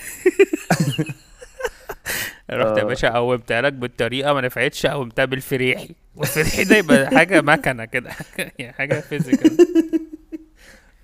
رحت 2.51 2.77
يا 2.77 2.84
باشا 2.84 3.10
قومتها 3.10 3.62
لك 3.62 3.73
بالطريقة 3.73 4.34
ما 4.34 4.41
نفعتش 4.41 4.86
قومتها 4.86 5.25
بالفريحي. 5.25 5.95
والفريحي 6.15 6.63
ده 6.63 6.77
يبقى 6.77 7.08
حاجة 7.17 7.41
مكنة 7.41 7.86
كده 7.86 8.12
يعني 8.60 8.73
حاجة 8.73 8.99
physical 8.99 9.58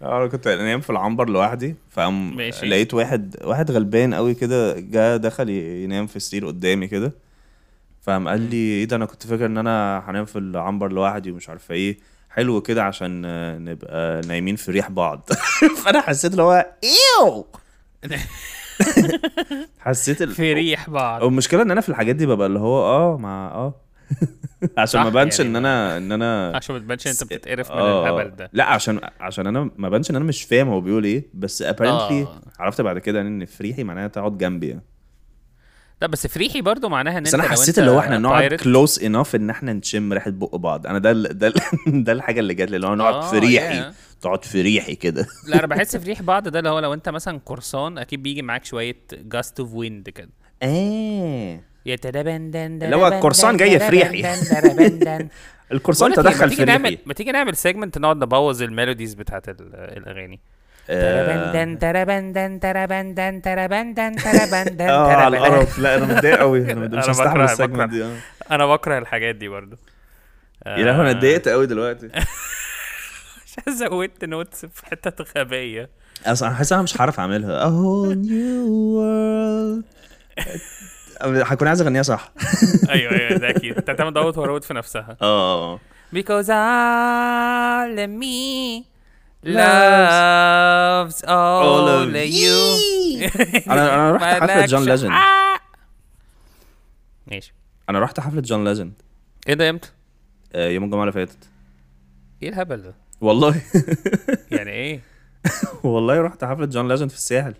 أنا 0.01 0.27
كنت 0.27 0.47
نايم 0.47 0.81
في 0.81 0.89
العنبر 0.89 1.29
لوحدي 1.29 1.75
فقام. 1.89 2.41
لقيت 2.41 2.93
واحد 2.93 3.35
واحد 3.43 3.71
غلبان 3.71 4.13
قوي 4.13 4.33
كده 4.33 4.79
جه 4.79 5.17
دخل 5.17 5.49
ينام 5.49 6.07
في 6.07 6.15
السرير 6.15 6.47
قدامي 6.47 6.87
كده. 6.87 7.11
فقام 8.01 8.27
قال 8.27 8.41
لي 8.49 8.55
إيه 8.57 8.85
ده 8.85 8.95
أنا 8.95 9.05
كنت 9.05 9.27
فاكر 9.27 9.45
إن 9.45 9.57
أنا 9.57 10.03
هنام 10.09 10.25
في 10.25 10.39
العنبر 10.39 10.91
لوحدي 10.91 11.31
ومش 11.31 11.49
عارفه 11.49 11.75
إيه. 11.75 11.97
حلو 12.29 12.61
كده 12.61 12.83
عشان 12.83 13.23
آه، 13.25 13.57
نبقى 13.57 14.21
نايمين 14.27 14.55
في 14.55 14.71
ريح 14.71 14.89
بعض. 14.91 15.29
فأنا 15.85 16.01
حسيت 16.01 16.31
اللي 16.31 16.43
هو 16.43 16.65
ايو 16.83 17.45
حسيت 19.79 20.21
ال... 20.21 20.31
في 20.31 20.53
ريح 20.53 20.89
بعض. 20.89 21.23
والمشكلة 21.23 21.61
إن 21.61 21.71
أنا 21.71 21.81
في 21.81 21.89
الحاجات 21.89 22.15
دي 22.15 22.25
ببقى 22.25 22.47
اللي 22.47 22.59
هو 22.59 22.77
آه 22.85 23.17
مع 23.17 23.47
آه. 23.47 23.73
عشان 24.78 25.02
ما 25.02 25.10
بانش 25.10 25.39
يعني 25.39 25.50
إن 25.52 25.56
أنا 25.56 25.97
إن 25.97 26.12
أنا 26.12 26.52
عشان 26.56 26.76
ما 26.76 26.82
تبانش 26.82 27.08
أنت 27.08 27.24
بتتقرف 27.24 27.71
من 27.71 27.78
آه، 27.78 28.04
الهبل 28.19 28.36
ده. 28.36 28.50
لا 28.54 28.63
عشان 28.63 29.00
عشان 29.19 29.47
أنا 29.47 29.69
ما 29.78 29.89
بانش 29.89 30.12
إن 30.12 30.15
أنا 30.15 30.26
مش 30.26 30.43
فاهم 30.43 30.67
هو 30.69 30.82
بيقول 30.82 31.04
إيه 31.04 31.28
بس 31.34 31.63
apparently 31.63 31.82
آه. 31.82 32.41
عرفت 32.60 32.82
بعد 32.82 33.00
كده 33.00 33.21
إن 33.21 33.45
فريحي 33.45 33.84
معناها 33.84 34.08
تقعد 34.08 34.38
جنبي 34.38 34.67
يعني. 34.67 34.84
لا 36.02 36.08
بس 36.08 36.28
فريحي 36.28 36.62
برضو 36.62 36.89
معناها 36.89 37.17
إن 37.17 37.24
بس 37.24 37.34
أنت 37.34 37.43
أنا 37.43 37.52
حسيت 37.54 37.80
اللي 37.80 37.91
هو 37.91 38.00
إحنا 38.00 38.17
نقعد 38.17 38.54
pirate- 38.54 38.63
كلوز 38.63 39.04
انف 39.04 39.36
إن 39.36 39.50
إحنا 39.50 39.74
نشم 39.74 40.13
ريحة 40.13 40.32
بق 40.32 40.56
بعض. 40.56 40.88
أنا 40.88 41.00
ده 41.00 41.12
ال- 41.12 41.38
ده 41.38 41.47
ال- 41.47 42.04
ده 42.04 42.12
الحاجة 42.12 42.39
اللي 42.39 42.54
جات 42.54 42.69
لي 42.71 42.76
اللي 42.76 42.88
هو 42.88 42.95
نقعد 42.95 43.13
آه، 43.13 43.30
في 43.32 43.39
ريحي 43.39 43.82
yeah. 43.82 43.93
تقعد 44.21 44.45
في 44.45 44.62
ريحي 44.62 44.95
كده. 44.95 45.28
لا 45.47 45.60
أنا 45.60 45.67
بحس 45.67 45.95
في 45.97 46.06
ريح 46.08 46.21
بعض 46.21 46.47
ده 46.47 46.60
اللي 46.60 46.69
هو 46.69 46.80
لو 46.80 46.93
أنت 46.93 47.10
مثلا 47.10 47.39
قرصان 47.45 47.97
أكيد 47.97 48.24
بيجي 48.24 48.41
معاك 48.41 48.65
شوية 48.65 48.97
gust 49.13 49.60
of 49.60 49.73
wind 49.73 50.10
كده. 50.10 50.30
تدبندن 50.62 51.62
اللي 52.84 52.96
هو 52.96 53.08
القرصان 53.08 53.58
جاي 53.58 53.80
في 53.80 53.89
ريحي. 53.89 54.22
القرصان 55.72 56.13
تدخل 56.13 56.50
في 56.50 56.63
ريحي. 56.63 56.98
ما 57.06 57.13
تيجي 57.13 57.32
نعمل 57.32 57.56
segment 57.58 57.97
نقعد 57.98 58.17
نبوظ 58.17 58.62
ال 58.63 58.69
melodies 58.69 59.13
بتاعت 59.13 59.50
ال- 59.50 59.56
الأغاني. 59.76 60.39
آه، 60.89 61.52
آه 64.89 65.06
على 65.15 65.38
تربندن 65.38 65.54
القرف. 65.56 65.80
لا 65.80 65.96
أنا 65.98 66.06
متضايق 66.06 66.38
قوي 66.39 66.60
أنا 66.72 66.86
مش 67.00 67.10
بكره. 67.62 67.86
دي. 67.86 68.04
آه. 68.04 68.17
أنا 68.52 68.65
بكره 68.67 68.98
الحاجات 68.98 69.36
دي 69.36 69.48
برضو 69.48 69.76
يا 70.65 70.78
لهوي 70.78 71.02
أنا 71.02 71.12
اتضايقت 71.12 71.48
قوي 71.48 71.65
دلوقتي. 71.67 72.10
عشان 73.46 73.73
زودت 73.75 74.25
notes 74.25 74.65
في 74.65 74.86
حتة 74.86 75.25
غبية. 75.38 75.90
أصلا 76.25 76.48
أنا 76.50 76.58
حاسس 76.58 76.73
أنا 76.73 76.82
مش 76.82 77.02
هعرف 77.02 77.19
أعملها. 77.19 77.65
A 77.65 77.69
whole 77.69 78.15
new 78.15 78.67
world. 78.98 79.84
هكون 81.24 81.67
عايز 81.67 81.82
أغنيها 81.82 82.04
صح. 82.04 82.32
أيوه 82.90 83.12
أيوه 83.12 83.38
ده 83.40 83.50
أكيد. 83.50 83.78
انت 83.78 83.90
هتعمل 83.90 84.13
duet 84.13 84.37
وراوت 84.38 84.63
في 84.63 84.74
نفسها. 84.74 85.17
آه 85.22 85.74
آه 85.74 85.80
Because 86.13 86.48
all 86.50 87.98
of 88.06 88.10
me 88.22 88.84
loves 89.46 91.17
all, 91.24 91.88
of 91.88 92.15
you. 92.40 92.60
أنا 93.72 93.96
أنا 93.96 94.12
رحت 94.12 94.42
حفلة 94.44 94.65
جون 94.65 94.86
ليجند. 94.86 95.12
ماشي. 97.28 97.54
أنا 97.90 98.00
رحت 98.00 98.19
حفلة 98.19 98.42
جون 98.42 98.63
ليجند 98.67 98.94
إيه 99.48 99.54
ده 99.54 99.69
إمتى؟ 99.69 99.90
آه، 100.54 100.67
يوم 100.69 100.84
الجمعة 100.84 101.02
اللي 101.02 101.12
فاتت. 101.12 101.38
إيه 102.44 102.50
الهبل 102.50 102.82
ده؟ 102.82 102.94
والله. 103.22 103.62
يعني 104.52 104.72
إيه؟ 104.72 105.02
والله 105.84 106.22
رحت 106.22 106.44
حفلة 106.44 106.65
جون 106.65 106.88
ليجند 106.88 107.10
في 107.10 107.15
الساحل. 107.17 107.54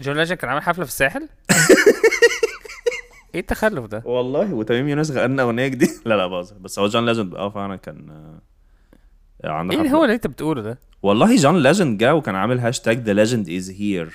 جون 0.00 0.16
ليجند 0.16 0.38
كان 0.38 0.50
عامل 0.50 0.62
حفلة 0.62 0.84
في 0.84 0.90
الساحل؟ 0.90 1.28
إيه 3.34 3.40
التخلف 3.40 3.84
ده؟ 3.84 4.02
والله 4.06 4.54
وتميم 4.54 4.88
يونس 4.88 5.10
غنى 5.10 5.42
أغنية 5.42 5.68
جديدة. 5.68 5.92
لا 6.04 6.14
لا 6.14 6.26
باظ 6.26 6.52
بس 6.52 6.78
هو 6.78 6.86
جون 6.88 7.06
ليجند 7.06 7.34
آه 7.34 7.50
فعلا 7.50 7.76
كان 7.76 8.10
آه، 9.44 9.50
عنده 9.50 9.72
إيه 9.72 9.78
اللي 9.78 9.88
حفلة. 9.88 9.98
هو 10.00 10.04
اللي 10.04 10.14
أنت 10.14 10.26
بتقوله 10.26 10.62
ده؟ 10.62 10.78
والله 11.02 11.36
جون 11.36 11.62
ليجند 11.62 11.98
جه 11.98 12.14
وكان 12.14 12.34
عامل 12.34 12.58
هاشتاج 12.58 12.98
the 12.98 13.12
legend 13.12 13.48
is 13.50 13.70
here 13.70 14.14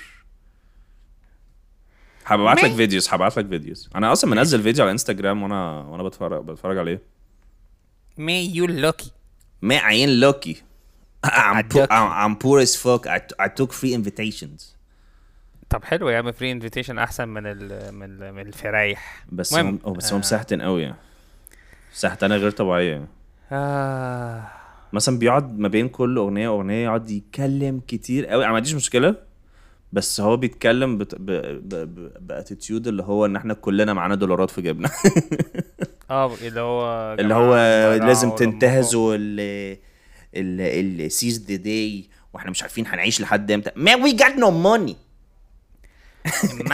هبعت 2.26 2.64
لك 2.64 2.72
فيديوز 2.72 3.08
هبعت 3.08 3.36
لك 3.38 3.48
فيديوز. 3.48 3.90
أنا 3.94 4.12
أصلا 4.12 4.30
منزل 4.30 4.62
فيديو 4.62 4.84
على 4.84 4.92
إنستجرام 4.92 5.42
وأنا 5.42 5.80
وأنا 5.80 6.02
بتفرج 6.02 6.44
بتفرج 6.44 6.78
عليه. 6.78 7.02
مي 8.18 8.54
يو 8.54 8.66
لوكي 8.66 9.10
ما 9.62 9.76
عين 9.76 10.20
لوكي 10.20 10.62
I'm, 11.26 11.62
poor. 11.72 11.86
I'm, 11.90 12.10
I'm 12.24 12.36
poor 12.36 12.58
as 12.60 12.76
fuck. 12.76 13.06
I, 13.06 13.20
I 13.44 13.48
took 13.48 13.72
free 13.72 13.94
invitations. 13.94 14.73
طب 15.70 15.84
حلو 15.84 16.08
يا 16.08 16.18
عم 16.18 16.32
free 16.32 16.52
invitation 16.52 16.98
أحسن 16.98 17.28
من 17.28 17.46
ال 17.46 17.94
من 17.94 18.22
ال 18.22 18.32
من 18.32 18.46
الفرايح 18.46 19.24
بس. 19.32 19.54
هم 19.54 19.76
بس 19.76 20.12
هم 20.12 20.22
سهتن 20.22 20.62
قوي. 20.62 20.94
سهتانة 21.92 22.36
غير 22.36 22.50
طبيعية. 22.50 23.08
آه. 23.52 24.42
مثلا 24.92 25.18
بيقعد 25.18 25.58
ما 25.58 25.68
بين 25.68 25.88
كل 25.88 26.16
أغنية 26.16 26.48
وأغنية 26.48 26.84
يقعد 26.84 27.10
يتكلم 27.10 27.80
كتير 27.88 28.26
قوي. 28.26 28.42
أنا 28.44 28.50
ما 28.50 28.56
عنديش 28.56 28.74
مشكلة 28.74 29.16
بس 29.92 30.20
هو 30.20 30.36
بيتكلم 30.36 30.98
بت... 30.98 31.14
ب... 31.14 31.26
ب... 31.26 31.68
ب... 31.74 32.12
باتيتيود 32.26 32.88
اللي 32.88 33.02
هو 33.02 33.26
إن 33.26 33.36
إحنا 33.36 33.54
كلنا 33.54 33.92
معانا 33.92 34.14
دولارات 34.14 34.50
في 34.50 34.62
جيبنا. 34.62 34.90
آه 36.10 36.34
اللي 36.42 36.60
هو 36.60 37.14
اللي 37.20 37.34
هو 37.34 37.54
لازم 38.06 38.30
تنتهزوا 38.30 39.14
ال 39.14 39.40
ال 40.34 40.60
ال 41.00 41.10
seize 41.10 41.38
the 41.38 41.64
day. 41.64 42.10
وإحنا 42.32 42.50
مش 42.50 42.62
عارفين 42.62 42.86
هنعيش 42.86 43.20
لحد 43.20 43.50
إمتى. 43.50 43.70
Man 43.70 44.04
we 44.04 44.16
got 44.18 44.36
no 44.36 44.50
money. 44.50 45.03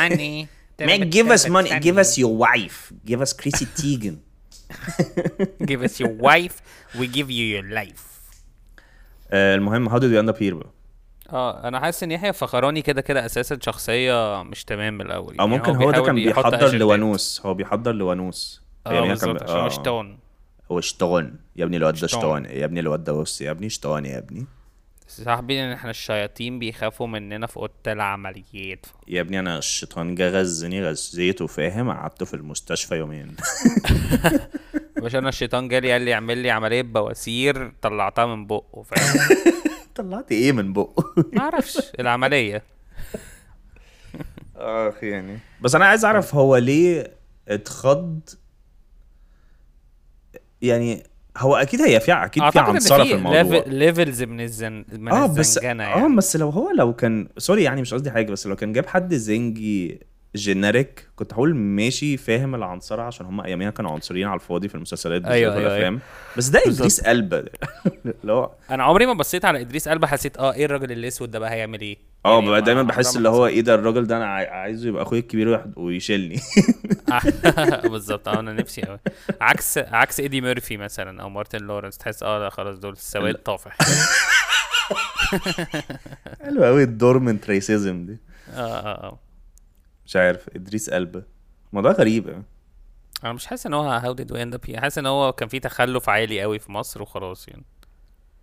Money. 0.01 0.47
Man 0.91 1.11
give 1.17 1.29
us 1.37 1.43
money. 1.49 1.71
Give 1.87 1.99
us 2.05 2.11
your 2.23 2.35
wife. 2.47 2.79
Give 3.11 3.21
us 3.27 3.33
Chrissy 3.41 3.67
Teigen. 3.79 4.17
Give 5.71 5.81
us 5.83 5.95
your 6.03 6.13
wife. 6.29 6.57
We 6.99 7.07
give 7.17 7.29
you 7.31 7.45
your 7.55 7.65
life. 7.81 8.05
آه، 9.31 9.55
المهم 9.55 9.89
how 9.89 9.99
did 9.99 10.11
we 10.13 10.19
end 10.23 10.35
up 10.35 10.39
here 10.39 10.55
بقى 10.55 10.71
آه 11.33 11.69
أنا 11.69 11.81
حاسس 11.81 12.03
إن 12.03 12.11
يحيى 12.11 12.33
فخراني 12.33 12.83
كده 12.83 13.01
كده 13.01 13.27
أساسا 13.27 13.59
شخصية 13.63 14.43
مش 14.43 14.65
تمام 14.65 14.95
من 14.95 15.01
الأول. 15.07 15.37
أو 15.41 15.47
يعني 15.49 15.59
ممكن 15.59 15.77
هو 15.77 15.91
ده 15.91 16.03
كان 16.03 16.15
بيحضر. 16.15 16.77
لونوس. 16.77 17.41
هو 17.47 17.55
بيحضر 17.55 17.93
لونوس. 17.93 18.63
آه 18.87 18.93
يعني 18.93 19.09
بالظبط 19.09 19.39
كان- 19.43 19.49
عشان 19.49 19.57
آه. 19.59 19.63
هو 19.65 19.69
شطون 19.69 20.19
هو 20.73 20.81
شطان 20.81 21.35
يا 21.57 21.65
ابني 21.65 21.77
الواد 21.77 21.95
ده. 22.01 22.07
شطان 22.07 22.45
يا 22.45 22.65
ابني 22.65 22.81
الواد 22.81 23.05
ده 23.05 23.13
بص 23.13 23.41
يا 23.41 23.51
ابني 23.51 23.71
شطان 23.71 24.07
يا 24.07 24.19
ابني. 24.19 24.47
صاحبي 25.11 25.65
إن 25.65 25.73
إحنا 25.73 25.91
الشياطين 25.91 26.59
بيخافوا 26.59 27.07
مننا 27.07 27.47
في 27.47 27.57
أوضة 27.57 27.73
العمليات. 27.87 28.87
يا 29.09 29.21
ابني 29.21 29.39
أنا 29.39 29.59
الشيطان 29.59 30.15
جه 30.15 30.31
غزني 30.31 30.85
غزيته 30.85 31.47
فاهم 31.47 31.91
قعدته 31.91 32.25
في 32.25 32.35
المستشفى 32.35 32.95
يومين. 32.95 33.37
باش 35.03 35.15
أنا 35.15 35.29
الشيطان 35.29 35.69
جالي 35.69 35.93
قال 35.93 36.03
لي 36.03 36.15
اعمل 36.15 36.39
لي 36.39 36.51
عملية 36.51 36.83
بواسير 36.83 37.73
طلعتها 37.83 38.27
من 38.27 38.47
بقه 38.47 38.83
فاهم؟ 38.83 39.29
طلعت 39.95 40.33
إيه 40.33 40.53
من 40.53 40.73
بقه؟ 40.73 41.05
ما 41.33 41.41
أعرفش 41.41 41.79
العملية. 42.01 42.63
آخ 44.57 45.05
يعني. 45.05 45.39
بس 45.61 45.75
أنا 45.75 45.85
عايز 45.85 46.05
أعرف 46.05 46.35
هو 46.35 46.57
ليه 46.57 47.17
اتخض؟ 47.49 48.21
يعني 50.63 51.03
هو 51.39 51.57
أكيد 51.57 51.81
هي 51.83 52.01
في 52.01 52.13
أكيد 52.13 52.43
في 52.43 52.47
أعتقد 52.47 52.69
إن 52.69 52.75
عنصرة 52.75 53.05
في 53.05 53.15
الموضوع. 53.15 53.65
levels 53.67 54.23
من 54.23 54.41
الزن 54.41 54.85
من 54.93 55.09
آه 55.13 55.27
بس 55.27 55.57
الزنجنه 55.57 55.85
آه 55.85 55.99
يعني 55.99 56.17
بس 56.17 56.37
لو 56.37 56.51
هو 56.51 56.71
لو 56.71 56.93
كان 56.95 57.29
سوري 57.39 57.63
يعني 57.63 57.81
مش 57.81 57.95
قصدي 57.95 58.11
حاجة 58.11 58.31
بس 58.33 58.47
لو 58.47 58.57
كان 58.57 58.73
جاب 58.73 58.87
حد 58.87 59.15
زنجي 59.15 60.01
generic 60.37 61.09
كنت 61.17 61.33
هقول 61.35 61.55
ماشي 61.55 62.17
فاهم 62.17 62.55
العنصرة 62.55 63.03
عشان 63.03 63.27
هم 63.27 63.41
أياميها 63.41 63.71
كانوا 63.71 63.91
عنصريين 63.91 64.27
على 64.27 64.35
الفاضي 64.35 64.69
في 64.69 64.75
المسلسلات 64.75 65.23
بالذات 65.23 65.37
أيوة، 65.37 65.55
أيوة، 65.55 65.65
والافلام 65.69 66.01
بس 66.37 66.49
ده 66.49 66.63
إدريس 66.67 67.01
إلبا 67.01 67.39
اللي 68.23 68.33
هو 68.33 68.51
أنا 68.71 68.83
عمري 68.85 69.07
ما 69.07 69.13
بصيت 69.13 69.45
على 69.45 69.61
إدريس 69.61 69.89
إلبا 69.89 70.07
حسيت 70.07 70.37
آه 70.39 70.53
إيه 70.53 70.65
الراجل 70.65 70.93
الأسود 70.93 71.31
ده 71.31 71.39
بقى 71.39 71.51
هيعمل 71.51 71.81
إيه؟ 71.81 71.97
آه 72.27 72.43
يعني 72.43 72.61
دايما 72.61 72.83
بحس 72.83 73.17
اللي 73.17 73.29
هو 73.29 73.47
إيه 73.47 73.61
ده 73.61 73.75
الراجل 73.75 74.07
ده 74.07 74.17
أنا 74.17 74.27
عاي- 74.27 74.47
عايزه 74.47 74.89
يبقى 74.89 75.03
أخويا 75.03 75.21
الكبير 75.21 75.65
ويشيلني. 75.77 76.41
بالظبط 77.91 78.29
آه 78.29 78.41
أنا 78.41 78.53
نفسي 78.53 78.83
قوي 78.83 78.99
عكس 79.41 79.79
عكس 79.79 80.21
إيدي 80.21 80.41
ميرفي 80.41 80.77
مثلا 80.77 81.23
أو 81.23 81.29
مارتن 81.29 81.59
لورنس 81.59 81.99
تحس 81.99 82.23
آه 82.23 82.39
لا 82.39 82.51
خلاص 82.51 82.79
دول 82.79 82.97
سواد 82.97 83.35
طافح 83.35 83.77
حلو 86.41 86.65
قوي 86.65 86.83
ال 86.83 86.91
dormant 86.91 87.51
racism 87.51 88.07
دي. 88.07 88.19
آه 88.55 88.59
آه 88.61 89.05
آه. 89.05 89.19
مش 90.11 90.17
عارف 90.17 90.49
إدريس 90.57 90.91
إلبا 90.91 91.23
الموضوع 91.71 91.93
غريب 91.93 92.29
قوي 92.29 92.43
أنا 93.25 93.33
مش 93.33 93.47
حاسس 93.47 93.67
إن 93.67 93.75
هو 93.75 93.91
how 93.91 94.13
did 94.13 94.33
we 94.33 94.43
end 94.43 94.55
up 94.55 94.77
حاسس 94.77 94.99
إن 94.99 95.07
هو 95.07 95.33
كان 95.33 95.49
في 95.49 95.61
تخلف 95.61 96.09
عالي 96.09 96.43
قوي 96.43 96.59
في 96.59 96.73
مصر 96.73 97.03
وخلاص 97.03 97.49
يعني. 97.49 97.65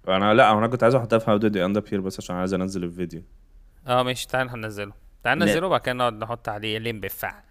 أنا 0.08 0.34
لا 0.34 0.52
أنا 0.52 0.68
كنت 0.68 0.84
عايز 0.84 0.96
أحطها 0.96 1.20
في 1.20 1.32
how 1.32 1.38
did 1.38 1.58
end 1.58 1.78
up 1.78 1.84
بس 1.84 2.20
عشان 2.20 2.36
عايز 2.36 2.54
أنزل 2.54 2.84
الفيديو. 2.84 3.24
آه 3.88 4.04
ماشي 4.04 4.28
تعال 4.28 4.50
هننزله. 4.50 4.94
تعال. 5.24 5.40
ننزله 5.40 5.68
وبعد 5.68 5.82
كده 5.82 5.94
نقعد 5.94 6.14
نحط 6.14 6.50
عليه 6.50 6.78
لين 6.78 7.00
بفع 7.00 7.44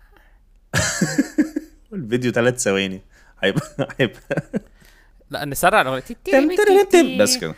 الفيديو 1.92 2.32
ثلاث 2.32 2.62
ثواني. 2.62 3.02
هيبقى 3.42 3.88
هيبقى 3.98 4.42
لا 5.30 5.44
نسرع 5.44 5.82
بس 7.20 7.36
كده. 7.36 7.54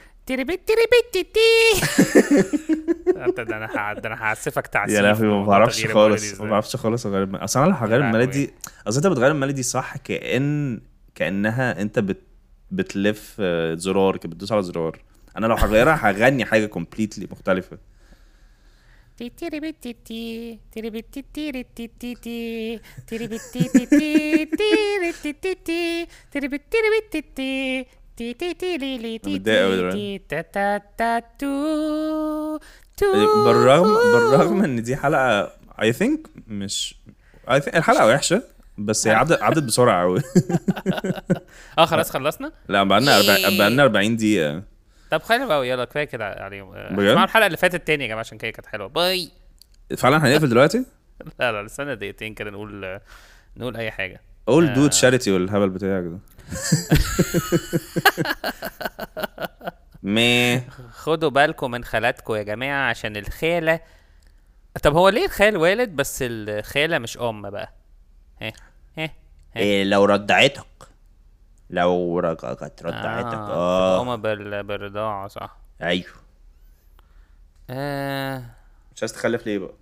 أنت 3.26 3.40
ده 3.40 3.56
أنا 3.56 3.66
ه- 3.66 3.92
ده 3.92 4.08
أنا 4.08 4.22
هعسفك 4.22 4.66
تعسيف 4.66 4.96
يا 4.96 5.02
لهوي 5.02 5.26
ما 5.28 5.44
بعرفش 5.46 5.86
خالص 5.86 6.40
ما. 6.40 6.50
بعرفش 6.50 6.76
خالص 6.76 7.06
أغير 7.06 7.44
أصل 7.44 7.60
أنا 7.60 7.68
لو 7.68 7.74
هغير 7.74 7.98
لهوي. 7.98 8.10
ال 8.10 8.16
melody 8.16 8.50
أصل 8.88 8.96
أنت 8.96 9.06
بتغير 9.06 9.30
ال 9.30 9.35
melody 9.35 9.62
صح 9.62 9.96
كأن 9.96 10.80
كأنها 11.14 11.80
أنت 11.82 11.98
بت 11.98 12.20
بتلف 12.70 13.36
آه، 13.40 13.74
زرار 13.74 14.16
كده 14.16 14.28
بتدوس 14.32 14.52
على 14.52 14.62
زرار 14.62 14.98
أنا 15.36 15.46
لو 15.46 15.54
هغيرها 15.54 15.94
هغني 16.10 16.44
حاجة 16.44 16.66
completely 16.66 17.28
مختلفة 17.30 17.78
متضايق 29.34 29.62
أوي 29.62 29.76
دلوقتي. 29.76 30.18
بالرغم 33.44 33.94
بالرغم 33.94 34.64
إن 34.64 34.82
دي 34.82 34.96
حلقة 34.96 35.52
اي 35.82 35.92
ثينك 35.92 36.26
مش 36.46 36.94
I 37.48 37.60
think 37.60 37.76
الحلقة 37.76 38.06
وحشة 38.06 38.42
بس 38.78 39.06
هي 39.06 39.14
عدت 39.14 39.42
عدت 39.42 39.62
بسرعة 39.62 40.02
قوي 40.02 40.20
آه 41.78 41.84
خلاص 41.84 42.10
خلصنا؟ 42.10 42.52
لا 42.68 42.82
بقالنا 42.82 43.16
40 43.16 43.58
بقالنا 43.58 43.82
40 43.82 44.16
دقيقة. 44.16 44.62
طب 45.10 45.22
حلو 45.22 45.52
قوي 45.52 45.68
يلا 45.68 45.84
كفاية 45.84 46.04
كده 46.04 46.24
عليهم 46.24 46.72
آه،؟ 46.74 46.92
اسمعوا 46.92 47.24
الحلقة 47.24 47.46
اللي 47.46 47.56
فاتت 47.56 47.86
تاني 47.86 48.02
يا 48.02 48.08
جماعة 48.08 48.20
عشان 48.20 48.38
كده 48.38 48.50
كانت 48.50 48.66
حلوة. 48.66 48.88
باي. 48.88 49.28
فعلا 49.96 50.16
هنقفل 50.16 50.48
دلوقتي؟ 50.48 50.78
لا 51.40 51.52
لا 51.52 51.66
استنى 51.66 51.96
دقيقتين 51.96 52.34
كده 52.34 52.50
نقول 52.50 53.00
نقول 53.56 53.76
أي 53.76 53.90
حاجة. 53.90 54.20
قول 54.46 54.72
دود 54.74 54.92
charity 54.92 55.30
والهبل 55.30 55.68
بتاعك 55.68 56.04
ده. 56.04 56.18
man 60.02 60.60
خدوا 60.92 61.30
بالكم 61.30 61.70
من 61.70 61.84
خالاتكم 61.84 62.34
يا 62.34 62.42
جماعة 62.42 62.90
عشان 62.90 63.16
الخاله 63.16 63.80
طب 64.82 64.96
هو 64.96 65.08
ليه 65.08 65.24
الخال 65.24 65.56
والد 65.56 65.88
بس 65.96 66.18
الخاله 66.22 66.98
مش 66.98 67.18
ام 67.18 67.50
بقى 67.50 67.72
ها 68.42 68.52
ها 68.98 69.10
إيه 69.56 69.84
لو 69.84 70.04
رضعتك 70.04 70.66
لو 71.70 72.18
رجعت 72.18 72.82
رضعتك 72.82 73.34
آه 73.34 73.98
آه 73.98 74.02
ام 74.02 74.22
بال... 74.22 74.62
بالرضاعه 74.62 75.28
صح 75.28 75.56
أيوه 75.82 76.12
آه. 77.70 78.42
مش 78.96 79.02
عايز 79.02 79.12
تخلف 79.12 79.46
ليه 79.46 79.58
بقى 79.58 79.74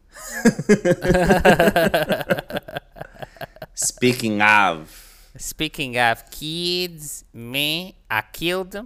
speaking 3.86 4.40
of. 4.42 5.05
Speaking 5.38 5.96
of 5.96 6.18
kids, 6.30 7.24
me, 7.34 7.94
I 8.10 8.22
killed 8.38 8.70
them. 8.76 8.84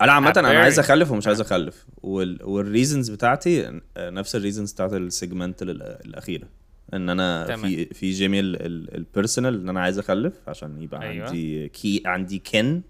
أنا 0.00 0.12
عامة 0.12 0.32
أنا. 0.36 0.48
عايز 0.48 0.78
أخلف 0.78 1.10
ومش 1.10 1.26
عايز 1.26 1.40
أخلف 1.40 1.86
وال... 2.02 2.38
وال 2.44 2.59
reasons 2.59 3.10
بتاعتي 3.10 3.80
نفس 3.96 4.36
ال 4.36 4.40
reasons 4.40 4.72
بتاعت 4.72 4.92
ال 4.92 5.01
segment 5.01 5.62
ال- 5.62 5.82
الأخيرة 5.82 6.48
إن 6.94 7.10
أنا 7.10 7.44
تمام. 7.46 7.62
في 7.70 7.86
في 7.86 8.10
جيمي 8.10 8.40
ال 8.40 8.53
personal 8.53 9.60
إن 9.60 9.68
أنا 9.68 9.80
عايز 9.80 9.98
أخلف 9.98 10.34
عشان 10.48 10.82
يبقى 10.82 11.02
أيوة. 11.02 11.26
عندي 11.26 11.68
كي 11.68 12.02
عندي 12.06 12.38
kin 12.38 12.82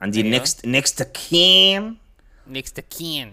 عندي. 0.00 0.22
next 0.22 0.66
next 0.66 1.02
kin 1.02 1.96
Next 2.52 2.72
to 2.78 2.82
kin. 2.98 3.26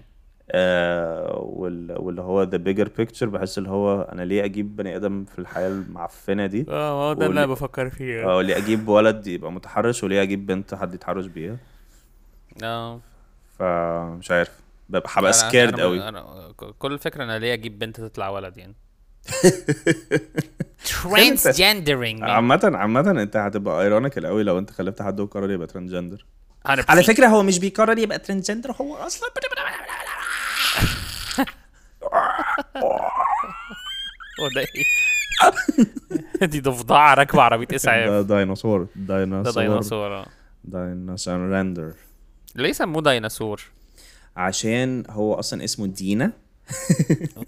آه 0.51 1.35
وال... 1.43 1.95
واللي 1.99 2.21
هو 2.21 2.43
the 2.43 2.57
bigger 2.57 2.89
picture 2.97 3.25
بحس 3.29 3.57
اللي 3.57 3.69
هو 3.69 4.01
أنا 4.01 4.21
ليه 4.21 4.45
أجيب 4.45 4.75
بني 4.75 4.95
آدم 4.95 5.25
في 5.25 5.39
الحياة 5.39 5.67
المعفنة 5.67 6.45
دي؟ 6.45 6.65
آه 6.69 7.09
هو 7.09 7.13
ده 7.13 7.25
اللي 7.25 7.39
أنا 7.43 7.51
بفكر 7.51 7.89
فيه 7.89 8.23
آه 8.29 8.41
ليه 8.41 8.57
أجيب 8.57 8.87
ولد 8.87 9.27
يبقى 9.27 9.51
متحرش 9.51 10.03
وليه 10.03 10.21
أجيب 10.21 10.45
بنت 10.45 10.75
حد 10.75 10.93
يتحرش 10.93 11.25
بيها؟ 11.25 11.57
آه. 12.63 12.99
فمش 13.59 14.31
عارف. 14.31 14.51
ببقى 14.89 15.09
هبقى 15.13 15.31
أنا- 15.33 15.35
scared 15.35 15.79
قوي 15.79 16.07
أنا 16.09 16.25
كل 16.79 16.93
الفكرة 16.93 17.23
أنا 17.23 17.39
ليه 17.39 17.53
أجيب 17.53 17.79
بنت 17.79 18.01
تطلع 18.01 18.29
ولد 18.29 18.57
يعني. 18.57 18.75
Transgendering. 20.83 22.19
man. 22.19 22.23
عامة 22.23 22.71
عامة 22.73 23.11
أنت 23.11 23.37
هتبقى 23.37 23.81
ironical 23.83 24.25
قوي 24.25 24.43
لو 24.43 24.59
أنت 24.59 24.71
خلفت 24.71 25.01
حد 25.01 25.19
وقرر 25.19 25.51
يبقى 25.51 25.67
transgender 25.67 26.25
على 26.65 27.03
فكرة 27.03 27.27
هو 27.27 27.43
مش 27.43 27.59
بيقرر 27.59 27.97
يبقى 27.97 28.19
transgender 28.19 28.71
هو 28.71 28.95
أصلا 28.95 29.29
هو 34.39 34.47
ده 34.55 34.61
إيه 36.41 36.47
دي 36.47 36.59
ضفدعه 36.61 37.13
راكبه 37.13 37.41
عربيه 37.41 37.75
اسعاف 37.75 38.09
ده 38.09 38.21
ديناصور 38.21 38.87
ده 38.95 39.23
ديناصور 39.23 39.63
ديناصور 39.63 40.25
ديناصور 40.63 41.37
رندر 41.37 41.93
ليه 42.55 42.71
سموه 42.71 43.01
ديناصور 43.01 43.61
عشان 44.37 45.03
هو 45.09 45.33
أصلا 45.33 45.63
اسمه 45.63 45.87
دينا 45.87 46.31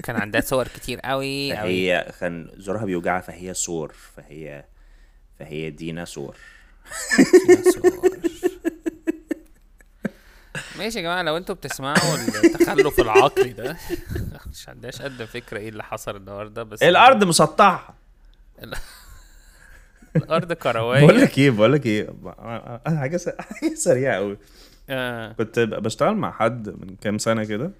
كان 0.04 0.16
عندها 0.16 0.42
صور 0.42 0.68
كتير 0.68 1.00
قوي 1.00 1.54
قوي 1.58 1.58
فهي 1.58 2.12
كان 2.20 2.52
زورها 2.58 2.86
بيوجعها 2.86 3.22
فهي 3.22 3.54
سور 3.54 3.94
فهي 4.18 4.66
فهي 5.40 5.70
ديناصور 5.70 6.36
ديناصور. 7.48 8.20
ماشي 10.82 10.98
يا 10.98 11.04
جماعة 11.04 11.22
لو 11.22 11.38
أنتوا 11.38 11.56
بتسمعوا 11.56 12.16
التخلف 12.44 13.00
العقلي 13.00 13.54
ده 13.54 13.78
مش 14.52 14.70
عندهاش 14.70 15.02
قد 15.02 15.24
فكرة 15.24 15.58
إيه 15.58 15.70
اللي 15.70 15.84
حصل 15.84 16.16
النهارده 16.16 16.64
بس 16.64 16.84
الأرض 16.84 17.24
مسطحة. 17.24 17.96
الأرض 20.16 20.48
بقول 20.48 20.58
كرويه 20.58 21.12
لك 21.12 21.38
إيه 21.38 21.50
بقول 21.50 21.74
لك 21.74 21.86
إيه 21.86 22.14
أنا 22.88 23.00
حاجة 23.00 23.20
حاجة 23.40 23.76
سريعة 23.76 24.16
قوي. 24.16 24.38
آه، 24.90 25.32
كنت 25.32 25.60
بشتغل 25.60 26.16
مع 26.16 26.32
حد 26.32 26.70
من 26.70 26.96
كام 27.02 27.18
سنة 27.18 27.44
كده. 27.44 27.72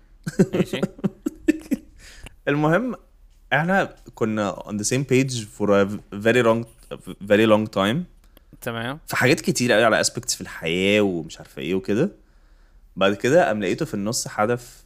ماشي. 0.54 0.82
المهم 2.48 2.96
إحنا 3.54 3.96
كنا 4.16 4.56
on 4.56 4.74
the 4.74 4.86
same 4.86 5.04
page 5.04 5.34
for 5.58 5.68
a 5.70 5.88
very 6.14 6.44
long 6.44 6.66
very 7.22 7.46
long 7.48 7.68
time. 7.80 7.98
تمام. 8.62 9.00
في 9.08 9.16
حاجات 9.16 9.42
كتير 9.42 9.72
قوي 9.72 9.84
على 9.84 10.04
aspects 10.04 10.36
في 10.36 10.42
الحياة 10.42 11.02
ومش 11.02 11.38
عارفة 11.38 11.62
إيه 11.62 11.76
وكده. 11.76 12.21
بعد 13.02 13.14
كده 13.14 13.48
قام 13.48 13.60
لقيته 13.64 13.86
في 13.86 13.94
النص 13.94 14.28
حدف 14.28 14.84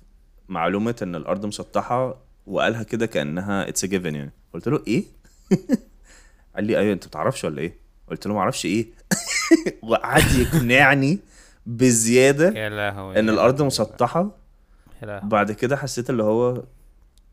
معلومة 0.49 0.95
إن 1.01 1.15
الأرض 1.15 1.45
مسطحة 1.45 2.21
وقالها 2.47 2.83
كده 2.83 3.05
كأنها 3.05 3.69
اتس 3.69 3.85
given 3.85 4.05
يعني. 4.05 4.31
قلت 4.53 4.67
له 4.67 4.83
إيه؟ 4.87 5.03
قال 6.55 6.63
لي 6.63 6.77
أيوه 6.77 6.93
أنت 6.93 7.07
بتعرفش 7.07 7.43
ولا 7.43 7.61
إيه؟ 7.61 7.77
قلت 8.07 8.27
له 8.27 8.33
ما 8.33 8.39
أعرفش 8.39 8.65
إيه. 8.65 8.87
وقعد 9.89 10.23
يقنعني 10.31 11.19
بزيادة 11.65 12.47
إن 13.19 13.29
الأرض 13.29 13.61
مسطحة. 13.61 14.37
بعد 15.03 15.51
كده 15.51 15.77
حسيت 15.77 16.09
اللي 16.09 16.23
هو 16.23 16.63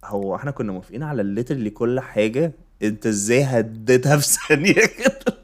هو 0.05 0.37
إحنا 0.37 0.51
كنا 0.51 0.73
موافقين 0.73 1.03
على 1.03 1.23
الليترلي 1.23 1.71
كل 1.71 2.01
حاجة 2.01 2.53
أنت 2.83 3.07
إزاي 3.07 3.43
هديتها 3.43 4.17
في 4.17 4.27
ثانية 4.49 4.73
كده؟ 4.73 5.39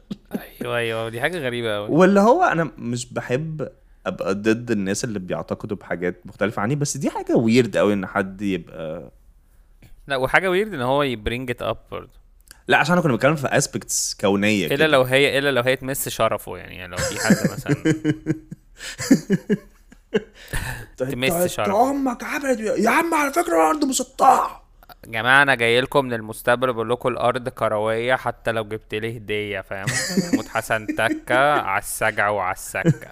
أيوه 0.61 0.77
أيوه 0.77 1.09
دي 1.09 1.21
حاجة 1.21 1.37
غريبة 1.37 1.75
قوي 1.75 1.89
واللي 1.89 2.19
هو 2.19 2.43
أنا 2.43 2.71
مش 2.77 3.13
بحب 3.13 3.69
أبقى 4.09 4.33
ضد 4.35 4.71
الناس 4.71 5.03
اللي 5.03 5.19
بيعتقدوا 5.19 5.77
بحاجات 5.77 6.21
مختلفة 6.25 6.61
عني 6.61 6.75
بس 6.75 6.97
دي 6.97 7.09
حاجة 7.09 7.35
ويرد 7.35 7.77
قوي 7.77 7.93
إن 7.93 8.05
حد 8.05 8.41
يبقى 8.41 9.11
لا 10.07 10.15
وحاجة 10.15 10.49
ويرد 10.49 10.73
إن 10.73 10.81
هو 10.81 11.03
ي 11.03 11.11
bring 11.11 11.49
it 11.51 11.61
up 11.61 11.77
برضه. 11.91 12.19
لا 12.67 12.77
عشان 12.77 12.93
أنا 12.93 13.01
كنا 13.01 13.11
بنتكلم 13.13 13.35
في 13.35 13.47
aspects 13.47 14.17
كونية 14.21 14.65
إلا 14.67 14.75
كده. 14.75 14.87
لو 14.87 15.01
هي 15.03 15.37
إلا 15.39 15.51
لو 15.51 15.61
هي 15.61 15.75
تمس 15.75 16.09
شرفه 16.09 16.57
يعني, 16.57 16.75
يعني 16.75 16.91
لو 16.91 16.97
في 16.97 17.19
حد 17.19 17.51
مثلا 17.51 17.75
تمس 20.97 21.31
انت- 21.31 21.45
شرف. 21.47 21.67
انت 21.67 21.75
أمك 21.75 22.23
عملت 22.23 22.59
يا 22.59 22.89
عم 22.89 23.13
على 23.13 23.33
فكرة 23.33 23.55
الأرض 23.55 23.85
مسطحه 23.85 24.68
يا 25.05 25.11
جماعة 25.11 25.41
أنا 25.43 25.55
جاي 25.55 25.81
لكم 25.81 26.05
من 26.05 26.13
المستقبل 26.13 26.73
بقول 26.73 26.89
لكم 26.89 27.09
الأرض 27.09 27.49
كروية 27.49 28.15
حتى 28.15 28.51
لو 28.51 28.63
جبت 28.63 28.95
لي 28.95 29.17
هدية 29.17 29.61
فاهم؟ 29.61 29.85
محمود 30.27 30.47
حسن 30.47 30.87
تكة 30.87 31.51
على 31.61 31.79
السجع 31.79 32.29
وعلى 32.29 32.53
السكة. 32.55 33.11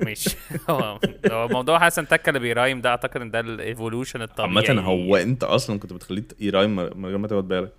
مش 0.00 0.28
هو 0.70 0.98
موضوع 1.48 1.78
حسن 1.78 2.08
تكة 2.08 2.28
اللي 2.28 2.40
بي 2.40 2.51
rhyme 2.51 2.80
ده 2.80 2.90
أعتقد 2.90 3.20
إن 3.20 3.30
ده 3.30 3.40
ال 3.40 3.48
evolution 3.48 4.22
الطبيعي. 4.22 4.68
عامة 4.68 4.80
هو 4.82 5.16
أنت 5.16 5.44
أصلا 5.44 5.78
كنت 5.78 5.92
بتخليه 5.92 6.24
ي 6.40 6.46
rhyme 6.46 6.76
من 6.76 7.06
غير 7.06 7.18
ما 7.18 7.28
تاخد 7.28 7.48
بالك. 7.48 7.72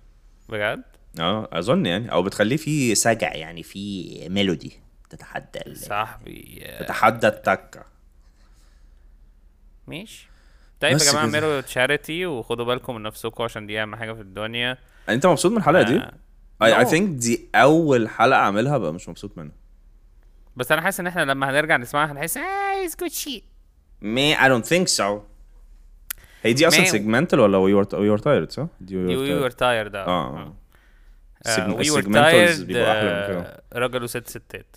بجد؟ 0.48 0.82
آه 1.20 1.48
أظن 1.52 1.86
يعني. 1.86 2.12
أو 2.12 2.22
بتخليه 2.22 2.56
في 2.56 2.94
سجع 2.94 3.34
يعني 3.34 3.62
في 3.62 4.10
melody 4.28 4.72
تتحدى 5.10 5.74
صاحبي 5.74 6.66
تتحدى 6.80 7.26
التكة. 7.28 7.84
ماشي. 9.86 10.28
طيب 10.90 10.98
يا 10.98 11.10
جماعة. 11.12 11.24
اعملوا 11.24 11.60
charity 11.60 12.26
وخدوا 12.26 12.64
بالكم 12.64 12.94
من 12.94 13.02
نفسكم 13.02 13.44
عشان 13.44 13.66
دي 13.66 13.82
أهم 13.82 13.96
حاجة 13.96 14.12
في 14.12 14.20
الدنيا 14.20 14.78
أنت 15.08 15.26
مبسوط 15.26 15.52
من 15.52 15.58
الحلقة 15.58 15.82
دي؟ 15.82 16.00
I 16.62 16.84
don't 16.84 16.88
think 16.88 17.08
دي 17.18 17.48
أول 17.54 18.08
حلقة 18.08 18.38
أعملها 18.40 18.78
بقى 18.78 18.92
مش 18.92 19.08
مبسوط 19.08 19.38
منها 19.38 19.52
بس 20.56 20.72
أنا 20.72 20.80
حاسس 20.82 21.00
إن 21.00 21.06
إحنا 21.06 21.22
لما 21.24 21.50
هنرجع 21.50 21.76
نسمعها 21.76 22.12
هنحس 22.12 22.36
آه 22.36 22.40
it's 22.84 22.96
good 23.00 23.10
shit 23.10 23.44
man 24.02 24.42
I 24.44 24.48
don't 24.48 24.64
think 24.66 24.88
so 24.88 25.20
هي 26.42 26.52
دي 26.52 26.68
أصلا. 26.68 26.84
segmental 26.84 27.40
ولا 27.40 27.58
we 27.58 27.72
are 27.74 28.18
tired 28.18 28.52
صح؟ 28.52 28.66
دي 28.80 28.96
we 28.96 29.50
tired. 29.50 29.54
tired 29.54 29.96
آه 29.96 30.54
we 31.68 31.90
were 31.90 32.02
tired 32.02 33.46
راجل 33.72 34.02
وست 34.02 34.28
ستات 34.28 34.76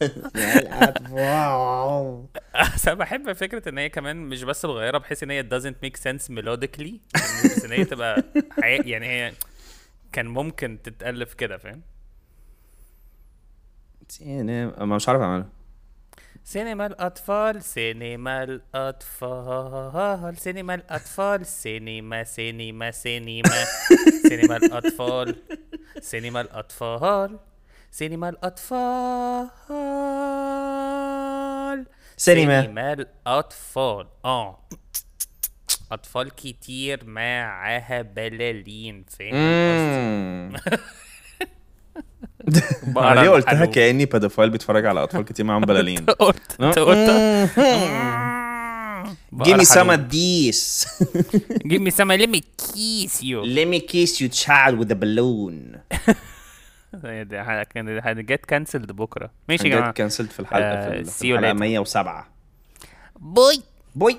أنا 2.86 2.94
بحب 2.94 3.32
فكرة 3.32 3.68
إن 3.68 3.78
هي 3.78 3.88
كمان 3.88 4.16
مش 4.16 4.42
بس 4.42 4.66
بغيرها 4.66 4.98
بحيث 4.98 5.22
إن 5.22 5.30
هي 5.30 5.42
doesn't 5.42 5.86
make 5.86 5.96
sense 6.00 6.28
melodically 6.32 6.92
بس 7.44 7.64
إن 7.64 7.72
هي 7.72 7.84
تبقى. 7.84 8.22
يعني 8.62 9.06
هي 9.06 9.32
كان 10.12 10.26
ممكن 10.26 10.78
تتألف 10.82 11.34
كده 11.34 11.58
فاهم؟ 11.58 11.82
سينما 14.08 14.84
ما 14.84 14.96
مش 14.96 15.08
عارف 15.08 15.20
أعملها. 15.20 15.48
سينما 16.44 16.86
الأطفال 16.86 17.62
سينما 17.62 18.42
الأطفال 18.44 20.38
سينما 20.38 20.74
الأطفال 20.74 21.46
سينما 21.46 22.24
سينما 22.24 22.90
سينما 22.90 23.64
سينما 24.28 24.56
الأطفال 24.56 25.36
سينما 26.00 26.40
الأطفال. 26.40 27.38
سينما 27.96 28.28
الأطفال. 28.28 29.48
سينما. 32.16 32.62
سينما 32.62 32.92
الأطفال. 32.92 34.06
آه. 34.24 34.68
أطفال 35.92 36.30
كتير 36.34 37.04
معاها 37.04 38.02
بلالين. 38.02 39.04
فاهم 39.08 39.34
أنا 42.96 43.20
ليه 43.20 43.28
قلتها. 43.28 43.66
كأني 43.66 44.06
بيدوفايل 44.06 44.50
بيتفرج 44.50 44.86
على 44.86 45.02
أطفال 45.02 45.24
كتير 45.24 45.44
معاهم 45.44 45.62
بلالين؟ 45.62 46.04
قلت 46.20 46.56
Give 49.36 49.56
me 49.56 49.64
some 49.64 49.90
of 49.90 50.00
these. 50.10 50.86
Give 51.70 51.80
me 51.86 51.90
some 51.90 52.08
let 52.08 52.30
me 52.34 52.40
kiss 52.62 53.22
you. 53.22 53.38
Let 53.56 53.66
me 53.68 53.80
kiss 53.80 54.20
you 54.20 54.28
child 54.28 54.74
with 54.80 54.90
a 54.90 54.98
balloon. 55.04 55.80
يعني 57.04 58.00
هن 58.00 58.18
get 58.18 58.46
cancelled 58.46 58.92
بكرة. 58.92 59.30
ماشي 59.48 59.68
يا 59.68 59.76
جماعة. 59.76 59.92
cancelled 59.92 60.30
في 60.30 60.40
الحلقة 60.40 60.64
آه 60.64 61.02
في 61.02 61.34
الحلقة 61.34 61.52
107 61.52 62.28
bye 63.20 63.62
bye 63.94 64.16